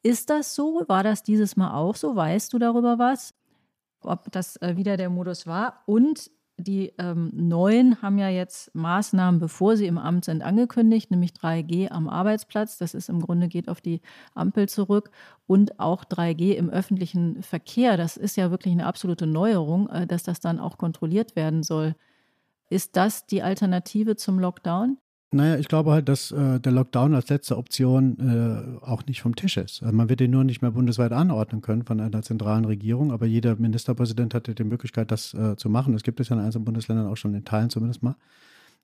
Ist 0.07 0.29
das 0.29 0.55
so? 0.55 0.85
War 0.87 1.03
das 1.03 1.21
dieses 1.21 1.57
Mal 1.57 1.73
auch 1.73 1.97
so? 1.97 2.15
Weißt 2.15 2.53
du 2.53 2.59
darüber 2.59 2.97
was? 2.97 3.33
Ob 3.99 4.31
das 4.31 4.55
äh, 4.61 4.77
wieder 4.77 4.95
der 4.95 5.09
Modus 5.09 5.47
war? 5.47 5.83
Und 5.85 6.31
die 6.55 6.93
ähm, 6.97 7.29
Neuen 7.33 8.01
haben 8.01 8.17
ja 8.17 8.29
jetzt 8.29 8.73
Maßnahmen, 8.73 9.41
bevor 9.41 9.75
sie 9.75 9.85
im 9.85 9.97
Amt 9.97 10.23
sind, 10.23 10.43
angekündigt, 10.43 11.11
nämlich 11.11 11.31
3G 11.31 11.89
am 11.91 12.07
Arbeitsplatz. 12.07 12.77
Das 12.77 12.93
ist 12.93 13.09
im 13.09 13.21
Grunde 13.21 13.49
geht 13.49 13.67
auf 13.67 13.81
die 13.81 13.99
Ampel 14.33 14.69
zurück 14.69 15.11
und 15.45 15.77
auch 15.77 16.05
3G 16.05 16.53
im 16.53 16.69
öffentlichen 16.69 17.43
Verkehr. 17.43 17.97
Das 17.97 18.15
ist 18.15 18.37
ja 18.37 18.49
wirklich 18.49 18.71
eine 18.71 18.85
absolute 18.85 19.27
Neuerung, 19.27 19.89
äh, 19.89 20.07
dass 20.07 20.23
das 20.23 20.39
dann 20.39 20.57
auch 20.57 20.77
kontrolliert 20.77 21.35
werden 21.35 21.63
soll. 21.63 21.95
Ist 22.69 22.95
das 22.95 23.25
die 23.25 23.43
Alternative 23.43 24.15
zum 24.15 24.39
Lockdown? 24.39 24.99
Naja, 25.31 25.57
ich 25.57 25.67
glaube 25.67 25.91
halt, 25.91 26.07
dass 26.07 26.31
äh, 26.31 26.59
der 26.61 26.71
Lockdown 26.71 27.13
als 27.13 27.27
letzte 27.27 27.57
Option 27.57 28.79
äh, 28.81 28.85
auch 28.85 29.05
nicht 29.07 29.21
vom 29.21 29.35
Tisch 29.35 29.57
ist. 29.57 29.83
Also 29.83 29.93
man 29.93 30.07
wird 30.07 30.21
den 30.21 30.31
nur 30.31 30.45
nicht 30.45 30.61
mehr 30.61 30.71
bundesweit 30.71 31.11
anordnen 31.11 31.61
können 31.61 31.83
von 31.83 31.99
einer 31.99 32.21
zentralen 32.21 32.63
Regierung, 32.63 33.11
aber 33.11 33.25
jeder 33.25 33.57
Ministerpräsident 33.57 34.33
hatte 34.33 34.55
die 34.55 34.63
Möglichkeit, 34.63 35.11
das 35.11 35.33
äh, 35.33 35.57
zu 35.57 35.69
machen. 35.69 35.91
Das 35.91 36.03
gibt 36.03 36.21
es 36.21 36.29
ja 36.29 36.37
in 36.37 36.41
einzelnen 36.41 36.63
Bundesländern 36.63 37.07
auch 37.07 37.17
schon 37.17 37.33
in 37.33 37.43
Teilen 37.43 37.69
zumindest 37.69 38.03
mal. 38.03 38.15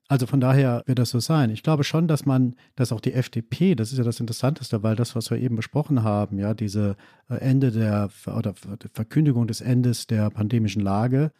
Also 0.06 0.26
von 0.26 0.38
daher 0.38 0.82
wird 0.84 0.98
das 0.98 1.10
so 1.10 1.18
sein. 1.18 1.48
Ich 1.48 1.62
glaube 1.62 1.82
schon, 1.82 2.08
dass 2.08 2.26
man, 2.26 2.56
dass 2.76 2.92
auch 2.92 3.00
die 3.00 3.14
FDP, 3.14 3.74
das 3.74 3.90
ist 3.90 3.96
ja 3.96 4.04
das 4.04 4.20
Interessanteste, 4.20 4.82
weil 4.82 4.96
das, 4.96 5.16
was 5.16 5.30
wir 5.30 5.38
eben 5.38 5.56
besprochen 5.56 6.02
haben, 6.02 6.38
ja, 6.38 6.52
diese 6.52 6.96
äh, 7.30 7.36
Ende 7.36 7.70
der 7.70 8.10
oder 8.26 8.52
Verkündigung 8.92 9.46
des 9.46 9.62
Endes 9.62 10.06
der 10.06 10.28
pandemischen 10.28 10.82
Lage, 10.82 11.32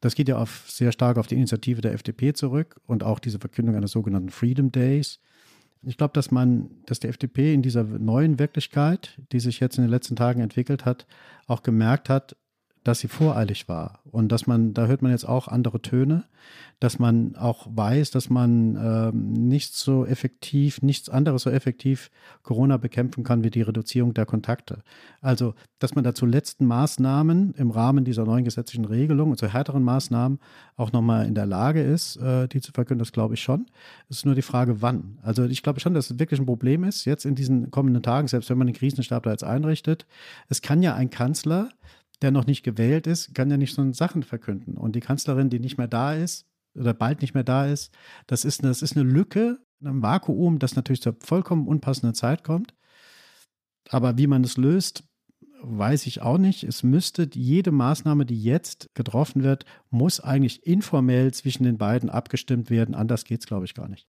das 0.00 0.14
geht 0.14 0.28
ja 0.28 0.38
auf, 0.38 0.64
sehr 0.68 0.92
stark 0.92 1.18
auf 1.18 1.26
die 1.26 1.34
Initiative 1.34 1.80
der 1.80 1.92
FDP 1.92 2.32
zurück 2.32 2.80
und 2.86 3.02
auch 3.02 3.18
diese 3.18 3.38
Verkündung 3.38 3.76
eines 3.76 3.92
sogenannten 3.92 4.30
Freedom 4.30 4.70
Days. 4.70 5.20
Ich 5.82 5.96
glaube, 5.96 6.12
dass 6.14 6.30
man, 6.30 6.70
dass 6.86 7.00
die 7.00 7.08
FDP 7.08 7.54
in 7.54 7.62
dieser 7.62 7.84
neuen 7.84 8.38
Wirklichkeit, 8.38 9.20
die 9.32 9.40
sich 9.40 9.60
jetzt 9.60 9.78
in 9.78 9.84
den 9.84 9.90
letzten 9.90 10.16
Tagen 10.16 10.40
entwickelt 10.40 10.84
hat, 10.84 11.06
auch 11.46 11.62
gemerkt 11.62 12.08
hat, 12.08 12.36
dass 12.86 13.00
sie 13.00 13.08
voreilig 13.08 13.68
war 13.68 14.00
und 14.04 14.30
dass 14.30 14.46
man, 14.46 14.72
da 14.72 14.86
hört 14.86 15.02
man 15.02 15.10
jetzt 15.10 15.28
auch 15.28 15.48
andere 15.48 15.82
Töne, 15.82 16.24
dass 16.78 17.00
man 17.00 17.34
auch 17.34 17.66
weiß, 17.68 18.12
dass 18.12 18.30
man 18.30 18.76
ähm, 18.76 19.32
nicht 19.32 19.74
so 19.74 20.06
effektiv, 20.06 20.82
nichts 20.82 21.08
anderes 21.08 21.42
so 21.42 21.50
effektiv 21.50 22.10
Corona 22.44 22.76
bekämpfen 22.76 23.24
kann 23.24 23.42
wie 23.42 23.50
die 23.50 23.62
Reduzierung 23.62 24.14
der 24.14 24.24
Kontakte. 24.24 24.82
Also, 25.20 25.54
dass 25.80 25.96
man 25.96 26.04
da 26.04 26.14
zu 26.14 26.26
letzten 26.26 26.66
Maßnahmen 26.66 27.54
im 27.54 27.70
Rahmen 27.70 28.04
dieser 28.04 28.24
neuen 28.24 28.44
gesetzlichen 28.44 28.84
Regelung 28.84 29.30
und 29.30 29.38
zu 29.38 29.48
härteren 29.48 29.82
Maßnahmen 29.82 30.38
auch 30.76 30.92
nochmal 30.92 31.26
in 31.26 31.34
der 31.34 31.46
Lage 31.46 31.82
ist, 31.82 32.16
äh, 32.18 32.46
die 32.46 32.60
zu 32.60 32.70
verkünden, 32.70 33.00
das 33.00 33.10
glaube 33.10 33.34
ich 33.34 33.42
schon. 33.42 33.66
Es 34.08 34.18
ist 34.18 34.26
nur 34.26 34.36
die 34.36 34.42
Frage, 34.42 34.80
wann. 34.80 35.18
Also 35.22 35.44
ich 35.44 35.64
glaube 35.64 35.80
schon, 35.80 35.94
dass 35.94 36.10
es 36.10 36.20
wirklich 36.20 36.38
ein 36.38 36.46
Problem 36.46 36.84
ist, 36.84 37.04
jetzt 37.04 37.24
in 37.24 37.34
diesen 37.34 37.72
kommenden 37.72 38.04
Tagen, 38.04 38.28
selbst 38.28 38.48
wenn 38.48 38.58
man 38.58 38.68
den 38.68 38.76
Krisenstab 38.76 39.24
da 39.24 39.32
jetzt 39.32 39.44
einrichtet. 39.44 40.06
Es 40.48 40.62
kann 40.62 40.82
ja 40.82 40.94
ein 40.94 41.10
Kanzler 41.10 41.70
der 42.22 42.30
noch 42.30 42.46
nicht 42.46 42.62
gewählt 42.62 43.06
ist, 43.06 43.34
kann 43.34 43.50
ja 43.50 43.56
nicht 43.56 43.74
so 43.74 43.92
Sachen 43.92 44.22
verkünden. 44.22 44.76
Und 44.76 44.96
die 44.96 45.00
Kanzlerin, 45.00 45.50
die 45.50 45.60
nicht 45.60 45.78
mehr 45.78 45.88
da 45.88 46.14
ist 46.14 46.46
oder 46.74 46.94
bald 46.94 47.20
nicht 47.20 47.34
mehr 47.34 47.44
da 47.44 47.66
ist, 47.66 47.92
das 48.26 48.44
ist 48.44 48.60
eine, 48.60 48.70
das 48.70 48.82
ist 48.82 48.96
eine 48.96 49.08
Lücke, 49.08 49.58
ein 49.82 50.02
Vakuum, 50.02 50.58
das 50.58 50.76
natürlich 50.76 51.02
zur 51.02 51.16
vollkommen 51.20 51.66
unpassenden 51.66 52.14
Zeit 52.14 52.44
kommt. 52.44 52.74
Aber 53.88 54.18
wie 54.18 54.26
man 54.26 54.42
es 54.42 54.56
löst, 54.56 55.04
weiß 55.62 56.06
ich 56.06 56.22
auch 56.22 56.38
nicht. 56.38 56.64
Es 56.64 56.82
müsste 56.82 57.28
jede 57.32 57.72
Maßnahme, 57.72 58.26
die 58.26 58.40
jetzt 58.42 58.94
getroffen 58.94 59.42
wird, 59.42 59.64
muss 59.90 60.20
eigentlich 60.20 60.66
informell 60.66 61.32
zwischen 61.32 61.64
den 61.64 61.78
beiden 61.78 62.10
abgestimmt 62.10 62.70
werden. 62.70 62.94
Anders 62.94 63.24
geht 63.24 63.40
es, 63.40 63.46
glaube 63.46 63.64
ich, 63.64 63.74
gar 63.74 63.88
nicht. 63.88 64.08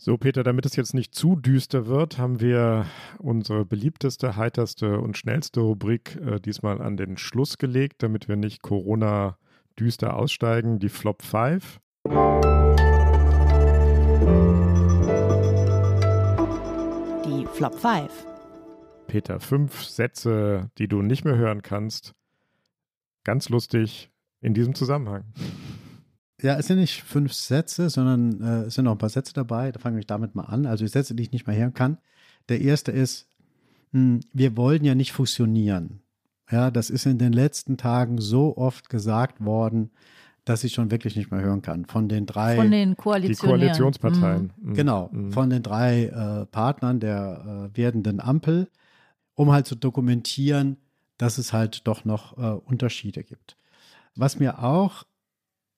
So, 0.00 0.16
Peter, 0.16 0.44
damit 0.44 0.64
es 0.64 0.76
jetzt 0.76 0.94
nicht 0.94 1.12
zu 1.12 1.34
düster 1.34 1.88
wird, 1.88 2.18
haben 2.18 2.40
wir 2.40 2.86
unsere 3.18 3.64
beliebteste, 3.64 4.36
heiterste 4.36 5.00
und 5.00 5.18
schnellste 5.18 5.58
Rubrik 5.58 6.14
äh, 6.24 6.38
diesmal 6.38 6.80
an 6.80 6.96
den 6.96 7.16
Schluss 7.16 7.58
gelegt, 7.58 8.04
damit 8.04 8.28
wir 8.28 8.36
nicht 8.36 8.62
Corona 8.62 9.38
düster 9.76 10.14
aussteigen. 10.14 10.78
Die 10.78 10.88
Flop 10.88 11.22
5. 11.22 11.80
Die 17.26 17.46
Flop 17.52 17.74
5. 17.74 18.26
Peter, 19.08 19.40
fünf 19.40 19.82
Sätze, 19.82 20.70
die 20.78 20.86
du 20.86 21.02
nicht 21.02 21.24
mehr 21.24 21.36
hören 21.36 21.62
kannst. 21.62 22.14
Ganz 23.24 23.48
lustig 23.48 24.12
in 24.40 24.54
diesem 24.54 24.76
Zusammenhang. 24.76 25.24
Ja, 26.40 26.56
es 26.56 26.66
sind 26.66 26.78
nicht 26.78 27.02
fünf 27.02 27.32
Sätze, 27.32 27.90
sondern 27.90 28.40
äh, 28.40 28.66
es 28.66 28.74
sind 28.74 28.84
noch 28.84 28.92
ein 28.92 28.98
paar 28.98 29.08
Sätze 29.08 29.32
dabei. 29.32 29.72
Da 29.72 29.80
fange 29.80 29.98
ich 29.98 30.06
damit 30.06 30.34
mal 30.34 30.44
an. 30.44 30.66
Also 30.66 30.84
die 30.84 30.90
Sätze, 30.90 31.14
die 31.14 31.24
ich 31.24 31.32
nicht 31.32 31.46
mehr 31.46 31.56
hören 31.56 31.74
kann. 31.74 31.98
Der 32.48 32.60
erste 32.60 32.92
ist, 32.92 33.28
mh, 33.92 34.00
hm, 34.00 34.20
wir 34.32 34.56
wollen 34.56 34.84
ja 34.84 34.94
nicht 34.94 35.12
fusionieren. 35.12 36.00
Ja, 36.50 36.70
das 36.70 36.90
ist 36.90 37.06
in 37.06 37.18
den 37.18 37.32
letzten 37.32 37.76
Tagen 37.76 38.20
so 38.20 38.56
oft 38.56 38.88
gesagt 38.88 39.44
worden, 39.44 39.90
dass 40.44 40.64
ich 40.64 40.72
schon 40.72 40.90
wirklich 40.90 41.14
nicht 41.14 41.30
mehr 41.30 41.42
hören 41.42 41.60
kann. 41.60 41.84
Von 41.84 42.08
den 42.08 42.24
drei. 42.24 42.56
Von 42.56 42.70
den 42.70 42.96
Koalitionsparteien. 42.96 44.52
Mhm. 44.56 44.74
Genau, 44.74 45.10
mhm. 45.12 45.32
von 45.32 45.50
den 45.50 45.62
drei 45.62 46.04
äh, 46.04 46.46
Partnern 46.46 47.00
der 47.00 47.70
äh, 47.74 47.76
werdenden 47.76 48.20
Ampel, 48.20 48.68
um 49.34 49.52
halt 49.52 49.66
zu 49.66 49.74
dokumentieren, 49.74 50.78
dass 51.18 51.36
es 51.36 51.52
halt 51.52 51.86
doch 51.86 52.04
noch 52.04 52.38
äh, 52.38 52.58
Unterschiede 52.64 53.24
gibt. 53.24 53.56
Was 54.14 54.38
mir 54.38 54.62
auch 54.62 55.04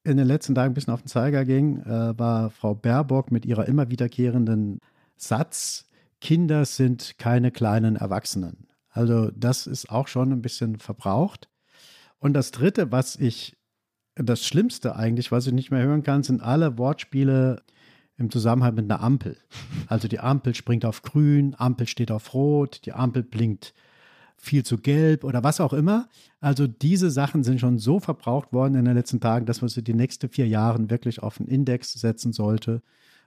in 0.05 0.17
den 0.17 0.27
letzten 0.27 0.55
Tagen 0.55 0.73
ein 0.73 0.75
bisschen 0.75 0.95
auf 0.95 1.03
den 1.03 1.09
Zeiger 1.09 1.45
ging, 1.45 1.81
äh, 1.83 2.19
war 2.19 2.51
Frau 2.51 2.75
Baerbock 2.75 3.31
mit 3.31 3.45
ihrer 3.45 3.67
immer 3.67 3.91
wiederkehrenden 3.91 4.81
Satz, 5.17 5.89
Kinder 6.21 6.65
sind 6.65 7.19
keine 7.19 7.51
kleinen 7.51 7.97
Erwachsenen. 7.97 8.67
Also 8.91 9.31
das 9.31 9.67
ist 9.67 9.91
auch 9.91 10.09
schon 10.09 10.33
ein 10.33 10.43
bisschen 10.43 10.79
verbraucht. 10.79 11.49
Und 12.19 12.35
das 12.35 12.51
Dritte, 12.51 12.93
was 12.93 13.17
ich, 13.17 13.57
das 14.15 14.45
Schlimmste 14.45 14.97
eigentlich, 14.97 15.33
was 15.33 15.47
ich 15.47 15.53
nicht 15.53 15.71
mehr 15.71 15.83
hören 15.83 16.03
kann, 16.03 16.23
sind 16.23 16.43
alle 16.43 16.77
Wortspiele 16.77 17.63
im 18.17 18.31
Zusammenhang 18.31 18.75
mit 18.75 18.91
einer 18.91 19.03
Ampel. 19.03 19.37
Also 19.87 20.09
die 20.09 20.21
Ampel 20.21 20.55
springt 20.55 20.85
auf 20.85 21.03
grün, 21.03 21.55
Ampel 21.57 21.87
steht 21.87 22.11
auf 22.11 22.35
rot, 22.35 22.83
die 22.85 22.93
Ampel 22.93 23.23
blinkt 23.23 23.73
viel 24.41 24.65
zu 24.65 24.79
gelb 24.79 25.23
oder 25.25 25.45
was 25.45 25.61
auch 25.61 25.73
immer. 25.73 26.09
Also 26.41 26.67
diese 26.67 27.11
Sachen 27.11 27.45
sind 27.45 27.61
schon 27.61 27.79
so 27.79 28.01
verbraucht 28.01 28.53
worden 28.53 28.75
in 28.75 28.87
den 28.87 28.97
letzten 28.97 29.21
Tagen, 29.21 29.47
dass 29.47 29.61
man 29.61 29.69
sie 29.69 29.85
die 29.85 29.95
nächsten 29.95 30.29
vier 30.29 30.49
Jahre 30.49 30.91
wirklich 30.91 31.23
auf 31.23 31.39
einen 31.39 31.49
Index 31.49 31.93
setzen 31.93 32.33
sollte. 32.33 32.83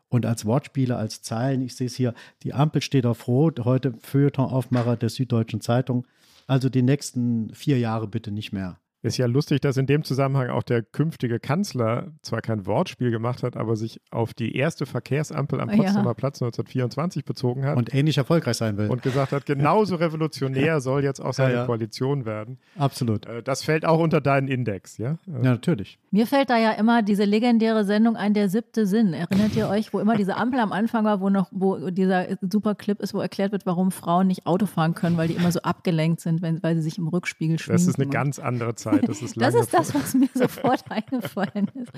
Und 0.09 0.25
als 0.25 0.45
Wortspiele, 0.45 0.95
als 0.95 1.21
Zeilen, 1.21 1.61
ich 1.61 1.75
sehe 1.75 1.87
es 1.87 1.95
hier, 1.95 2.13
die 2.43 2.53
Ampel 2.53 2.81
steht 2.81 3.05
auf 3.05 3.27
Rot, 3.27 3.61
heute 3.61 3.93
Feuilleton-Aufmacher 3.99 4.97
der 4.97 5.09
Süddeutschen 5.09 5.61
Zeitung. 5.61 6.05
Also 6.47 6.69
die 6.69 6.83
nächsten 6.83 7.53
vier 7.53 7.79
Jahre 7.79 8.07
bitte 8.07 8.31
nicht 8.31 8.51
mehr. 8.51 8.79
Ist 9.03 9.17
ja 9.17 9.25
lustig, 9.25 9.59
dass 9.59 9.75
in 9.75 9.85
dem 9.85 10.03
Zusammenhang 10.03 10.49
auch 10.49 10.63
der 10.63 10.81
künftige 10.81 11.37
Kanzler 11.37 12.07
zwar 12.21 12.41
kein 12.41 12.65
Wortspiel 12.65 13.11
gemacht 13.11 13.43
hat, 13.43 13.57
aber 13.57 13.75
sich 13.75 13.99
auf 14.11 14.33
die 14.33 14.55
erste 14.55 14.85
Verkehrsampel 14.85 15.59
am 15.59 15.67
Potsdamer 15.67 16.11
ja. 16.11 16.13
Platz 16.13 16.41
1924 16.41 17.25
bezogen 17.25 17.65
hat. 17.65 17.75
Und 17.75 17.93
ähnlich 17.93 18.17
erfolgreich 18.17 18.55
sein 18.55 18.77
will. 18.77 18.89
Und 18.89 19.01
gesagt 19.01 19.33
hat, 19.33 19.45
genauso 19.45 19.95
revolutionär 19.95 20.79
soll 20.79 21.03
jetzt 21.03 21.19
auch 21.19 21.33
seine 21.33 21.53
ja, 21.53 21.59
ja. 21.59 21.65
Koalition 21.65 22.25
werden. 22.25 22.59
Absolut. 22.77 23.25
Äh, 23.25 23.43
das 23.43 23.63
fällt 23.63 23.85
auch 23.85 23.99
unter 23.99 24.21
deinen 24.21 24.47
Index, 24.47 24.97
ja? 24.97 25.17
Ja, 25.25 25.39
natürlich. 25.39 25.99
Mir 26.11 26.25
fällt 26.25 26.49
da 26.49 26.57
ja 26.57 26.71
immer 26.71 27.01
diese 27.01 27.25
legendäre 27.25 27.83
Sendung 27.83 28.15
ein, 28.15 28.33
der 28.33 28.47
siebte 28.47 28.87
Sinn. 28.87 29.13
Erinnert 29.13 29.53
ihr 29.57 29.67
euch, 29.67 29.93
wo 29.93 29.99
immer 29.99 30.15
diese 30.15 30.37
Ampel 30.37 30.61
am 30.61 30.71
Anfang 30.71 31.03
war, 31.03 31.19
wo 31.19 31.29
noch, 31.29 31.49
wo 31.51 31.89
dieser 31.89 32.27
super 32.41 32.73
Clip 32.73 33.01
ist, 33.01 33.13
wo 33.13 33.19
erklärt 33.19 33.51
wird, 33.51 33.65
warum 33.65 33.91
Frauen 33.91 34.27
nicht 34.27 34.45
Auto 34.45 34.65
fahren 34.65 34.93
können, 34.93 35.17
weil 35.17 35.27
die 35.27 35.33
immer 35.33 35.51
so 35.51 35.61
abgelenkt 35.61 36.21
sind, 36.21 36.41
wenn, 36.41 36.63
weil 36.63 36.75
sie 36.75 36.83
sich 36.83 36.97
im 36.97 37.09
Rückspiegel 37.09 37.59
schwingen. 37.59 37.77
Das 37.77 37.87
ist 37.87 37.99
eine 37.99 38.09
ganz 38.09 38.39
andere 38.39 38.75
Zeit. 38.75 38.92
Das 39.01 39.21
ist 39.21 39.39
Das 39.39 39.55
ist 39.55 39.73
das, 39.73 39.93
was 39.93 40.13
mir 40.13 40.29
sofort 40.33 40.83
eingefallen 40.89 41.69
ist. 41.75 41.91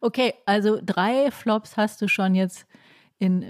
Okay, 0.00 0.34
also 0.44 0.78
drei 0.84 1.30
Flops 1.30 1.76
hast 1.76 2.00
du 2.02 2.08
schon 2.08 2.34
jetzt 2.34 2.66
in 3.18 3.44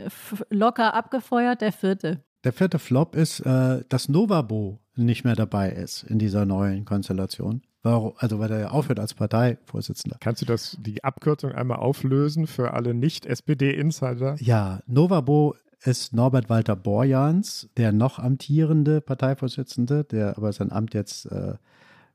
locker 0.51 0.95
abgefeuert. 0.95 1.61
Der 1.61 1.73
vierte. 1.73 2.23
Der 2.45 2.53
vierte 2.53 2.79
Flop 2.79 3.17
ist, 3.17 3.41
äh, 3.41 3.83
dass 3.89 4.09
Novabo 4.09 4.79
nicht 4.95 5.25
mehr 5.25 5.35
dabei 5.35 5.71
ist 5.71 6.05
in 6.05 6.19
dieser 6.19 6.47
neuen 6.47 6.85
Konstellation. 6.85 7.63
Also 7.83 8.41
weil 8.41 8.51
er 8.51 8.61
ja 8.61 8.71
aufhört 8.71 8.99
als 8.99 9.15
Parteivorsitzender. 9.15 10.17
Kannst 10.19 10.43
du 10.43 10.47
das, 10.47 10.77
die 10.81 11.05
Abkürzung 11.05 11.53
einmal 11.53 11.79
auflösen 11.79 12.49
für 12.49 12.73
alle 12.73 12.95
Nicht-SPD-Insider? 12.95 14.35
Ja, 14.41 14.81
Novabo 14.87 15.55
ist 15.85 16.13
Norbert 16.13 16.51
Walter 16.51 16.75
Borjans, 16.75 17.69
der 17.77 17.93
noch 17.93 18.19
amtierende 18.19 19.01
Parteivorsitzende, 19.01 20.03
der 20.03 20.37
aber 20.37 20.53
sein 20.53 20.73
Amt 20.73 20.95
jetzt 20.95 21.27
äh, 21.27 21.55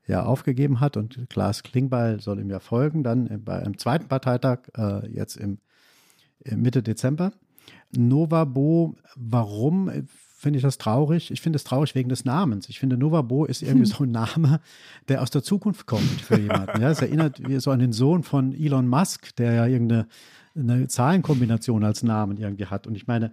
ja 0.06 0.24
aufgegeben 0.24 0.80
hat 0.80 0.96
und 0.96 1.26
Klaas 1.30 1.62
Klingbeil 1.62 2.20
soll 2.20 2.40
ihm 2.40 2.50
ja 2.50 2.60
folgen, 2.60 3.02
dann 3.02 3.42
bei 3.44 3.60
einem 3.60 3.78
zweiten 3.78 4.08
Parteitag, 4.08 4.60
äh, 4.76 5.08
jetzt 5.10 5.36
im, 5.36 5.58
im, 6.40 6.62
Mitte 6.62 6.82
Dezember. 6.82 7.32
Novabo, 7.94 8.96
warum 9.16 9.90
finde 10.42 10.56
ich 10.56 10.62
das 10.62 10.78
traurig? 10.78 11.30
Ich 11.30 11.40
finde 11.40 11.56
es 11.56 11.64
traurig 11.64 11.94
wegen 11.94 12.08
des 12.08 12.24
Namens. 12.24 12.68
Ich 12.68 12.80
finde, 12.80 12.96
Novabo 12.96 13.44
ist 13.44 13.62
irgendwie 13.62 13.86
so 13.86 14.04
ein 14.04 14.10
Name, 14.10 14.60
der 15.08 15.22
aus 15.22 15.30
der 15.30 15.42
Zukunft 15.42 15.86
kommt 15.86 16.20
für 16.20 16.38
jemanden. 16.38 16.80
Ja, 16.80 16.90
es 16.90 17.00
erinnert 17.00 17.40
so 17.58 17.70
an 17.70 17.78
den 17.78 17.92
Sohn 17.92 18.22
von 18.22 18.52
Elon 18.52 18.88
Musk, 18.88 19.36
der 19.36 19.52
ja 19.52 19.66
irgendeine 19.66 20.08
eine 20.54 20.86
Zahlenkombination 20.88 21.84
als 21.84 22.02
Namen 22.02 22.36
irgendwie 22.36 22.66
hat. 22.66 22.86
Und 22.86 22.94
ich 22.94 23.06
meine, 23.06 23.32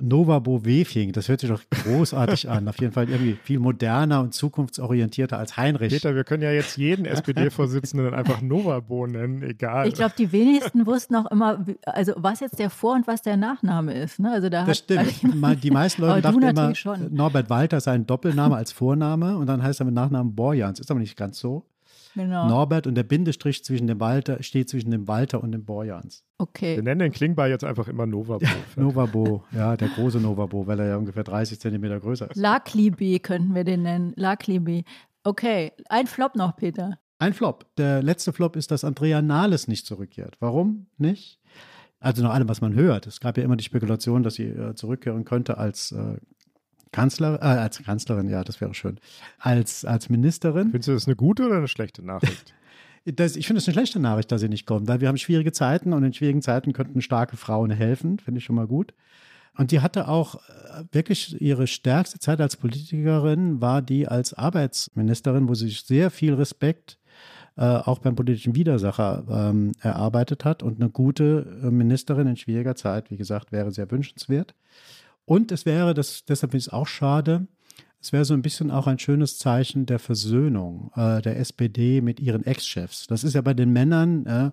Nova 0.00 0.38
Bovefing, 0.38 1.12
das 1.12 1.28
hört 1.28 1.40
sich 1.40 1.50
doch 1.50 1.62
großartig 1.84 2.48
an. 2.48 2.68
Auf 2.68 2.80
jeden 2.80 2.92
Fall 2.92 3.08
irgendwie 3.08 3.36
viel 3.42 3.58
moderner 3.58 4.20
und 4.20 4.34
zukunftsorientierter 4.34 5.38
als 5.38 5.56
Heinrich. 5.56 5.92
Peter, 5.92 6.14
wir 6.14 6.24
können 6.24 6.42
ja 6.42 6.50
jetzt 6.50 6.76
jeden 6.76 7.04
SPD-Vorsitzenden 7.04 8.14
einfach 8.14 8.40
Novabo 8.40 9.06
nennen, 9.06 9.42
egal. 9.42 9.86
Ich 9.86 9.94
glaube, 9.94 10.14
die 10.16 10.32
wenigsten 10.32 10.86
wussten 10.86 11.16
auch 11.16 11.30
immer, 11.30 11.64
also 11.84 12.12
was 12.16 12.40
jetzt 12.40 12.58
der 12.58 12.70
Vor- 12.70 12.94
und 12.94 13.06
was 13.06 13.22
der 13.22 13.36
Nachname 13.36 13.94
ist. 13.94 14.18
Ne? 14.18 14.32
Also 14.32 14.48
da 14.48 14.64
das 14.64 14.68
hat, 14.68 15.10
stimmt. 15.12 15.62
Die 15.62 15.70
meisten 15.70 16.02
Leute 16.02 16.22
dachten 16.22 16.42
immer, 16.42 16.74
schon. 16.74 17.14
Norbert 17.14 17.50
Walter 17.50 17.80
sei 17.80 17.92
ein 17.92 18.06
Doppelname 18.06 18.56
als 18.56 18.72
Vorname 18.72 19.36
und 19.36 19.46
dann 19.46 19.62
heißt 19.62 19.80
er 19.80 19.86
mit 19.86 19.94
Nachnamen 19.94 20.34
Borjans. 20.34 20.80
Ist 20.80 20.90
aber 20.90 21.00
nicht 21.00 21.16
ganz 21.16 21.38
so. 21.38 21.66
Genau. 22.14 22.46
Norbert 22.48 22.86
und 22.86 22.94
der 22.94 23.04
Bindestrich 23.04 23.64
zwischen 23.64 23.86
dem 23.86 24.00
Walter 24.00 24.42
steht 24.42 24.68
zwischen 24.68 24.90
dem 24.90 25.08
Walter 25.08 25.42
und 25.42 25.52
dem 25.52 25.64
Borjans. 25.64 26.24
Okay. 26.38 26.76
Wir 26.76 26.82
nennen 26.82 27.00
den 27.00 27.12
Klingbar 27.12 27.48
jetzt 27.48 27.64
einfach 27.64 27.88
immer 27.88 28.06
Novabo. 28.06 28.44
Novabo, 28.76 29.44
ja, 29.52 29.76
der 29.76 29.88
große 29.88 30.18
Novabo, 30.20 30.66
weil 30.66 30.80
er 30.80 30.88
ja 30.88 30.96
ungefähr 30.96 31.24
30 31.24 31.58
Zentimeter 31.60 32.00
größer 32.00 32.30
ist. 32.30 32.36
Laklibi 32.36 33.18
könnten 33.20 33.54
wir 33.54 33.64
den 33.64 33.82
nennen. 33.82 34.12
Laklibi. 34.16 34.84
Okay, 35.24 35.72
ein 35.88 36.06
Flop 36.06 36.34
noch, 36.34 36.56
Peter. 36.56 36.98
Ein 37.18 37.34
Flop. 37.34 37.66
Der 37.76 38.02
letzte 38.02 38.32
Flop 38.32 38.56
ist, 38.56 38.72
dass 38.72 38.84
Andrea 38.84 39.22
Nahles 39.22 39.68
nicht 39.68 39.86
zurückkehrt. 39.86 40.36
Warum 40.40 40.86
nicht? 40.98 41.38
Also 42.00 42.22
nach 42.24 42.34
allem, 42.34 42.48
was 42.48 42.60
man 42.60 42.74
hört. 42.74 43.06
Es 43.06 43.20
gab 43.20 43.38
ja 43.38 43.44
immer 43.44 43.56
die 43.56 43.62
Spekulation, 43.62 44.24
dass 44.24 44.34
sie 44.34 44.48
äh, 44.48 44.74
zurückkehren 44.74 45.24
könnte 45.24 45.56
als 45.56 45.92
äh, 45.92 46.16
Kanzler, 46.92 47.40
äh, 47.42 47.46
als 47.46 47.82
Kanzlerin, 47.82 48.28
ja, 48.28 48.44
das 48.44 48.60
wäre 48.60 48.74
schön. 48.74 48.98
Als, 49.38 49.84
als 49.84 50.08
Ministerin. 50.08 50.70
Findest 50.70 50.88
du 50.88 50.92
das 50.92 51.06
eine 51.06 51.16
gute 51.16 51.46
oder 51.46 51.56
eine 51.56 51.68
schlechte 51.68 52.04
Nachricht? 52.04 52.54
Das, 53.04 53.34
ich 53.34 53.48
finde 53.48 53.58
es 53.58 53.66
eine 53.66 53.72
schlechte 53.72 53.98
Nachricht, 53.98 54.30
dass 54.30 54.42
sie 54.42 54.48
nicht 54.48 54.64
kommt, 54.64 54.86
weil 54.86 55.00
wir 55.00 55.08
haben 55.08 55.16
schwierige 55.16 55.50
Zeiten 55.50 55.92
und 55.92 56.04
in 56.04 56.12
schwierigen 56.12 56.40
Zeiten 56.40 56.72
könnten 56.72 57.02
starke 57.02 57.36
Frauen 57.36 57.72
helfen, 57.72 58.20
finde 58.20 58.38
ich 58.38 58.44
schon 58.44 58.54
mal 58.54 58.68
gut. 58.68 58.94
Und 59.56 59.72
die 59.72 59.80
hatte 59.80 60.06
auch 60.06 60.36
äh, 60.36 60.84
wirklich 60.92 61.40
ihre 61.40 61.66
stärkste 61.66 62.20
Zeit 62.20 62.40
als 62.40 62.56
Politikerin, 62.56 63.60
war 63.60 63.82
die 63.82 64.06
als 64.06 64.34
Arbeitsministerin, 64.34 65.48
wo 65.48 65.54
sie 65.54 65.66
sich 65.66 65.82
sehr 65.82 66.12
viel 66.12 66.34
Respekt 66.34 66.98
äh, 67.56 67.64
auch 67.64 67.98
beim 67.98 68.14
politischen 68.14 68.54
Widersacher 68.54 69.24
ähm, 69.28 69.72
erarbeitet 69.80 70.44
hat. 70.44 70.62
Und 70.62 70.80
eine 70.80 70.88
gute 70.88 71.60
äh, 71.62 71.70
Ministerin 71.70 72.28
in 72.28 72.36
schwieriger 72.36 72.76
Zeit, 72.76 73.10
wie 73.10 73.16
gesagt, 73.16 73.52
wäre 73.52 73.72
sehr 73.72 73.90
wünschenswert. 73.90 74.54
Und 75.24 75.52
es 75.52 75.66
wäre, 75.66 75.94
das, 75.94 76.24
deshalb 76.24 76.52
finde 76.52 76.62
ich 76.62 76.66
es 76.66 76.72
auch 76.72 76.86
schade, 76.86 77.46
es 78.00 78.12
wäre 78.12 78.24
so 78.24 78.34
ein 78.34 78.42
bisschen 78.42 78.72
auch 78.72 78.88
ein 78.88 78.98
schönes 78.98 79.38
Zeichen 79.38 79.86
der 79.86 80.00
Versöhnung 80.00 80.90
äh, 80.96 81.22
der 81.22 81.38
SPD 81.38 82.00
mit 82.00 82.18
ihren 82.18 82.44
Ex-Chefs. 82.44 83.06
Das 83.06 83.22
ist 83.22 83.34
ja 83.34 83.42
bei 83.42 83.54
den 83.54 83.72
Männern, 83.72 84.26
äh, 84.26 84.50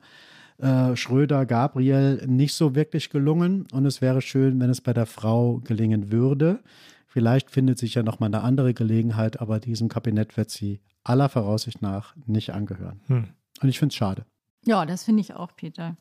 äh, 0.59 0.95
Schröder, 0.95 1.45
Gabriel, 1.45 2.23
nicht 2.27 2.53
so 2.53 2.75
wirklich 2.75 3.09
gelungen. 3.09 3.65
Und 3.71 3.85
es 3.85 4.01
wäre 4.01 4.21
schön, 4.21 4.59
wenn 4.59 4.69
es 4.69 4.81
bei 4.81 4.93
der 4.93 5.07
Frau 5.07 5.59
gelingen 5.63 6.11
würde. 6.11 6.59
Vielleicht 7.07 7.49
findet 7.49 7.79
sich 7.79 7.95
ja 7.95 8.03
noch 8.03 8.19
mal 8.19 8.27
eine 8.27 8.41
andere 8.41 8.75
Gelegenheit, 8.75 9.41
aber 9.41 9.59
diesem 9.59 9.89
Kabinett 9.89 10.37
wird 10.37 10.51
sie 10.51 10.81
aller 11.03 11.27
Voraussicht 11.27 11.81
nach 11.81 12.15
nicht 12.27 12.53
angehören. 12.53 12.99
Hm. 13.07 13.29
Und 13.61 13.69
ich 13.69 13.79
finde 13.79 13.93
es 13.93 13.95
schade. 13.95 14.25
Ja, 14.65 14.85
das 14.85 15.05
finde 15.05 15.21
ich 15.21 15.33
auch, 15.33 15.55
Peter. 15.55 15.97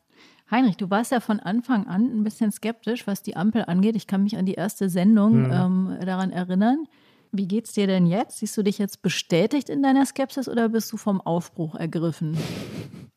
Heinrich, 0.51 0.79
du 0.79 0.89
warst 0.89 1.13
ja 1.13 1.21
von 1.21 1.41
Anfang 1.41 1.87
an 1.87 2.05
ein 2.05 2.25
bisschen 2.25 2.51
skeptisch, 2.53 3.07
was 3.07 3.23
die 3.23 3.37
Ampel 3.37 3.65
angeht. 3.67 3.97
Ich 3.97 4.07
kann 4.07 4.23
mich 4.23 4.37
an 4.37 4.47
die 4.47 4.55
erste 4.55 4.89
Sendung 4.89 5.45
mhm. 5.45 5.53
ähm, 5.53 5.99
daran 6.05 6.31
erinnern. 6.31 6.87
Wie 7.33 7.47
geht's 7.47 7.73
dir 7.73 7.87
denn 7.87 8.07
jetzt? 8.07 8.39
Siehst 8.39 8.57
du 8.57 8.63
dich 8.63 8.79
jetzt 8.79 9.03
bestätigt 9.03 9.69
in 9.69 9.83
deiner 9.83 10.07
Skepsis 10.07 10.49
oder 10.49 10.71
bist 10.71 10.91
du 10.93 10.97
vom 10.97 11.21
Aufbruch 11.21 11.75
ergriffen? 11.75 12.39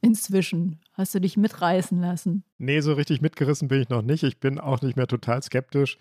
Inzwischen. 0.02 0.80
Hast 0.94 1.16
du 1.16 1.22
dich 1.22 1.38
mitreißen 1.38 2.02
lassen? 2.02 2.44
Nee, 2.58 2.82
so 2.82 2.94
richtig 2.94 3.22
mitgerissen 3.22 3.70
bin 3.70 3.82
ich 3.82 3.90
noch 3.90 4.02
nicht. 4.02 4.24
Ich 4.24 4.40
bin 4.40 4.60
auch 4.60 4.82
nicht 4.82 4.98
mehr 4.98 5.08
total 5.08 5.42
skeptisch. 5.42 5.98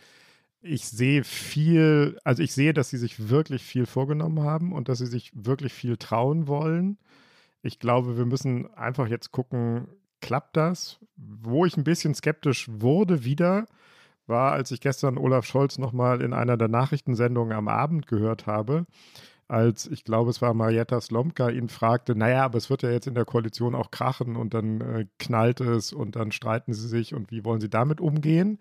Ich 0.63 0.87
sehe 0.89 1.23
viel, 1.23 2.19
also 2.25 2.43
ich 2.43 2.53
sehe, 2.53 2.75
dass 2.75 2.91
sie 2.91 2.99
sich 2.99 3.29
wirklich 3.29 3.63
viel 3.63 3.87
vorgenommen 3.87 4.41
haben 4.41 4.73
und 4.73 4.89
dass 4.89 4.99
sie 4.99 5.07
sich 5.07 5.31
wirklich 5.35 5.73
viel 5.73 5.97
trauen 5.97 6.49
wollen. 6.49 6.99
Ich 7.63 7.79
glaube, 7.79 8.17
wir 8.17 8.27
müssen 8.27 8.73
einfach 8.75 9.07
jetzt 9.07 9.33
gucken, 9.33 9.87
klappt 10.21 10.57
das? 10.57 10.99
Wo 11.17 11.65
ich 11.67 11.77
ein 11.77 11.85
bisschen 11.85 12.15
skeptisch 12.15 12.69
wurde 12.71 13.25
wieder, 13.25 13.67
war, 14.27 14.53
als 14.53 14.71
ich 14.71 14.81
gestern 14.81 15.19
Olaf 15.19 15.45
Scholz 15.45 15.79
nochmal 15.79 16.23
in 16.23 16.33
einer 16.33 16.57
der 16.57 16.69
Nachrichtensendungen 16.69 17.57
am 17.57 17.69
Abend 17.69 18.07
gehört 18.07 18.47
habe, 18.47 18.87
als 19.49 19.89
ich 19.89 20.05
glaube, 20.05 20.31
es 20.31 20.41
war 20.41 20.55
Marietta 20.55 21.01
Slomka 21.01 21.51
ihn 21.51 21.69
fragte, 21.69 22.15
naja, 22.15 22.45
aber 22.45 22.57
es 22.57 22.71
wird 22.71 22.83
ja 22.83 22.91
jetzt 22.91 23.09
in 23.09 23.17
der 23.17 23.25
Koalition 23.25 23.75
auch 23.75 23.91
krachen 23.91 24.37
und 24.37 24.55
dann 24.55 24.81
äh, 24.81 25.07
knallt 25.19 25.61
es 25.61 25.93
und 25.93 26.15
dann 26.15 26.31
streiten 26.31 26.73
sie 26.73 26.87
sich 26.87 27.15
und 27.15 27.33
wie 27.33 27.45
wollen 27.45 27.61
sie 27.61 27.69
damit 27.69 28.01
umgehen? 28.01 28.61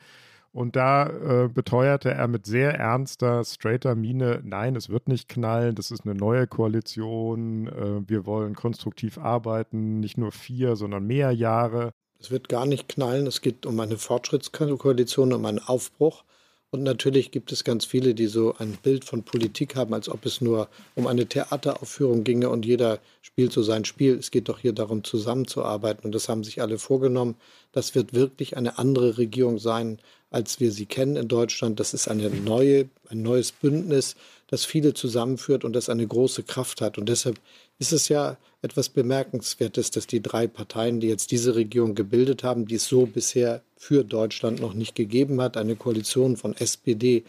Und 0.51 0.75
da 0.75 1.07
äh, 1.07 1.47
beteuerte 1.47 2.11
er 2.11 2.27
mit 2.27 2.45
sehr 2.45 2.73
ernster, 2.73 3.43
straighter 3.43 3.95
Miene, 3.95 4.41
nein, 4.43 4.75
es 4.75 4.89
wird 4.89 5.07
nicht 5.07 5.29
knallen, 5.29 5.75
das 5.75 5.91
ist 5.91 6.05
eine 6.05 6.15
neue 6.15 6.47
Koalition, 6.47 7.67
äh, 7.67 8.09
wir 8.09 8.25
wollen 8.25 8.55
konstruktiv 8.55 9.19
arbeiten, 9.19 9.99
nicht 9.99 10.17
nur 10.17 10.31
vier, 10.31 10.75
sondern 10.75 11.05
mehr 11.05 11.31
Jahre. 11.31 11.91
Es 12.19 12.31
wird 12.31 12.49
gar 12.49 12.65
nicht 12.65 12.89
knallen, 12.89 13.27
es 13.27 13.41
geht 13.41 13.65
um 13.65 13.79
eine 13.79 13.97
Fortschrittskoalition, 13.97 15.33
um 15.33 15.45
einen 15.45 15.59
Aufbruch. 15.59 16.23
Und 16.71 16.83
natürlich 16.83 17.31
gibt 17.31 17.51
es 17.51 17.63
ganz 17.63 17.85
viele, 17.85 18.13
die 18.13 18.27
so 18.27 18.53
ein 18.59 18.77
Bild 18.83 19.03
von 19.03 19.23
Politik 19.23 19.75
haben, 19.75 19.93
als 19.93 20.07
ob 20.07 20.25
es 20.25 20.39
nur 20.39 20.69
um 20.93 21.07
eine 21.07 21.25
Theateraufführung 21.25 22.23
ginge 22.23 22.49
und 22.49 22.63
jeder 22.63 22.99
spielt 23.23 23.51
so 23.51 23.63
sein 23.63 23.85
Spiel. 23.85 24.15
Es 24.15 24.29
geht 24.29 24.49
doch 24.49 24.59
hier 24.59 24.73
darum, 24.73 25.03
zusammenzuarbeiten. 25.03 26.05
Und 26.05 26.13
das 26.13 26.29
haben 26.29 26.43
sich 26.43 26.61
alle 26.61 26.77
vorgenommen. 26.77 27.35
Das 27.71 27.95
wird 27.95 28.13
wirklich 28.13 28.55
eine 28.55 28.77
andere 28.77 29.17
Regierung 29.17 29.57
sein, 29.57 29.97
als 30.29 30.59
wir 30.59 30.71
sie 30.71 30.85
kennen 30.85 31.15
in 31.15 31.27
Deutschland. 31.27 31.79
Das 31.79 31.95
ist 31.95 32.07
eine 32.07 32.29
neue, 32.29 32.87
ein 33.09 33.23
neues 33.23 33.51
Bündnis, 33.51 34.15
das 34.45 34.63
viele 34.63 34.93
zusammenführt 34.93 35.63
und 35.63 35.73
das 35.73 35.89
eine 35.89 36.05
große 36.05 36.43
Kraft 36.43 36.81
hat. 36.81 36.99
Und 36.99 37.09
deshalb 37.09 37.39
ist 37.79 37.93
es 37.93 38.09
ja 38.09 38.37
etwas 38.61 38.89
Bemerkenswertes, 38.89 39.89
dass 39.91 40.05
die 40.05 40.21
drei 40.21 40.47
Parteien, 40.47 40.99
die 40.99 41.07
jetzt 41.07 41.31
diese 41.31 41.55
Regierung 41.55 41.95
gebildet 41.95 42.43
haben, 42.43 42.65
die 42.65 42.75
es 42.75 42.87
so 42.87 43.05
bisher 43.05 43.61
für 43.77 44.03
Deutschland 44.03 44.59
noch 44.59 44.73
nicht 44.73 44.95
gegeben 44.95 45.41
hat, 45.41 45.55
eine 45.55 45.77
Koalition 45.77 46.35
von 46.35 46.55
SPD, 46.55 47.23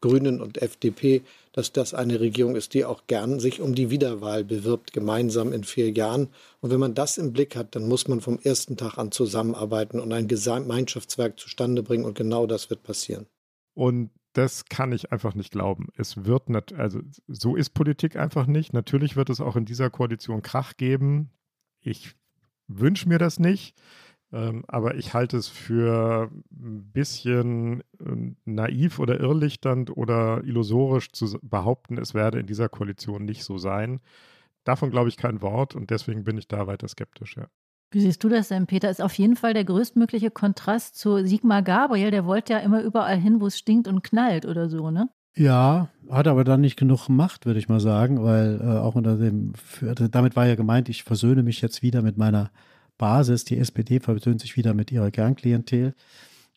Grünen 0.00 0.42
und 0.42 0.60
FDP, 0.60 1.22
dass 1.52 1.72
das 1.72 1.94
eine 1.94 2.20
Regierung 2.20 2.56
ist, 2.56 2.74
die 2.74 2.84
auch 2.84 3.06
gern 3.06 3.40
sich 3.40 3.60
um 3.60 3.74
die 3.74 3.88
Wiederwahl 3.88 4.44
bewirbt, 4.44 4.92
gemeinsam 4.92 5.52
in 5.52 5.64
vier 5.64 5.90
Jahren. 5.92 6.28
Und 6.60 6.70
wenn 6.70 6.80
man 6.80 6.94
das 6.94 7.16
im 7.16 7.32
Blick 7.32 7.56
hat, 7.56 7.74
dann 7.74 7.88
muss 7.88 8.08
man 8.08 8.20
vom 8.20 8.38
ersten 8.42 8.76
Tag 8.76 8.98
an 8.98 9.12
zusammenarbeiten 9.12 10.00
und 10.00 10.12
ein 10.12 10.28
Gemeinschaftswerk 10.28 11.38
zustande 11.38 11.82
bringen. 11.82 12.04
Und 12.04 12.16
genau 12.16 12.46
das 12.46 12.68
wird 12.68 12.82
passieren. 12.82 13.26
Und 13.74 14.10
das 14.34 14.66
kann 14.66 14.92
ich 14.92 15.12
einfach 15.12 15.34
nicht 15.34 15.52
glauben. 15.52 15.88
Es 15.96 16.24
wird, 16.24 16.50
nicht, 16.50 16.74
also 16.74 17.00
so 17.26 17.56
ist 17.56 17.70
Politik 17.70 18.16
einfach 18.16 18.46
nicht. 18.46 18.72
Natürlich 18.72 19.16
wird 19.16 19.30
es 19.30 19.40
auch 19.40 19.56
in 19.56 19.64
dieser 19.64 19.90
Koalition 19.90 20.42
Krach 20.42 20.76
geben. 20.76 21.30
Ich 21.80 22.14
wünsche 22.66 23.08
mir 23.08 23.18
das 23.18 23.38
nicht. 23.38 23.76
Ähm, 24.32 24.64
aber 24.66 24.96
ich 24.96 25.14
halte 25.14 25.36
es 25.36 25.46
für 25.46 26.28
ein 26.50 26.90
bisschen 26.92 27.82
äh, 28.00 28.34
naiv 28.44 28.98
oder 28.98 29.20
irrlichternd 29.20 29.96
oder 29.96 30.42
illusorisch 30.42 31.12
zu 31.12 31.38
behaupten, 31.40 31.98
es 31.98 32.14
werde 32.14 32.40
in 32.40 32.46
dieser 32.46 32.68
Koalition 32.68 33.24
nicht 33.24 33.44
so 33.44 33.58
sein. 33.58 34.00
Davon 34.64 34.90
glaube 34.90 35.08
ich 35.08 35.16
kein 35.16 35.40
Wort 35.40 35.76
und 35.76 35.90
deswegen 35.90 36.24
bin 36.24 36.36
ich 36.36 36.48
da 36.48 36.66
weiter 36.66 36.88
skeptisch, 36.88 37.36
ja. 37.36 37.46
Wie 37.94 38.00
siehst 38.00 38.24
du 38.24 38.28
das 38.28 38.48
denn, 38.48 38.66
Peter? 38.66 38.90
Ist 38.90 39.00
auf 39.00 39.14
jeden 39.14 39.36
Fall 39.36 39.54
der 39.54 39.64
größtmögliche 39.64 40.32
Kontrast 40.32 40.98
zu 40.98 41.24
Sigmar 41.24 41.62
Gabriel. 41.62 42.10
Der 42.10 42.26
wollte 42.26 42.54
ja 42.54 42.58
immer 42.58 42.82
überall 42.82 43.16
hin, 43.16 43.40
wo 43.40 43.46
es 43.46 43.56
stinkt 43.56 43.86
und 43.86 44.02
knallt 44.02 44.46
oder 44.46 44.68
so, 44.68 44.90
ne? 44.90 45.08
Ja, 45.36 45.90
hat 46.10 46.26
aber 46.26 46.42
dann 46.42 46.60
nicht 46.60 46.76
genug 46.76 47.08
Macht, 47.08 47.46
würde 47.46 47.60
ich 47.60 47.68
mal 47.68 47.78
sagen, 47.78 48.22
weil 48.24 48.60
äh, 48.60 48.78
auch 48.78 48.96
unter 48.96 49.16
dem, 49.16 49.52
damit 50.10 50.34
war 50.34 50.46
ja 50.46 50.56
gemeint, 50.56 50.88
ich 50.88 51.04
versöhne 51.04 51.44
mich 51.44 51.60
jetzt 51.60 51.82
wieder 51.82 52.02
mit 52.02 52.16
meiner 52.18 52.50
Basis. 52.98 53.44
Die 53.44 53.58
SPD 53.58 54.00
versöhnt 54.00 54.40
sich 54.40 54.56
wieder 54.56 54.74
mit 54.74 54.90
ihrer 54.90 55.12
Kernklientel. 55.12 55.94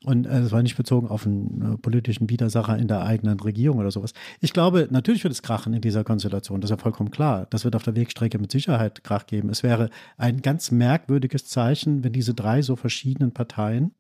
Und 0.03 0.25
äh, 0.25 0.41
das 0.41 0.51
war 0.51 0.61
nicht 0.61 0.77
bezogen 0.77 1.07
auf 1.07 1.25
einen 1.25 1.73
äh, 1.73 1.77
politischen 1.77 2.29
Widersacher 2.29 2.77
in 2.77 2.87
der 2.87 3.03
eigenen 3.03 3.39
Regierung 3.39 3.79
oder 3.79 3.91
sowas. 3.91 4.13
Ich 4.41 4.53
glaube, 4.53 4.87
natürlich 4.91 5.23
wird 5.23 5.33
es 5.33 5.41
krachen 5.41 5.73
in 5.73 5.81
dieser 5.81 6.03
Konstellation. 6.03 6.61
Das 6.61 6.69
ist 6.69 6.77
ja 6.77 6.81
vollkommen 6.81 7.09
klar. 7.09 7.47
Das 7.49 7.63
wird 7.63 7.75
auf 7.75 7.83
der 7.83 7.95
Wegstrecke 7.95 8.37
mit 8.37 8.51
Sicherheit 8.51 9.03
Krach 9.03 9.25
geben. 9.25 9.49
Es 9.49 9.63
wäre 9.63 9.89
ein 10.17 10.41
ganz 10.41 10.69
merkwürdiges 10.71 11.45
Zeichen, 11.45 12.03
wenn 12.03 12.13
diese 12.13 12.35
drei 12.35 12.61
so 12.61 12.75
verschiedenen 12.75 13.31
Parteien 13.31 13.91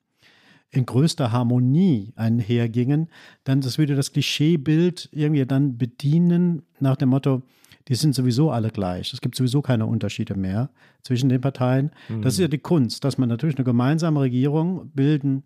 in 0.69 0.85
größter 0.85 1.31
Harmonie 1.31 2.11
einhergingen, 2.15 3.07
dann 3.45 3.61
das 3.61 3.77
würde 3.77 3.95
das 3.95 4.11
Klischeebild 4.11 5.09
irgendwie 5.13 5.45
dann 5.45 5.77
bedienen 5.77 6.63
nach 6.79 6.97
dem 6.97 7.09
Motto, 7.09 7.41
die 7.87 7.95
sind 7.95 8.13
sowieso 8.13 8.51
alle 8.51 8.69
gleich. 8.69 9.13
Es 9.13 9.21
gibt 9.21 9.35
sowieso 9.35 9.61
keine 9.61 9.85
Unterschiede 9.85 10.35
mehr 10.35 10.69
zwischen 11.03 11.29
den 11.29 11.39
Parteien. 11.39 11.91
Mhm. 12.09 12.21
Das 12.21 12.33
ist 12.33 12.39
ja 12.39 12.49
die 12.49 12.57
Kunst, 12.57 13.05
dass 13.05 13.17
man 13.17 13.29
natürlich 13.29 13.55
eine 13.55 13.63
gemeinsame 13.63 14.19
Regierung 14.19 14.91
bilden 14.93 15.43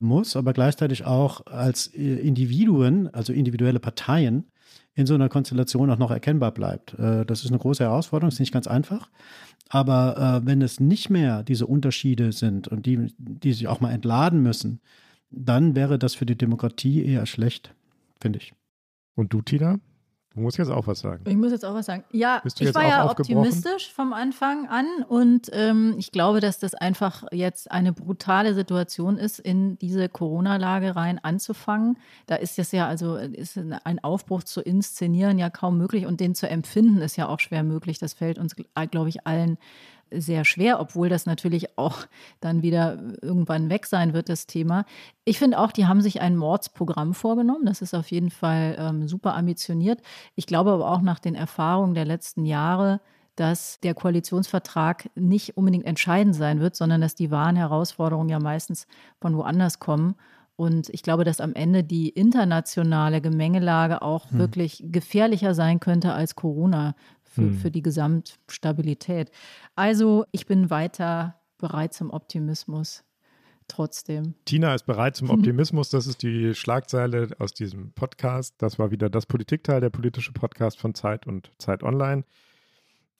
muss, 0.00 0.36
aber 0.36 0.52
gleichzeitig 0.52 1.04
auch 1.04 1.46
als 1.46 1.88
äh, 1.88 2.16
Individuen, 2.16 3.12
also 3.12 3.32
individuelle 3.32 3.80
Parteien, 3.80 4.44
in 4.94 5.06
so 5.06 5.14
einer 5.14 5.28
Konstellation 5.28 5.90
auch 5.90 5.98
noch 5.98 6.10
erkennbar 6.10 6.52
bleibt. 6.52 6.98
Äh, 6.98 7.24
das 7.24 7.44
ist 7.44 7.50
eine 7.50 7.58
große 7.58 7.84
Herausforderung, 7.84 8.30
ist 8.30 8.40
nicht 8.40 8.52
ganz 8.52 8.66
einfach. 8.66 9.10
Aber 9.68 10.40
äh, 10.42 10.46
wenn 10.46 10.62
es 10.62 10.80
nicht 10.80 11.10
mehr 11.10 11.42
diese 11.42 11.66
Unterschiede 11.66 12.32
sind 12.32 12.68
und 12.68 12.86
die, 12.86 13.12
die 13.18 13.52
sich 13.52 13.68
auch 13.68 13.80
mal 13.80 13.92
entladen 13.92 14.42
müssen, 14.42 14.80
dann 15.30 15.76
wäre 15.76 15.98
das 15.98 16.14
für 16.14 16.26
die 16.26 16.38
Demokratie 16.38 17.04
eher 17.04 17.26
schlecht, 17.26 17.74
finde 18.20 18.38
ich. 18.38 18.54
Und 19.14 19.32
du, 19.32 19.42
Tina? 19.42 19.78
Du 20.34 20.40
musst 20.40 20.58
jetzt 20.58 20.70
auch 20.70 20.86
was 20.86 21.00
sagen. 21.00 21.24
Ich 21.26 21.36
muss 21.36 21.52
jetzt 21.52 21.64
auch 21.64 21.74
was 21.74 21.86
sagen. 21.86 22.04
Ja, 22.12 22.42
ich 22.44 22.74
war 22.74 22.86
ja 22.86 23.10
optimistisch 23.10 23.92
vom 23.92 24.12
Anfang 24.12 24.68
an 24.68 24.86
und 25.08 25.48
ähm, 25.52 25.94
ich 25.98 26.12
glaube, 26.12 26.40
dass 26.40 26.58
das 26.58 26.74
einfach 26.74 27.24
jetzt 27.32 27.70
eine 27.70 27.92
brutale 27.92 28.54
Situation 28.54 29.16
ist, 29.16 29.38
in 29.38 29.78
diese 29.78 30.08
Corona-Lage 30.08 30.94
rein 30.96 31.18
anzufangen. 31.18 31.98
Da 32.26 32.36
ist 32.36 32.58
es 32.58 32.72
ja 32.72 32.86
also 32.86 33.16
ist 33.16 33.58
ein 33.84 34.04
Aufbruch 34.04 34.44
zu 34.44 34.60
inszenieren 34.60 35.38
ja 35.38 35.50
kaum 35.50 35.78
möglich 35.78 36.06
und 36.06 36.20
den 36.20 36.34
zu 36.34 36.48
empfinden 36.48 37.00
ist 37.00 37.16
ja 37.16 37.28
auch 37.28 37.40
schwer 37.40 37.64
möglich. 37.64 37.98
Das 37.98 38.12
fällt 38.12 38.38
uns, 38.38 38.54
glaube 38.90 39.08
ich, 39.08 39.26
allen 39.26 39.58
sehr 40.10 40.44
schwer, 40.44 40.80
obwohl 40.80 41.08
das 41.08 41.26
natürlich 41.26 41.78
auch 41.78 42.06
dann 42.40 42.62
wieder 42.62 42.98
irgendwann 43.22 43.70
weg 43.70 43.86
sein 43.86 44.12
wird, 44.12 44.28
das 44.28 44.46
Thema. 44.46 44.84
Ich 45.24 45.38
finde 45.38 45.58
auch, 45.58 45.72
die 45.72 45.86
haben 45.86 46.00
sich 46.00 46.20
ein 46.20 46.36
Mordsprogramm 46.36 47.14
vorgenommen. 47.14 47.66
Das 47.66 47.82
ist 47.82 47.94
auf 47.94 48.10
jeden 48.10 48.30
Fall 48.30 48.76
ähm, 48.78 49.08
super 49.08 49.34
ambitioniert. 49.34 50.00
Ich 50.34 50.46
glaube 50.46 50.72
aber 50.72 50.90
auch 50.90 51.02
nach 51.02 51.18
den 51.18 51.34
Erfahrungen 51.34 51.94
der 51.94 52.04
letzten 52.04 52.44
Jahre, 52.44 53.00
dass 53.36 53.78
der 53.80 53.94
Koalitionsvertrag 53.94 55.10
nicht 55.14 55.56
unbedingt 55.56 55.86
entscheidend 55.86 56.34
sein 56.34 56.60
wird, 56.60 56.74
sondern 56.74 57.00
dass 57.00 57.14
die 57.14 57.30
wahren 57.30 57.56
Herausforderungen 57.56 58.28
ja 58.28 58.40
meistens 58.40 58.86
von 59.20 59.36
woanders 59.36 59.78
kommen. 59.78 60.16
Und 60.56 60.88
ich 60.88 61.04
glaube, 61.04 61.22
dass 61.22 61.40
am 61.40 61.54
Ende 61.54 61.84
die 61.84 62.08
internationale 62.08 63.20
Gemengelage 63.20 64.02
auch 64.02 64.28
hm. 64.32 64.38
wirklich 64.40 64.82
gefährlicher 64.86 65.54
sein 65.54 65.78
könnte 65.78 66.12
als 66.14 66.34
Corona 66.34 66.96
für, 67.38 67.44
hm. 67.44 67.54
für 67.54 67.70
die 67.70 67.82
Gesamtstabilität. 67.82 69.30
Also 69.76 70.24
ich 70.32 70.46
bin 70.46 70.70
weiter 70.70 71.36
bereit 71.58 71.94
zum 71.94 72.10
Optimismus 72.10 73.04
trotzdem. 73.68 74.34
Tina 74.44 74.74
ist 74.74 74.86
bereit 74.86 75.16
zum 75.16 75.30
Optimismus. 75.30 75.90
Das 75.90 76.06
ist 76.06 76.22
die 76.22 76.54
Schlagzeile 76.54 77.28
aus 77.38 77.52
diesem 77.52 77.92
Podcast. 77.92 78.54
Das 78.58 78.78
war 78.78 78.90
wieder 78.90 79.08
das 79.10 79.26
Politikteil, 79.26 79.80
der 79.80 79.90
politische 79.90 80.32
Podcast 80.32 80.78
von 80.80 80.94
Zeit 80.94 81.26
und 81.26 81.50
Zeit 81.58 81.82
Online. 81.82 82.24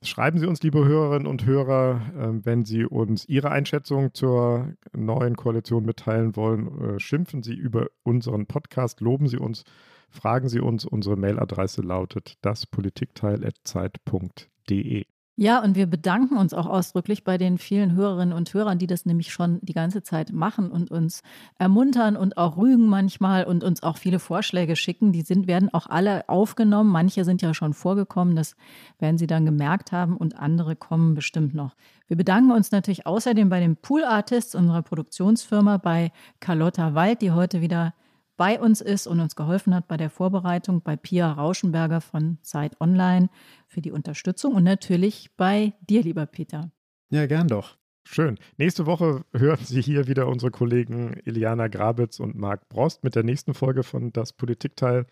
Schreiben 0.03 0.39
Sie 0.39 0.47
uns, 0.47 0.62
liebe 0.62 0.85
Hörerinnen 0.85 1.27
und 1.27 1.45
Hörer, 1.45 2.01
ähm, 2.16 2.47
wenn 2.47 2.64
Sie 2.64 2.85
uns 2.85 3.29
Ihre 3.29 3.51
Einschätzung 3.51 4.14
zur 4.14 4.75
neuen 4.93 5.37
Koalition 5.37 5.85
mitteilen 5.85 6.37
wollen. 6.37 6.97
Äh, 6.97 7.01
schimpfen 7.01 7.43
Sie 7.43 7.55
über 7.55 7.89
unseren 8.05 8.47
Podcast, 8.47 9.01
loben 9.01 9.27
Sie 9.27 9.39
uns 9.39 9.64
fragen 10.11 10.48
Sie 10.48 10.61
uns. 10.61 10.84
Unsere 10.84 11.16
Mailadresse 11.16 11.82
lautet 11.82 12.36
daspolitikteil.zeit.de. 12.42 15.04
Ja, 15.40 15.62
und 15.62 15.76
wir 15.76 15.86
bedanken 15.86 16.36
uns 16.36 16.52
auch 16.52 16.66
ausdrücklich 16.66 17.22
bei 17.22 17.38
den 17.38 17.59
vielen 17.59 17.92
Hörerinnen 17.92 18.36
und 18.36 18.52
Hörern, 18.52 18.80
die 18.80 18.88
das 18.88 19.06
nämlich 19.06 19.32
schon 19.32 19.61
die 19.62 19.72
ganze 19.72 20.02
Zeit 20.02 20.32
machen 20.32 20.72
und 20.72 20.90
uns 20.90 21.22
ermuntern 21.61 22.16
und 22.16 22.36
auch 22.36 22.56
rügen 22.56 22.88
manchmal 22.88 23.44
und 23.44 23.62
uns 23.62 23.84
auch 23.84 23.98
viele 23.98 24.18
Vorschläge 24.18 24.74
schicken. 24.74 25.12
Die 25.12 25.22
sind, 25.22 25.46
werden 25.46 25.72
auch 25.72 25.86
alle 25.86 26.28
aufgenommen. 26.28 26.90
Manche 26.90 27.24
sind 27.24 27.40
ja 27.40 27.54
schon 27.54 27.72
vorgekommen, 27.72 28.34
das 28.34 28.56
werden 28.98 29.16
Sie 29.16 29.28
dann 29.28 29.44
gemerkt 29.44 29.92
haben 29.92 30.16
und 30.16 30.36
andere 30.36 30.74
kommen 30.74 31.14
bestimmt 31.14 31.54
noch. 31.54 31.76
Wir 32.09 32.16
bedanken 32.16 32.50
uns 32.50 32.72
natürlich 32.72 33.06
außerdem 33.06 33.48
bei 33.48 33.61
den 33.61 33.76
Pool 33.76 34.02
Artists 34.02 34.56
unserer 34.56 34.82
Produktionsfirma, 34.82 35.76
bei 35.76 36.11
Carlotta 36.40 36.96
Wald, 36.96 37.22
die 37.22 37.30
heute 37.30 37.61
wieder 37.61 37.94
bei 38.39 38.59
uns 38.59 38.80
ist 38.80 39.07
und 39.07 39.20
uns 39.20 39.36
geholfen 39.36 39.74
hat 39.74 39.89
bei 39.89 39.99
der 39.99 40.09
Vorbereitung, 40.09 40.80
bei 40.80 40.97
Pia 40.97 41.30
Rauschenberger 41.30 42.01
von 42.01 42.39
Zeit 42.41 42.80
Online 42.80 43.28
für 43.66 43.82
die 43.82 43.91
Unterstützung 43.91 44.55
und 44.55 44.64
natürlich 44.64 45.30
bei 45.36 45.74
dir, 45.82 46.03
lieber 46.03 46.24
Peter. 46.24 46.70
Ja, 47.11 47.26
gern 47.26 47.49
doch. 47.49 47.76
Schön. 48.05 48.39
Nächste 48.57 48.86
Woche 48.86 49.24
hören 49.34 49.62
Sie 49.62 49.82
hier 49.82 50.07
wieder 50.07 50.28
unsere 50.28 50.51
Kollegen 50.51 51.20
Iliana 51.24 51.68
Grabitz 51.68 52.20
und 52.20 52.36
Marc 52.36 52.68
Brost 52.70 53.05
mit 53.05 53.16
der 53.16 53.24
nächsten 53.24 53.53
Folge 53.53 53.82
von 53.82 54.12
Das 54.12 54.32
Politikteil. 54.32 55.07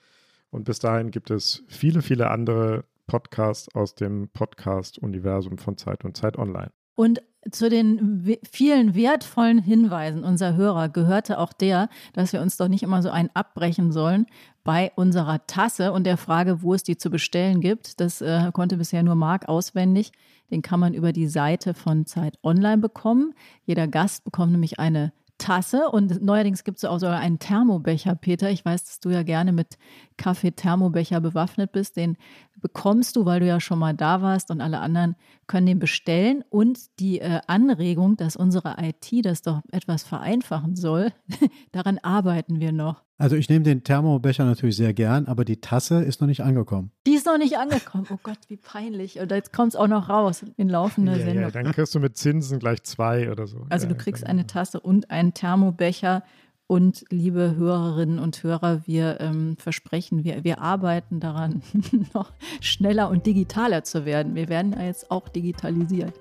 Und 0.50 0.64
bis 0.64 0.78
dahin 0.78 1.10
gibt 1.10 1.30
es 1.30 1.64
viele, 1.68 2.00
viele 2.00 2.30
andere 2.30 2.84
Podcasts 3.06 3.74
aus 3.74 3.96
dem 3.96 4.28
Podcast-Universum 4.28 5.58
von 5.58 5.76
Zeit 5.76 6.04
und 6.04 6.16
Zeit 6.16 6.38
Online. 6.38 6.70
Und 6.96 7.22
zu 7.50 7.68
den 7.68 8.36
vielen 8.50 8.94
wertvollen 8.94 9.58
Hinweisen 9.58 10.24
unserer 10.24 10.56
Hörer 10.56 10.88
gehörte 10.88 11.38
auch 11.38 11.52
der, 11.52 11.88
dass 12.12 12.32
wir 12.32 12.40
uns 12.40 12.56
doch 12.56 12.66
nicht 12.66 12.82
immer 12.82 13.02
so 13.02 13.10
einen 13.10 13.30
abbrechen 13.34 13.92
sollen 13.92 14.26
bei 14.64 14.90
unserer 14.96 15.46
Tasse 15.46 15.92
und 15.92 16.04
der 16.04 16.16
Frage, 16.16 16.62
wo 16.62 16.74
es 16.74 16.82
die 16.82 16.96
zu 16.96 17.08
bestellen 17.08 17.60
gibt. 17.60 18.00
Das 18.00 18.20
äh, 18.20 18.50
konnte 18.52 18.76
bisher 18.78 19.04
nur 19.04 19.14
Marc 19.14 19.48
auswendig. 19.48 20.10
Den 20.50 20.62
kann 20.62 20.80
man 20.80 20.94
über 20.94 21.12
die 21.12 21.28
Seite 21.28 21.74
von 21.74 22.06
Zeit 22.06 22.36
Online 22.42 22.78
bekommen. 22.78 23.32
Jeder 23.64 23.86
Gast 23.86 24.24
bekommt 24.24 24.52
nämlich 24.52 24.80
eine 24.80 25.12
Tasse 25.38 25.90
und 25.90 26.22
neuerdings 26.22 26.64
gibt 26.64 26.78
es 26.78 26.84
auch 26.84 26.98
sogar 26.98 27.18
einen 27.18 27.38
Thermobecher, 27.38 28.14
Peter. 28.14 28.50
Ich 28.50 28.64
weiß, 28.64 28.84
dass 28.84 29.00
du 29.00 29.10
ja 29.10 29.22
gerne 29.22 29.52
mit 29.52 29.76
Kaffee-Thermobecher 30.16 31.20
bewaffnet 31.20 31.72
bist. 31.72 31.96
Den 31.96 32.16
bekommst 32.60 33.16
du, 33.16 33.24
weil 33.24 33.40
du 33.40 33.46
ja 33.46 33.60
schon 33.60 33.78
mal 33.78 33.94
da 33.94 34.22
warst 34.22 34.50
und 34.50 34.60
alle 34.60 34.80
anderen 34.80 35.16
können 35.46 35.66
den 35.66 35.78
bestellen. 35.78 36.44
Und 36.50 36.78
die 36.98 37.20
äh, 37.20 37.40
Anregung, 37.46 38.16
dass 38.16 38.36
unsere 38.36 38.76
IT 38.80 39.24
das 39.24 39.42
doch 39.42 39.60
etwas 39.70 40.02
vereinfachen 40.02 40.76
soll, 40.76 41.12
daran 41.72 41.98
arbeiten 41.98 42.60
wir 42.60 42.72
noch. 42.72 43.02
Also 43.18 43.36
ich 43.36 43.48
nehme 43.48 43.64
den 43.64 43.82
Thermobecher 43.82 44.44
natürlich 44.44 44.76
sehr 44.76 44.92
gern, 44.92 45.26
aber 45.26 45.46
die 45.46 45.60
Tasse 45.60 46.02
ist 46.02 46.20
noch 46.20 46.28
nicht 46.28 46.42
angekommen. 46.42 46.90
Die 47.06 47.14
ist 47.14 47.24
noch 47.24 47.38
nicht 47.38 47.56
angekommen. 47.56 48.06
Oh 48.10 48.18
Gott, 48.22 48.38
wie 48.48 48.58
peinlich. 48.58 49.18
Und 49.18 49.30
jetzt 49.30 49.54
kommt 49.54 49.72
es 49.72 49.76
auch 49.76 49.88
noch 49.88 50.10
raus 50.10 50.44
in 50.58 50.68
laufender 50.68 51.16
ja, 51.16 51.24
Sendung. 51.24 51.42
Ja, 51.42 51.50
dann 51.50 51.72
kriegst 51.72 51.94
du 51.94 52.00
mit 52.00 52.18
Zinsen 52.18 52.58
gleich 52.58 52.82
zwei 52.82 53.30
oder 53.30 53.46
so. 53.46 53.64
Also 53.70 53.86
ja, 53.86 53.92
du 53.92 53.98
kriegst 53.98 54.26
eine 54.26 54.46
Tasse 54.46 54.80
und 54.80 55.10
einen 55.10 55.32
Thermobecher. 55.32 56.24
Und 56.68 57.04
liebe 57.10 57.54
Hörerinnen 57.56 58.18
und 58.18 58.42
Hörer, 58.42 58.82
wir 58.86 59.20
ähm, 59.20 59.56
versprechen, 59.56 60.24
wir, 60.24 60.42
wir 60.42 60.60
arbeiten 60.60 61.20
daran, 61.20 61.62
noch 62.14 62.32
schneller 62.60 63.08
und 63.08 63.24
digitaler 63.24 63.84
zu 63.84 64.04
werden. 64.04 64.34
Wir 64.34 64.48
werden 64.48 64.72
ja 64.72 64.82
jetzt 64.82 65.10
auch 65.10 65.28
digitalisiert. 65.28 66.12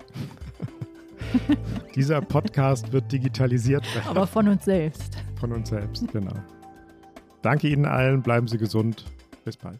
Dieser 1.96 2.22
Podcast 2.22 2.92
wird 2.94 3.12
digitalisiert 3.12 3.84
werden. 3.96 4.08
Aber 4.08 4.28
von 4.28 4.48
uns 4.48 4.66
selbst. 4.66 5.18
Von 5.40 5.52
uns 5.52 5.70
selbst, 5.70 6.12
genau. 6.12 6.36
Danke 7.42 7.68
Ihnen 7.68 7.86
allen, 7.86 8.22
bleiben 8.22 8.48
Sie 8.48 8.60
gesund. 8.60 9.06
Bis 9.44 9.58
bald. 9.58 9.80